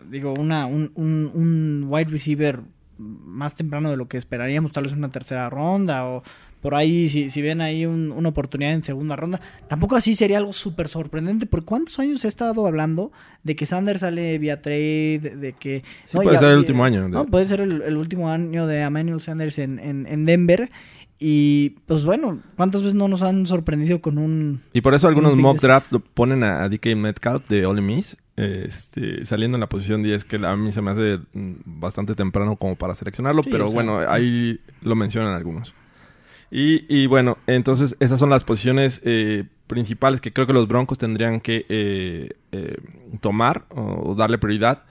digo, 0.09 0.33
una, 0.33 0.65
un, 0.65 0.93
un, 0.95 1.31
un 1.35 1.85
wide 1.89 2.11
receiver 2.11 2.61
más 2.97 3.55
temprano 3.55 3.91
de 3.91 3.99
lo 3.99 4.09
que 4.09 4.17
esperaríamos, 4.17 4.73
tal 4.73 4.85
vez 4.85 4.95
una 4.95 5.11
tercera 5.11 5.51
ronda 5.51 6.07
o 6.07 6.23
por 6.63 6.75
ahí, 6.75 7.11
si, 7.11 7.29
si 7.29 7.43
ven 7.43 7.61
ahí 7.61 7.85
un- 7.85 8.11
una 8.13 8.31
oportunidad 8.31 8.73
en 8.73 8.83
segunda 8.83 9.17
ronda. 9.17 9.41
Tampoco 9.69 9.97
así 9.97 10.15
sería 10.15 10.39
algo 10.39 10.53
súper 10.55 10.89
sorprendente, 10.89 11.45
porque 11.45 11.67
¿cuántos 11.67 11.99
años 11.99 12.25
he 12.25 12.29
estado 12.29 12.67
hablando 12.67 13.13
de 13.43 13.55
que 13.57 13.67
Sanders 13.67 14.01
sale 14.01 14.39
vía 14.39 14.63
trade, 14.63 15.19
de, 15.21 15.37
de 15.37 15.53
que... 15.53 15.83
Sí, 16.07 16.17
puede 16.17 16.33
ya- 16.33 16.39
ser 16.39 16.51
el 16.51 16.59
último 16.59 16.85
año 16.85 17.03
de- 17.03 17.09
No, 17.11 17.27
puede 17.27 17.47
ser 17.49 17.61
el, 17.61 17.83
el 17.83 17.97
último 17.99 18.31
año 18.31 18.67
de 18.67 18.81
Emmanuel 18.81 19.21
Sanders 19.21 19.59
en, 19.59 19.79
en, 19.79 20.07
en 20.07 20.25
Denver. 20.25 20.71
Y 21.25 21.71
pues 21.87 22.03
bueno, 22.05 22.41
¿cuántas 22.57 22.83
veces 22.83 22.95
no 22.95 23.07
nos 23.07 23.23
han 23.23 23.47
sorprendido 23.47 24.01
con 24.01 24.19
un... 24.19 24.63
Y 24.73 24.81
por 24.81 24.95
eso 24.95 25.07
algunos 25.07 25.37
mock 25.37 25.61
drafts 25.61 25.93
lo 25.93 26.01
ponen 26.01 26.43
a, 26.43 26.65
a 26.65 26.69
DK 26.69 26.97
Metcalf 26.97 27.49
de 27.49 27.65
Ole 27.65 27.81
Miss, 27.81 28.17
este, 28.37 29.25
saliendo 29.25 29.57
en 29.57 29.61
la 29.61 29.69
posición 29.69 30.03
10, 30.03 30.25
que 30.25 30.37
a 30.45 30.57
mí 30.57 30.73
se 30.73 30.83
me 30.83 30.91
hace 30.91 31.19
mm, 31.33 31.53
bastante 31.65 32.15
temprano 32.17 32.57
como 32.57 32.75
para 32.75 32.95
seleccionarlo, 32.97 33.43
Sí, 33.45 33.51
pero 33.53 33.67
o 33.67 33.69
sea, 33.69 33.75
bueno, 33.75 33.99
ahí 34.09 34.59
lo 34.81 34.97
mencionan 34.97 35.33
algunos. 35.35 35.75
Y, 36.55 36.85
y 36.87 37.07
bueno, 37.07 37.39
entonces 37.47 37.97
esas 37.99 38.21
son 38.21 38.29
las 38.29 38.45
posiciones 38.45 39.01
eh, 39.05 39.45
principales 39.67 40.21
que 40.21 40.35
creo 40.35 40.47
que 40.47 40.53
los 40.53 40.69
Broncos 40.69 40.99
tendrían 40.99 41.41
que 41.41 41.65
eh, 41.71 42.29
eh, 42.53 42.77
tomar 43.23 43.65
o, 43.71 44.15
darle 44.15 44.37
prioridad. 44.37 44.83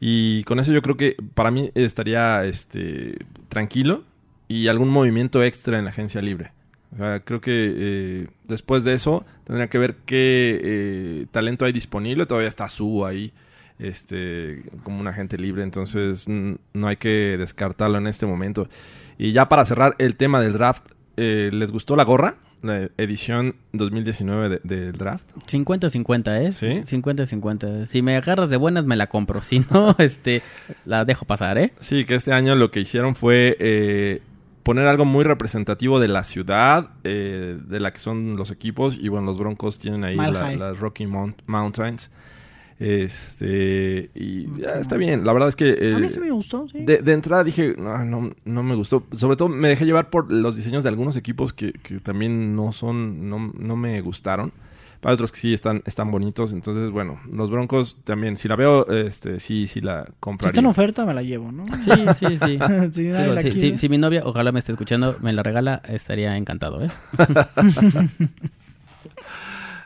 Y 0.00 0.42
con 0.42 0.58
eso 0.58 0.72
yo 0.72 0.82
creo 0.82 0.96
que 0.96 1.16
para 1.34 1.52
mí 1.52 1.70
estaría 1.76 2.44
este, 2.44 3.16
tranquilo 3.48 4.02
y 4.48 4.66
algún 4.66 4.88
movimiento 4.88 5.40
extra 5.44 5.78
en 5.78 5.84
la 5.84 5.90
agencia 5.90 6.20
libre. 6.20 6.50
O 6.92 6.96
sea, 6.96 7.20
creo 7.20 7.40
que 7.40 7.52
eh, 7.76 8.26
después 8.48 8.82
de 8.82 8.94
eso 8.94 9.24
tendría 9.44 9.68
que 9.68 9.78
ver 9.78 9.98
qué 10.04 11.28
talento 11.30 11.64
hay 11.64 11.72
disponible. 11.72 12.26
Todavía 12.26 12.48
está 12.48 12.68
Su 12.68 13.06
ahí 13.06 13.32
este, 13.78 14.64
como 14.82 14.98
un 14.98 15.06
agente 15.06 15.38
libre, 15.38 15.62
entonces 15.62 16.26
no 16.28 16.88
hay 16.88 16.96
que 16.96 17.36
descartarlo 17.38 17.98
en 17.98 18.08
este 18.08 18.26
momento. 18.26 18.68
Y 19.16 19.30
ya 19.30 19.48
para 19.48 19.64
cerrar 19.64 19.94
el 19.98 20.16
tema 20.16 20.40
del 20.40 20.54
draft, 20.54 20.86
eh, 21.16 21.50
¿les 21.52 21.70
gustó 21.72 21.96
la 21.96 22.04
gorra? 22.04 22.36
La 22.62 22.88
edición 22.96 23.56
2019 23.72 24.48
de- 24.48 24.60
del 24.64 24.92
draft. 24.92 25.24
50-50, 25.46 26.42
¿eh? 26.42 26.52
¿Sí? 26.52 26.96
50-50. 26.96 27.86
Si 27.88 28.00
me 28.02 28.16
agarras 28.16 28.48
de 28.50 28.56
buenas, 28.56 28.86
me 28.86 28.96
la 28.96 29.06
compro. 29.08 29.42
Si 29.42 29.60
no, 29.70 29.94
este, 29.98 30.42
la 30.86 31.04
dejo 31.04 31.24
pasar, 31.26 31.58
¿eh? 31.58 31.72
Sí, 31.80 32.04
que 32.04 32.14
este 32.14 32.32
año 32.32 32.54
lo 32.56 32.70
que 32.70 32.80
hicieron 32.80 33.14
fue 33.14 33.56
eh, 33.60 34.22
poner 34.62 34.86
algo 34.86 35.04
muy 35.04 35.24
representativo 35.24 36.00
de 36.00 36.08
la 36.08 36.24
ciudad, 36.24 36.88
eh, 37.04 37.58
de 37.66 37.80
la 37.80 37.92
que 37.92 37.98
son 37.98 38.36
los 38.36 38.50
equipos. 38.50 38.96
Y 38.98 39.08
bueno, 39.08 39.26
los 39.26 39.36
Broncos 39.36 39.78
tienen 39.78 40.02
ahí 40.04 40.16
la- 40.16 40.54
las 40.56 40.78
Rocky 40.78 41.04
Mount- 41.06 41.36
Mountains. 41.46 42.10
Este, 42.78 44.10
y 44.14 44.46
ya 44.60 44.74
está 44.80 44.96
bien. 44.96 45.24
La 45.24 45.32
verdad 45.32 45.48
es 45.48 45.56
que... 45.56 45.70
A 45.70 45.98
mí 45.98 46.06
eh, 46.06 46.10
sí 46.10 46.20
me 46.20 46.30
gustó, 46.30 46.66
sí. 46.68 46.78
De, 46.84 46.98
de 46.98 47.12
entrada 47.12 47.44
dije, 47.44 47.74
no, 47.78 48.04
no, 48.04 48.32
no 48.44 48.62
me 48.62 48.74
gustó. 48.74 49.04
Sobre 49.12 49.36
todo 49.36 49.48
me 49.48 49.68
dejé 49.68 49.84
llevar 49.86 50.10
por 50.10 50.30
los 50.32 50.56
diseños 50.56 50.82
de 50.82 50.88
algunos 50.88 51.16
equipos 51.16 51.52
que, 51.52 51.72
que 51.72 52.00
también 52.00 52.54
no 52.56 52.72
son, 52.72 53.28
no, 53.28 53.52
no 53.56 53.76
me 53.76 54.00
gustaron. 54.00 54.52
Para 55.00 55.14
otros 55.14 55.32
que 55.32 55.38
sí 55.38 55.52
están, 55.52 55.82
están 55.84 56.10
bonitos. 56.10 56.52
Entonces, 56.54 56.90
bueno, 56.90 57.20
los 57.30 57.50
Broncos 57.50 57.98
también, 58.04 58.38
si 58.38 58.48
la 58.48 58.56
veo, 58.56 58.86
este, 58.88 59.38
sí, 59.38 59.66
sí 59.68 59.82
la 59.82 60.06
Si 60.06 60.12
compraría. 60.18 60.48
está 60.52 60.60
en 60.60 60.66
oferta, 60.66 61.04
me 61.04 61.12
la 61.12 61.22
llevo, 61.22 61.52
¿no? 61.52 61.66
Sí, 61.84 61.90
sí, 62.18 62.38
sí. 62.38 62.58
Si 62.92 63.02
nadie 63.08 63.22
Digo, 63.22 63.34
la 63.34 63.42
si, 63.42 63.50
quiere. 63.50 63.70
si- 63.72 63.78
si 63.78 63.88
mi 63.90 63.98
novia, 63.98 64.22
ojalá 64.24 64.50
me 64.50 64.60
esté 64.60 64.72
escuchando, 64.72 65.18
me 65.20 65.32
la 65.34 65.42
regala, 65.42 65.82
estaría 65.88 66.36
encantado, 66.38 66.82
¿eh? 66.82 66.88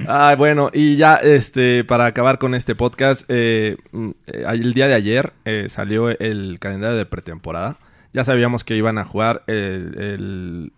Ah, 0.07 0.35
bueno, 0.39 0.71
y 0.73 0.97
ya 0.97 1.17
este 1.17 1.83
para 1.85 2.07
acabar 2.07 2.39
con 2.39 2.55
este 2.55 2.75
podcast, 2.75 3.25
eh, 3.29 3.77
mm, 3.93 4.11
eh, 4.29 4.45
el 4.53 4.75
día 4.75 4.87
de 4.89 4.95
ayer 4.95 5.33
eh, 5.45 5.67
salió 5.69 6.09
el 6.11 6.59
calendario 6.61 6.97
de 6.97 7.05
pretemporada. 7.07 7.79
Ya 8.13 8.25
sabíamos 8.25 8.65
que 8.65 8.77
iban 8.77 8.99
a 8.99 9.05
jugar 9.05 9.43
el- 9.49 9.95
el- 9.99 10.73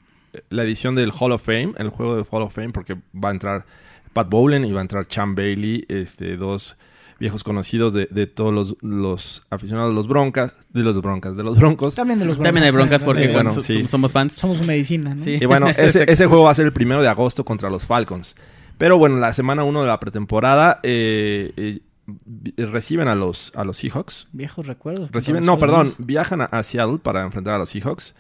la 0.49 0.63
edición 0.63 0.95
del 0.95 1.13
Hall 1.19 1.33
of 1.33 1.43
Fame, 1.45 1.73
el 1.79 1.89
juego 1.91 2.17
del 2.17 2.25
Hall 2.31 2.43
of 2.43 2.55
Fame, 2.55 2.71
porque 2.71 2.95
va 3.15 3.29
a 3.31 3.33
entrar 3.33 3.65
Pat 4.13 4.29
Bowlen 4.31 4.65
y 4.65 4.73
va 4.73 4.81
a 4.81 4.83
entrar 4.83 5.07
Chan 5.07 5.35
Bailey, 5.35 5.85
este, 5.89 6.37
dos 6.37 6.77
viejos 7.19 7.45
conocidos 7.45 7.93
de, 7.93 8.07
de 8.11 8.27
todos 8.27 8.53
los, 8.55 8.77
los 8.81 9.43
aficionados 9.51 9.91
de 9.91 9.95
los 9.95 10.09
Broncas, 10.09 10.53
de 10.71 10.83
los 10.83 11.01
Broncas, 11.03 11.37
de 11.37 11.43
los 11.43 11.59
Broncos. 11.59 11.95
También 11.95 12.19
de 12.19 12.25
los 12.25 12.39
También 12.39 12.65
hay 12.65 12.71
broncas 12.71 13.03
porque 13.03 13.25
Eh, 13.25 13.33
bueno, 13.33 13.53
so- 13.53 13.61
sí. 13.61 13.87
somos 13.89 14.11
fans. 14.13 14.33
Somos 14.35 14.67
medicina, 14.67 15.15
¿no? 15.15 15.23
Sí. 15.23 15.37
Y 15.39 15.45
bueno, 15.45 15.67
ese, 15.77 16.11
ese 16.11 16.27
juego 16.27 16.45
va 16.45 16.53
a 16.53 16.55
ser 16.55 16.65
el 16.65 16.73
primero 16.73 17.03
de 17.03 17.09
agosto 17.09 17.45
contra 17.45 17.69
los 17.69 17.85
Falcons. 17.85 18.35
Pero 18.81 18.97
bueno, 18.97 19.19
la 19.19 19.35
semana 19.35 19.63
1 19.63 19.83
de 19.83 19.87
la 19.87 20.01
pretemporada 20.01 20.81
eh, 20.83 21.53
eh, 21.55 22.67
reciben 22.67 23.09
a 23.09 23.15
los, 23.15 23.53
a 23.55 23.63
los 23.63 23.77
Seahawks. 23.77 24.29
Viejos 24.33 24.67
recuerdos. 24.67 25.11
Reciben, 25.13 25.45
no, 25.45 25.59
perdón, 25.59 25.93
viajan 25.99 26.41
a, 26.41 26.45
a 26.47 26.63
Seattle 26.63 26.97
para 26.97 27.21
enfrentar 27.21 27.53
a 27.53 27.59
los 27.59 27.69
Seahawks. 27.69 28.15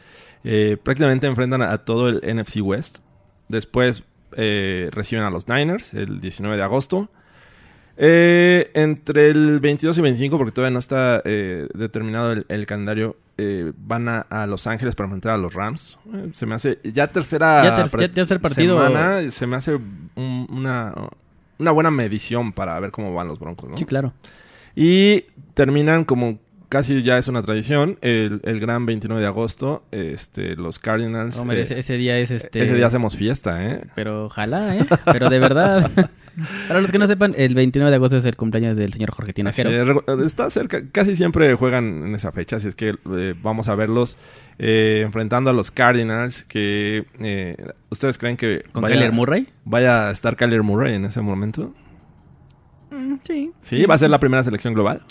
Eh, 0.44 0.76
prácticamente 0.82 1.26
enfrentan 1.26 1.62
a, 1.62 1.72
a 1.72 1.78
todo 1.78 2.11
el 2.11 2.20
NFC 2.36 2.58
West. 2.61 2.98
Después 3.48 4.04
reciben 4.32 5.24
a 5.24 5.30
los 5.30 5.48
Niners 5.48 5.94
el 5.94 6.20
19 6.20 6.58
de 6.58 6.62
agosto. 6.62 7.08
Entre 7.96 9.30
el 9.30 9.61
22 9.61 9.96
y 9.96 10.00
25, 10.02 10.36
porque 10.36 10.52
todavía 10.52 10.74
no 10.74 10.78
está 10.78 11.22
determinado 11.22 12.32
el, 12.32 12.44
el 12.48 12.66
calendario, 12.66 13.16
eh, 13.43 13.72
van 13.76 14.09
a, 14.09 14.20
a 14.20 14.47
Los 14.47 14.66
Ángeles 14.66 14.95
para 14.95 15.07
enfrentar 15.07 15.32
a 15.32 15.38
los 15.38 15.55
Rams. 15.55 15.99
Eh, 16.12 16.30
se 16.34 16.45
me 16.47 16.55
hace, 16.55 16.78
ya 16.84 17.07
tercera 17.09 17.62
Ya 17.64 17.76
ter- 17.76 17.91
pre- 17.91 18.09
ya 18.09 18.12
tercer 18.14 18.41
partido. 18.41 18.76
semana, 18.86 19.30
se 19.30 19.47
me 19.47 19.57
hace 19.57 19.74
un- 19.76 20.47
una, 20.51 20.93
una 21.59 21.70
buena 21.70 21.91
medición 21.91 22.53
para 22.53 22.78
ver 22.80 22.91
cómo 22.91 23.14
van 23.14 23.28
los 23.28 23.38
Broncos, 23.38 23.70
¿no? 23.70 23.76
Sí, 23.76 23.84
claro. 23.86 24.12
Y 24.76 25.24
terminan 25.55 26.05
como 26.05 26.38
casi 26.70 27.02
ya 27.02 27.18
es 27.18 27.28
una 27.28 27.42
tradición, 27.42 27.98
el, 28.00 28.40
el 28.44 28.60
gran 28.60 28.86
29 28.86 29.20
de 29.20 29.26
agosto, 29.26 29.82
este, 29.90 30.56
los 30.56 30.78
Cardinals... 30.78 31.36
Hombre, 31.36 31.58
eh, 31.58 31.62
ese, 31.62 31.78
ese 31.78 31.96
día 31.98 32.18
es 32.18 32.30
este... 32.30 32.62
ese 32.62 32.74
día 32.74 32.86
hacemos 32.86 33.16
fiesta, 33.16 33.66
¿eh? 33.66 33.82
Pero 33.94 34.26
ojalá, 34.26 34.76
¿eh? 34.76 34.86
Pero 35.04 35.28
de 35.28 35.38
verdad. 35.40 35.90
Para 36.68 36.80
los 36.80 36.90
que 36.90 36.98
no 36.98 37.08
sepan, 37.08 37.34
el 37.36 37.54
29 37.54 37.90
de 37.90 37.96
agosto 37.96 38.16
es 38.16 38.24
el 38.24 38.36
cumpleaños 38.36 38.76
del 38.76 38.92
señor 38.92 39.10
Jorge 39.10 39.32
Tinajero. 39.32 40.04
Está 40.24 40.48
cerca, 40.48 40.82
casi 40.90 41.16
siempre 41.16 41.52
juegan 41.54 42.06
en 42.06 42.14
esa 42.14 42.30
fecha, 42.30 42.56
así 42.56 42.68
es 42.68 42.76
que 42.76 42.94
eh, 43.12 43.34
vamos 43.42 43.68
a 43.68 43.74
verlos 43.74 44.16
eh, 44.58 45.02
enfrentando 45.04 45.50
a 45.50 45.52
los 45.52 45.72
Cardinals, 45.72 46.44
que 46.44 47.04
eh, 47.18 47.56
¿ustedes 47.90 48.16
creen 48.16 48.36
que 48.36 48.62
Con 48.72 48.82
vaya, 48.82 48.94
Kyler 48.94 49.12
Murray. 49.12 49.48
vaya 49.64 50.08
a 50.08 50.12
estar 50.12 50.36
Kyler 50.36 50.62
Murray 50.62 50.94
en 50.94 51.04
ese 51.04 51.20
momento? 51.20 51.74
Mm, 52.90 53.16
sí. 53.26 53.50
Sí, 53.62 53.84
va 53.86 53.96
a 53.96 53.98
ser 53.98 54.10
la 54.10 54.20
primera 54.20 54.44
selección 54.44 54.72
global. 54.72 55.02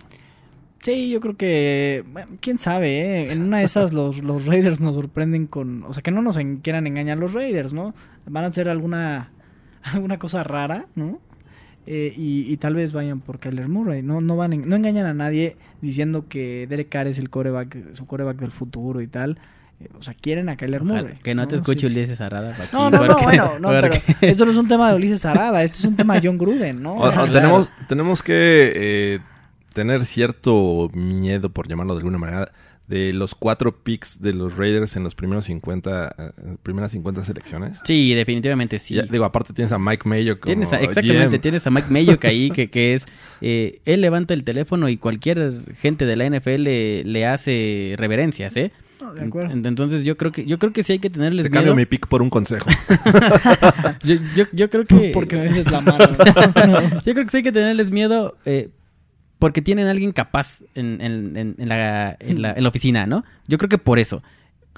Sí, 0.91 1.09
yo 1.09 1.19
creo 1.19 1.37
que, 1.37 2.03
bueno, 2.11 2.31
quién 2.41 2.57
sabe, 2.57 2.99
¿eh? 2.99 3.31
en 3.31 3.41
una 3.43 3.59
de 3.59 3.65
esas 3.65 3.93
los, 3.93 4.17
los 4.23 4.45
Raiders 4.45 4.79
nos 4.79 4.95
sorprenden 4.95 5.47
con, 5.47 5.83
o 5.83 5.93
sea, 5.93 6.01
que 6.03 6.11
no 6.11 6.21
nos 6.21 6.37
en- 6.37 6.57
quieran 6.57 6.87
engañar 6.87 7.17
los 7.17 7.33
Raiders, 7.33 7.73
¿no? 7.73 7.93
Van 8.27 8.43
a 8.43 8.47
hacer 8.47 8.69
alguna, 8.69 9.29
alguna 9.83 10.17
cosa 10.19 10.43
rara, 10.43 10.85
¿no? 10.95 11.19
Eh, 11.87 12.13
y, 12.15 12.51
y 12.51 12.57
tal 12.57 12.75
vez 12.75 12.91
vayan 12.93 13.19
por 13.21 13.39
Kyler 13.39 13.67
Murray, 13.67 14.03
no, 14.03 14.21
no 14.21 14.35
van, 14.37 14.53
en- 14.53 14.69
no 14.69 14.75
engañan 14.75 15.05
a 15.07 15.13
nadie 15.13 15.55
diciendo 15.81 16.25
que 16.29 16.67
Derek 16.69 16.89
Carr 16.89 17.07
es 17.07 17.17
el 17.17 17.29
coreback, 17.29 17.93
su 17.93 18.05
coreback 18.05 18.37
del 18.37 18.51
futuro 18.51 19.01
y 19.01 19.07
tal. 19.07 19.39
Eh, 19.79 19.87
o 19.97 20.03
sea, 20.03 20.13
quieren 20.13 20.49
a 20.49 20.57
Kyler 20.57 20.81
Ojalá 20.81 21.01
Murray. 21.03 21.15
que 21.23 21.33
no 21.33 21.47
te 21.47 21.55
escuche 21.55 21.87
Sí, 21.87 21.93
sí. 21.93 21.97
Ulises 21.99 22.19
Arada. 22.21 22.55
No, 22.73 22.89
no, 22.91 23.05
no, 23.05 23.17
bueno, 23.23 23.53
no, 23.59 23.69
pero 23.69 23.89
esto 24.21 24.45
no 24.45 24.51
es 24.51 24.57
un 24.57 24.67
tema 24.67 24.89
de 24.91 24.97
Ulises 24.97 25.25
Arada, 25.25 25.63
esto 25.63 25.77
es 25.77 25.85
un 25.85 25.95
tema 25.95 26.19
de 26.19 26.27
John 26.27 26.37
Gruden, 26.37 26.83
¿no? 26.83 26.93
O- 26.93 27.07
o 27.07 27.11
claro. 27.11 27.31
tenemos, 27.31 27.69
tenemos 27.87 28.21
que 28.21 28.73
eh, 28.75 29.19
tener 29.79 30.05
cierto 30.05 30.89
miedo, 30.93 31.49
por 31.49 31.67
llamarlo 31.67 31.93
de 31.93 31.99
alguna 31.99 32.17
manera, 32.17 32.51
de 32.87 33.13
los 33.13 33.35
cuatro 33.35 33.83
picks 33.83 34.19
de 34.19 34.33
los 34.33 34.57
Raiders 34.57 34.95
en 34.95 35.03
los 35.03 35.13
primeros 35.15 35.45
50, 35.45 36.15
eh, 36.17 36.31
primeras 36.63 36.91
50 36.91 37.23
selecciones. 37.23 37.79
Sí, 37.85 38.13
definitivamente 38.15 38.79
sí. 38.79 38.95
Ya, 38.95 39.03
digo, 39.03 39.25
aparte 39.25 39.53
tienes 39.53 39.71
a 39.71 39.77
Mike 39.79 40.09
Mayo 40.09 40.39
como 40.39 40.47
Tienes 40.53 40.73
a- 40.73 40.79
exactamente, 40.81 41.27
GM. 41.37 41.39
tienes 41.39 41.67
a 41.67 41.69
Mike 41.69 41.87
Mayock 41.91 42.25
ahí, 42.25 42.49
que, 42.51 42.69
que 42.69 42.95
es... 42.95 43.05
eh, 43.41 43.79
él 43.85 44.01
levanta 44.01 44.33
el 44.33 44.43
teléfono 44.43 44.89
y 44.89 44.97
cualquier 44.97 45.61
gente 45.79 46.05
de 46.07 46.15
la 46.15 46.29
NFL 46.29 46.63
le, 46.63 47.03
le 47.03 47.25
hace 47.27 47.93
reverencias, 47.97 48.57
¿eh? 48.57 48.71
No, 48.99 49.13
de 49.13 49.23
acuerdo. 49.23 49.53
Ent- 49.55 49.67
Entonces 49.67 50.03
yo 50.03 50.17
creo 50.17 50.31
que 50.33 50.43
yo 50.45 50.57
creo 50.59 50.73
que 50.73 50.81
sí 50.83 50.91
hay 50.93 50.99
que 50.99 51.09
tenerles 51.11 51.43
Te 51.45 51.51
cambio 51.51 51.73
miedo. 51.73 51.75
mi 51.75 51.85
pick 51.85 52.07
por 52.07 52.21
un 52.23 52.29
consejo. 52.29 52.67
Yo, 54.03 54.15
yo, 54.35 54.45
yo 54.51 54.69
creo 54.69 54.85
que... 54.85 55.11
Porque 55.13 55.35
me 55.35 55.45
dices 55.47 55.71
la 55.71 55.81
mano. 55.81 56.07
Yo 57.05 57.13
creo 57.13 57.25
que 57.25 57.29
sí 57.31 57.37
hay 57.37 57.43
que 57.43 57.51
tenerles 57.51 57.91
miedo 57.91 58.35
eh, 58.45 58.69
porque 59.39 59.61
tienen 59.61 59.87
a 59.87 59.91
alguien 59.91 60.11
capaz 60.11 60.59
en, 60.75 60.99
en- 61.01 61.37
en- 61.37 61.55
en 61.57 61.69
la, 61.69 62.17
la, 62.21 62.53
la 62.57 62.69
oficina, 62.69 63.05
¿no? 63.07 63.23
Yo 63.47 63.57
creo 63.57 63.69
que 63.69 63.77
por 63.77 63.97
eso. 63.99 64.21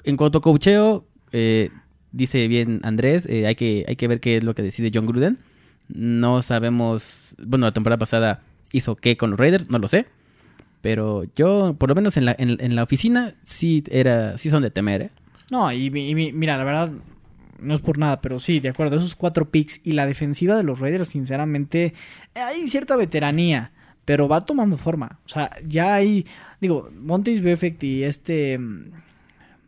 En 0.04 0.16
cuanto 0.16 0.38
a 0.38 0.40
coacheo, 0.40 1.04
eh, 1.32 1.70
dice 2.12 2.46
bien 2.48 2.80
Andrés, 2.84 3.26
eh, 3.28 3.46
hay, 3.46 3.54
que, 3.56 3.84
hay 3.88 3.96
que 3.96 4.08
ver 4.08 4.20
qué 4.20 4.36
es 4.38 4.44
lo 4.44 4.54
que 4.54 4.62
decide 4.62 4.90
John 4.94 5.06
Gruden. 5.06 5.38
No 5.88 6.42
sabemos, 6.42 7.34
bueno, 7.44 7.66
la 7.66 7.72
temporada 7.72 7.98
pasada 7.98 8.40
hizo 8.72 8.96
qué 8.96 9.16
con 9.16 9.30
los 9.30 9.38
Raiders, 9.38 9.68
no 9.68 9.78
lo 9.78 9.88
sé. 9.88 10.06
Pero 10.80 11.24
yo, 11.36 11.76
por 11.78 11.88
lo 11.88 11.94
menos 11.94 12.16
en 12.16 12.24
la, 12.24 12.34
en, 12.38 12.74
la 12.74 12.82
oficina, 12.82 13.34
sí 13.44 13.84
era, 13.90 14.36
sí 14.38 14.50
son 14.50 14.62
de 14.62 14.70
temer, 14.70 15.02
¿eh? 15.02 15.10
No, 15.50 15.70
y, 15.72 15.86
y 15.86 16.14
mi- 16.14 16.32
mira, 16.32 16.56
la 16.56 16.64
verdad, 16.64 16.90
no 17.60 17.74
es 17.74 17.80
por 17.80 17.98
nada, 17.98 18.20
pero 18.20 18.40
sí, 18.40 18.58
de 18.58 18.70
acuerdo, 18.70 18.96
esos 18.96 19.14
cuatro 19.14 19.48
picks 19.50 19.80
y 19.84 19.92
la 19.92 20.06
defensiva 20.06 20.56
de 20.56 20.64
los 20.64 20.80
Raiders, 20.80 21.08
sinceramente, 21.08 21.94
hay 22.34 22.66
cierta 22.68 22.96
veteranía, 22.96 23.70
pero 24.04 24.28
va 24.28 24.40
tomando 24.40 24.76
forma. 24.76 25.18
O 25.24 25.28
sea, 25.28 25.50
ya 25.66 25.94
hay, 25.94 26.26
digo, 26.60 26.90
Montes 27.00 27.40
Perfect 27.40 27.82
y 27.84 28.04
este 28.04 28.58
mm, 28.58 28.90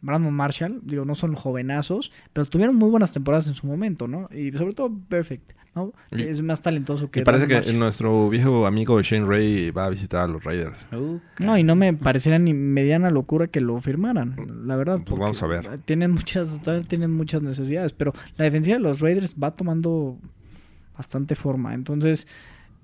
Brandon 0.03 0.35
Marshall, 0.35 0.80
digo, 0.85 1.05
no 1.05 1.14
son 1.14 1.35
jovenazos, 1.35 2.12
pero 2.32 2.47
tuvieron 2.47 2.76
muy 2.76 2.91
buenas 2.91 3.12
temporadas 3.12 3.47
en 3.47 3.55
su 3.55 3.66
momento, 3.66 4.07
¿no? 4.07 4.28
Y 4.35 4.53
sobre 4.53 4.74
todo 4.74 4.93
Perfect, 5.09 5.53
¿no? 5.74 5.93
Y- 6.12 6.22
es 6.22 6.43
más 6.43 6.61
talentoso 6.61 7.11
que 7.11 7.20
Y 7.20 7.24
parece 7.24 7.47
Brandon 7.47 7.62
que 7.62 7.66
Marshall. 7.68 7.78
nuestro 7.78 8.28
viejo 8.28 8.66
amigo 8.66 9.01
Shane 9.01 9.24
Ray 9.24 9.70
va 9.70 9.87
a 9.87 9.89
visitar 9.91 10.24
a 10.24 10.26
los 10.26 10.45
Raiders. 10.45 10.87
No, 11.39 11.57
y 11.57 11.62
no 11.62 11.74
me 11.74 11.95
parecería 11.95 12.39
ni 12.39 12.53
mediana 12.53 13.11
locura 13.11 13.47
que 13.47 13.61
lo 13.62 13.80
firmaran, 13.80 14.37
la 14.66 14.76
verdad. 14.76 15.01
Pues 15.07 15.18
vamos 15.18 15.43
a 15.43 15.47
ver. 15.47 15.78
Tienen 15.87 16.11
muchas, 16.11 16.61
tienen 16.89 17.11
muchas 17.12 17.41
necesidades, 17.41 17.93
pero 17.95 18.12
la 18.37 18.45
defensiva 18.45 18.76
de 18.76 18.82
los 18.82 19.01
Raiders 19.01 19.37
va 19.43 19.53
tomando 19.53 20.18
bastante 20.99 21.35
forma. 21.35 21.72
Entonces, 21.72 22.26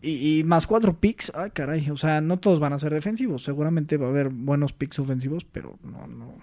y, 0.03 0.39
y 0.41 0.45
más 0.45 0.67
cuatro 0.67 0.95
picks, 0.95 1.31
ah, 1.35 1.51
caray, 1.51 1.91
o 1.91 1.97
sea, 1.97 2.21
no 2.21 2.39
todos 2.39 2.61
van 2.61 2.73
a 2.73 2.79
ser 2.79 2.93
defensivos. 2.95 3.43
Seguramente 3.45 3.97
va 3.97 4.07
a 4.07 4.11
haber 4.11 4.29
buenos 4.31 4.73
picks 4.73 4.99
ofensivos, 4.99 5.45
pero 5.45 5.79
no, 5.83 6.07
no. 6.07 6.35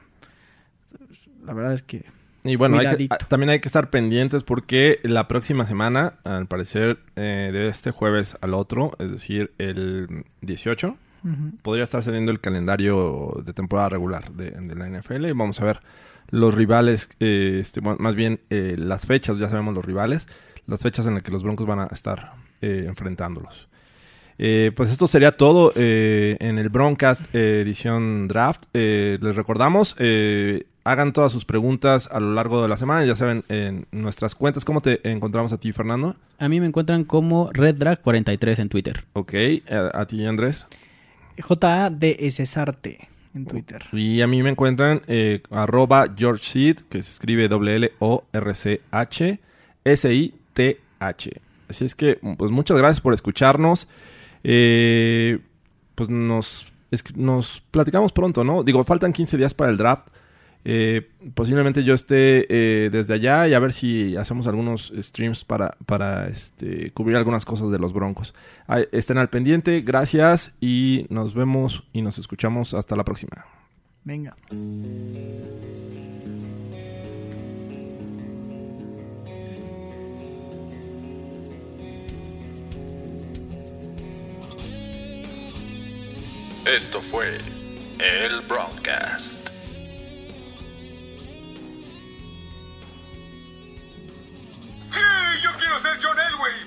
La 1.45 1.53
verdad 1.53 1.73
es 1.73 1.81
que 1.83 2.05
Y 2.43 2.55
bueno, 2.55 2.75
hay 2.77 2.81
que- 2.85 2.87
Cuidadito. 2.95 3.15
ah, 3.15 3.25
también 3.27 3.49
hay 3.49 3.59
que 3.59 3.67
estar 3.67 3.89
pendientes 3.89 4.43
porque 4.43 4.99
la 5.03 5.27
próxima 5.27 5.65
semana, 5.65 6.15
al 6.23 6.47
parecer, 6.47 6.99
eh, 7.15 7.49
de 7.51 7.67
este 7.67 7.91
jueves 7.91 8.37
al 8.41 8.53
otro, 8.53 8.91
es 8.99 9.11
decir, 9.11 9.51
el 9.57 10.25
18, 10.41 10.95
ujú, 11.23 11.57
podría 11.61 11.83
estar 11.83 12.03
saliendo 12.03 12.31
el 12.31 12.39
calendario 12.39 13.41
de 13.45 13.53
temporada 13.53 13.89
regular 13.89 14.31
de, 14.33 14.51
de 14.51 14.75
la 14.75 14.87
NFL 14.87 15.25
y 15.27 15.31
vamos 15.33 15.59
a 15.61 15.65
ver 15.65 15.79
los 16.29 16.55
rivales, 16.55 17.09
eh, 17.19 17.57
este, 17.61 17.79
bueno, 17.79 17.97
más 18.01 18.15
bien 18.15 18.39
eh, 18.49 18.75
las 18.77 19.05
fechas, 19.05 19.39
ya 19.39 19.49
sabemos 19.49 19.73
los 19.73 19.85
rivales, 19.85 20.27
las 20.67 20.81
fechas 20.83 21.07
en 21.07 21.13
las 21.15 21.23
que 21.23 21.31
los 21.31 21.43
Broncos 21.43 21.65
van 21.65 21.79
a 21.79 21.85
estar 21.87 22.33
eh, 22.61 22.85
enfrentándolos. 22.87 23.67
Eh, 24.39 24.71
pues 24.75 24.91
esto 24.91 25.07
sería 25.07 25.31
todo 25.31 25.71
eh, 25.75 26.37
en 26.39 26.59
el 26.59 26.69
Broncast 26.69 27.33
eh, 27.33 27.61
edición 27.61 28.27
draft. 28.27 28.65
Eh, 28.73 29.17
les 29.19 29.35
recordamos, 29.35 29.95
eh, 29.97 30.65
hagan 30.83 31.11
todas 31.11 31.31
sus 31.31 31.43
preguntas 31.43 32.07
a 32.11 32.19
lo 32.19 32.33
largo 32.35 32.61
de 32.61 32.67
la 32.67 32.77
semana, 32.77 33.03
ya 33.03 33.15
saben, 33.15 33.43
en 33.49 33.87
nuestras 33.91 34.35
cuentas. 34.35 34.63
¿Cómo 34.63 34.81
te 34.81 34.99
encontramos 35.09 35.51
a 35.53 35.57
ti, 35.59 35.71
Fernando? 35.73 36.15
A 36.37 36.47
mí 36.49 36.59
me 36.59 36.67
encuentran 36.67 37.03
como 37.03 37.51
RedDrag43 37.51 38.59
en 38.59 38.69
Twitter. 38.69 39.05
Ok, 39.13 39.33
a, 39.71 40.01
a 40.01 40.05
ti, 40.05 40.23
Andrés. 40.25 40.67
JADS 41.39 42.35
Cesarte 42.35 43.09
en 43.33 43.45
Twitter. 43.45 43.83
Y 43.91 44.21
a 44.21 44.27
mí 44.27 44.41
me 44.43 44.49
encuentran 44.51 45.01
eh, 45.07 45.41
arroba 45.49 46.13
George 46.15 46.43
Seed, 46.43 46.77
que 46.89 47.01
se 47.03 47.11
escribe 47.11 47.47
W-L-O-R-C-H 47.47 49.39
S-I-T-H. 49.83 51.41
Así 51.69 51.85
es 51.85 51.95
que, 51.95 52.19
pues 52.37 52.51
muchas 52.51 52.77
gracias 52.77 53.01
por 53.01 53.13
escucharnos. 53.13 53.87
Eh, 54.43 55.39
pues 55.95 56.09
nos, 56.09 56.71
nos 57.15 57.61
platicamos 57.71 58.11
pronto, 58.13 58.43
¿no? 58.43 58.63
Digo, 58.63 58.83
faltan 58.83 59.13
15 59.13 59.37
días 59.37 59.53
para 59.53 59.69
el 59.69 59.77
draft. 59.77 60.07
Eh, 60.69 61.09
posiblemente 61.33 61.83
yo 61.83 61.93
esté 61.93 62.45
eh, 62.49 62.89
desde 62.89 63.13
allá 63.13 63.47
y 63.47 63.53
a 63.53 63.59
ver 63.59 63.71
si 63.71 64.17
hacemos 64.17 64.47
algunos 64.47 64.91
streams 64.99 65.45
para, 65.45 65.77
para 65.85 66.27
este, 66.27 66.91
cubrir 66.91 67.15
algunas 67.15 67.45
cosas 67.45 67.71
de 67.71 67.79
los 67.79 67.93
Broncos. 67.93 68.33
Estén 68.91 69.17
al 69.17 69.29
pendiente, 69.29 69.81
gracias 69.81 70.55
y 70.59 71.05
nos 71.09 71.33
vemos 71.33 71.83
y 71.93 72.01
nos 72.01 72.17
escuchamos 72.17 72.73
hasta 72.73 72.95
la 72.97 73.05
próxima. 73.05 73.45
Venga. 74.03 74.35
Esto 86.67 87.01
fue 87.01 87.39
el 87.97 88.41
broadcast. 88.41 89.39
Sí, 94.91 94.99
yo 95.43 95.51
quiero 95.57 95.79
ser 95.79 95.97
John 96.01 96.17
Elway. 96.19 96.66